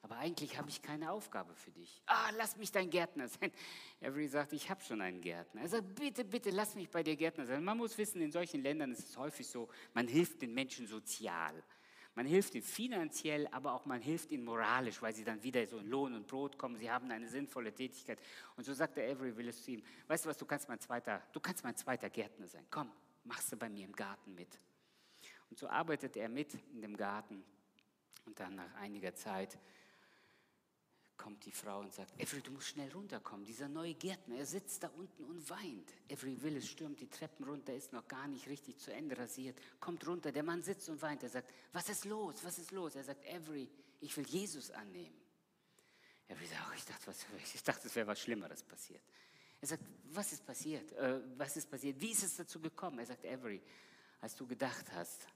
aber 0.00 0.16
eigentlich 0.16 0.56
habe 0.58 0.68
ich 0.68 0.80
keine 0.80 1.10
Aufgabe 1.10 1.54
für 1.54 1.70
dich. 1.70 2.02
Ah, 2.06 2.30
lass 2.36 2.56
mich 2.56 2.70
dein 2.70 2.88
Gärtner 2.88 3.28
sein. 3.28 3.50
Avery 4.02 4.28
sagt, 4.28 4.52
ich 4.52 4.70
habe 4.70 4.82
schon 4.82 5.00
einen 5.00 5.20
Gärtner. 5.20 5.62
Er 5.62 5.68
sagt, 5.68 5.94
bitte, 5.94 6.24
bitte, 6.24 6.50
lass 6.50 6.74
mich 6.74 6.90
bei 6.90 7.02
dir 7.02 7.16
Gärtner 7.16 7.46
sein. 7.46 7.64
Man 7.64 7.76
muss 7.76 7.96
wissen, 7.98 8.22
in 8.22 8.30
solchen 8.30 8.62
Ländern 8.62 8.92
ist 8.92 9.08
es 9.10 9.16
häufig 9.16 9.46
so, 9.46 9.68
man 9.92 10.06
hilft 10.06 10.42
den 10.42 10.54
Menschen 10.54 10.86
sozial. 10.86 11.62
Man 12.14 12.26
hilft 12.26 12.54
ihnen 12.54 12.62
finanziell, 12.62 13.48
aber 13.48 13.72
auch 13.72 13.86
man 13.86 14.00
hilft 14.00 14.30
ihnen 14.30 14.44
moralisch, 14.44 15.02
weil 15.02 15.14
sie 15.14 15.24
dann 15.24 15.42
wieder 15.42 15.66
so 15.66 15.78
in 15.78 15.88
Lohn 15.88 16.14
und 16.14 16.28
Brot 16.28 16.56
kommen. 16.56 16.76
Sie 16.76 16.90
haben 16.90 17.10
eine 17.10 17.28
sinnvolle 17.28 17.74
Tätigkeit. 17.74 18.20
Und 18.56 18.64
so 18.64 18.72
sagt 18.72 18.96
der 18.96 19.10
Avery 19.10 19.36
Willis 19.36 19.64
zu 19.64 19.72
ihm, 19.72 19.82
weißt 20.06 20.24
du 20.24 20.28
was, 20.28 20.38
du 20.38 20.46
kannst 20.46 20.68
mein 20.68 20.78
zweiter, 20.78 21.22
du 21.32 21.40
kannst 21.40 21.64
mein 21.64 21.76
zweiter 21.76 22.08
Gärtner 22.10 22.46
sein. 22.46 22.64
Komm, 22.70 22.90
machst 23.24 23.50
du 23.50 23.56
bei 23.56 23.68
mir 23.68 23.84
im 23.84 23.92
Garten 23.92 24.34
mit. 24.34 24.60
Und 25.50 25.58
so 25.58 25.68
arbeitet 25.68 26.16
er 26.16 26.28
mit 26.28 26.54
in 26.72 26.82
dem 26.82 26.96
Garten. 26.96 27.44
Und 28.26 28.38
dann 28.38 28.54
nach 28.54 28.74
einiger 28.76 29.14
Zeit 29.14 29.58
kommt 31.16 31.44
die 31.44 31.52
Frau 31.52 31.80
und 31.80 31.92
sagt, 31.92 32.12
Avery, 32.20 32.40
du 32.42 32.50
musst 32.50 32.68
schnell 32.68 32.90
runterkommen. 32.92 33.44
Dieser 33.44 33.68
neue 33.68 33.94
Gärtner, 33.94 34.36
er 34.36 34.46
sitzt 34.46 34.82
da 34.82 34.88
unten 34.88 35.24
und 35.24 35.48
weint. 35.48 35.92
Avery 36.10 36.40
Willis 36.42 36.68
stürmt 36.68 37.00
die 37.00 37.08
Treppen 37.08 37.44
runter, 37.44 37.74
ist 37.74 37.92
noch 37.92 38.06
gar 38.08 38.26
nicht 38.28 38.48
richtig 38.48 38.78
zu 38.78 38.92
Ende 38.92 39.16
rasiert, 39.16 39.58
kommt 39.80 40.06
runter, 40.06 40.32
der 40.32 40.42
Mann 40.42 40.62
sitzt 40.62 40.88
und 40.88 41.00
weint. 41.02 41.22
Er 41.22 41.28
sagt, 41.28 41.50
was 41.72 41.88
ist 41.88 42.04
los, 42.04 42.36
was 42.44 42.58
ist 42.58 42.72
los? 42.72 42.96
Er 42.96 43.04
sagt, 43.04 43.26
Avery, 43.28 43.68
ich 44.00 44.16
will 44.16 44.26
Jesus 44.26 44.70
annehmen. 44.70 45.16
Avery 46.28 46.46
sagt, 46.46 46.62
oh, 46.68 46.74
ich 46.76 46.84
dachte, 46.84 47.06
was, 47.06 47.26
ich 47.54 47.62
dachte, 47.62 47.86
es 47.86 47.94
wäre 47.94 48.06
was 48.06 48.20
Schlimmeres 48.20 48.62
passiert. 48.62 49.02
Er 49.60 49.68
sagt, 49.68 49.82
was 50.10 50.32
ist 50.32 50.44
passiert? 50.44 50.92
Äh, 50.92 51.20
was 51.36 51.56
ist 51.56 51.70
passiert? 51.70 52.00
Wie 52.00 52.10
ist 52.10 52.22
es 52.22 52.36
dazu 52.36 52.60
gekommen? 52.60 52.98
Er 52.98 53.06
sagt, 53.06 53.24
Avery, 53.24 53.62
als 54.20 54.36
du 54.36 54.46
gedacht 54.46 54.92
hast, 54.92 55.26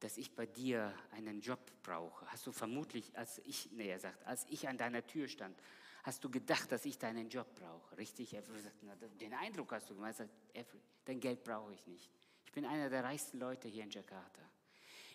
dass 0.00 0.16
ich 0.16 0.34
bei 0.34 0.46
dir 0.46 0.94
einen 1.12 1.40
Job 1.40 1.60
brauche? 1.82 2.26
Hast 2.30 2.46
du 2.46 2.52
vermutlich, 2.52 3.16
als 3.16 3.40
ich, 3.44 3.70
nee, 3.72 3.88
er 3.88 3.98
sagt, 3.98 4.24
als 4.26 4.46
ich 4.48 4.68
an 4.68 4.78
deiner 4.78 5.06
Tür 5.06 5.28
stand, 5.28 5.60
hast 6.04 6.22
du 6.24 6.30
gedacht, 6.30 6.70
dass 6.70 6.84
ich 6.84 6.98
deinen 6.98 7.28
Job 7.28 7.54
brauche? 7.54 7.96
Richtig? 7.96 8.32
Er 8.34 8.42
sagt, 8.42 8.76
na, 8.82 8.94
den 8.94 9.34
Eindruck 9.34 9.72
hast 9.72 9.90
du 9.90 9.94
gemacht. 9.94 10.10
Er 10.52 10.64
sagt, 10.64 10.74
dein 11.04 11.20
Geld 11.20 11.42
brauche 11.42 11.74
ich 11.74 11.86
nicht. 11.86 12.10
Ich 12.46 12.52
bin 12.52 12.64
einer 12.64 12.88
der 12.88 13.04
reichsten 13.04 13.38
Leute 13.38 13.68
hier 13.68 13.84
in 13.84 13.90
Jakarta. 13.90 14.42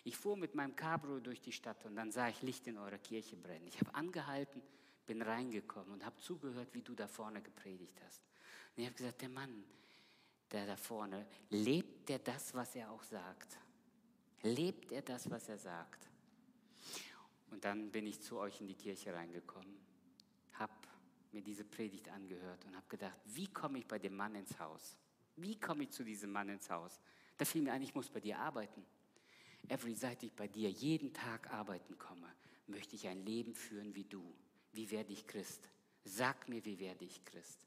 Ich 0.04 0.16
fuhr 0.16 0.36
mit 0.36 0.54
meinem 0.54 0.76
Cabrio 0.76 1.18
durch 1.18 1.40
die 1.40 1.52
Stadt 1.52 1.84
und 1.86 1.96
dann 1.96 2.12
sah 2.12 2.28
ich 2.28 2.42
Licht 2.42 2.66
in 2.66 2.76
eurer 2.76 2.98
Kirche 2.98 3.36
brennen. 3.36 3.66
Ich 3.66 3.80
habe 3.80 3.94
angehalten, 3.94 4.62
bin 5.06 5.22
reingekommen 5.22 5.92
und 5.92 6.04
habe 6.04 6.18
zugehört, 6.18 6.68
wie 6.72 6.82
du 6.82 6.94
da 6.94 7.08
vorne 7.08 7.40
gepredigt 7.40 8.00
hast. 8.04 8.22
Und 8.76 8.82
ich 8.82 8.86
habe 8.86 8.96
gesagt, 8.96 9.22
der 9.22 9.30
Mann, 9.30 9.64
der 10.50 10.66
da 10.66 10.76
vorne, 10.76 11.26
lebt 11.48 12.08
der 12.08 12.18
das, 12.18 12.52
was 12.52 12.76
er 12.76 12.90
auch 12.90 13.02
sagt? 13.02 13.58
Lebt 14.44 14.92
er 14.92 15.00
das, 15.00 15.30
was 15.30 15.48
er 15.48 15.56
sagt? 15.56 16.06
Und 17.50 17.64
dann 17.64 17.90
bin 17.90 18.06
ich 18.06 18.20
zu 18.20 18.38
euch 18.38 18.60
in 18.60 18.66
die 18.66 18.74
Kirche 18.74 19.14
reingekommen, 19.14 19.74
habe 20.52 20.72
mir 21.32 21.40
diese 21.40 21.64
Predigt 21.64 22.10
angehört 22.10 22.62
und 22.66 22.76
habe 22.76 22.86
gedacht, 22.88 23.18
wie 23.24 23.46
komme 23.46 23.78
ich 23.78 23.86
bei 23.86 23.98
dem 23.98 24.14
Mann 24.14 24.34
ins 24.34 24.58
Haus? 24.58 24.98
Wie 25.36 25.58
komme 25.58 25.84
ich 25.84 25.90
zu 25.92 26.04
diesem 26.04 26.30
Mann 26.30 26.50
ins 26.50 26.68
Haus? 26.68 27.00
Da 27.38 27.46
fiel 27.46 27.62
mir 27.62 27.72
ein, 27.72 27.80
ich 27.80 27.94
muss 27.94 28.10
bei 28.10 28.20
dir 28.20 28.38
arbeiten. 28.38 28.84
Every 29.68 29.94
seit 29.94 30.22
ich 30.22 30.32
bei 30.34 30.46
dir 30.46 30.70
jeden 30.70 31.14
Tag 31.14 31.50
arbeiten 31.50 31.96
komme, 31.96 32.30
möchte 32.66 32.96
ich 32.96 33.08
ein 33.08 33.24
Leben 33.24 33.54
führen 33.54 33.94
wie 33.94 34.04
du. 34.04 34.22
Wie 34.72 34.90
werde 34.90 35.14
ich 35.14 35.26
Christ? 35.26 35.70
Sag 36.04 36.50
mir, 36.50 36.62
wie 36.66 36.78
werde 36.78 37.06
ich 37.06 37.24
Christ? 37.24 37.66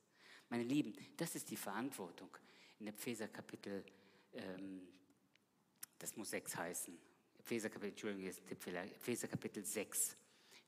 Meine 0.49 0.63
Lieben, 0.63 0.93
das 1.17 1.33
ist 1.33 1.49
die 1.49 1.57
Verantwortung 1.57 2.29
in 2.79 2.85
Epheser 2.85 3.27
Kapitel 3.27 3.83
ähm, 4.33 4.87
das 5.99 6.15
muss 6.15 6.29
6 6.29 6.55
heißen. 6.55 6.97
Epheser 7.39 7.69
Kapitel, 7.69 7.91
Entschuldigung, 7.91 8.33
Epheser 8.49 9.27
Kapitel 9.27 9.63
6. 9.63 10.17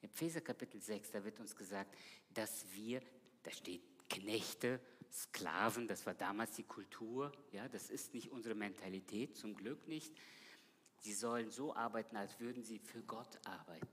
Epheser 0.01 0.41
Kapitel 0.41 0.81
6, 0.81 1.11
da 1.11 1.23
wird 1.23 1.39
uns 1.39 1.55
gesagt, 1.55 1.93
dass 2.33 2.65
wir, 2.71 3.01
da 3.43 3.51
steht 3.51 3.81
Knechte, 4.09 4.79
Sklaven, 5.11 5.87
das 5.87 6.05
war 6.05 6.13
damals 6.13 6.53
die 6.53 6.63
Kultur, 6.63 7.31
ja, 7.51 7.67
das 7.67 7.89
ist 7.89 8.13
nicht 8.13 8.31
unsere 8.31 8.55
Mentalität, 8.55 9.35
zum 9.35 9.55
Glück 9.55 9.87
nicht. 9.87 10.13
Sie 10.99 11.13
sollen 11.13 11.49
so 11.49 11.75
arbeiten, 11.75 12.15
als 12.15 12.39
würden 12.39 12.63
sie 12.63 12.79
für 12.79 13.01
Gott 13.03 13.39
arbeiten, 13.45 13.87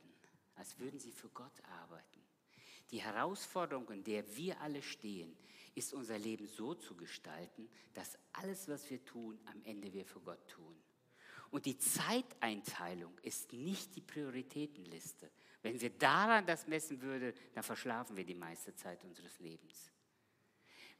als 0.54 0.78
würden 0.78 1.00
sie 1.00 1.12
für 1.12 1.28
Gott 1.30 1.60
arbeiten. 1.64 2.22
Die 2.90 3.02
Herausforderung, 3.02 3.88
in 3.90 4.04
der 4.04 4.36
wir 4.36 4.60
alle 4.60 4.82
stehen, 4.82 5.36
ist 5.74 5.92
unser 5.92 6.18
Leben 6.18 6.46
so 6.46 6.74
zu 6.74 6.96
gestalten, 6.96 7.68
dass 7.94 8.18
alles, 8.32 8.68
was 8.68 8.88
wir 8.90 9.04
tun, 9.04 9.38
am 9.46 9.62
Ende 9.64 9.92
wir 9.92 10.04
für 10.04 10.20
Gott 10.20 10.46
tun. 10.48 10.76
Und 11.56 11.64
die 11.64 11.78
Zeiteinteilung 11.78 13.16
ist 13.22 13.54
nicht 13.54 13.96
die 13.96 14.02
Prioritätenliste. 14.02 15.30
Wenn 15.62 15.80
wir 15.80 15.88
daran 15.88 16.44
das 16.44 16.66
messen 16.66 17.00
würden, 17.00 17.32
dann 17.54 17.62
verschlafen 17.62 18.14
wir 18.14 18.26
die 18.26 18.34
meiste 18.34 18.74
Zeit 18.74 19.02
unseres 19.04 19.38
Lebens. 19.38 19.90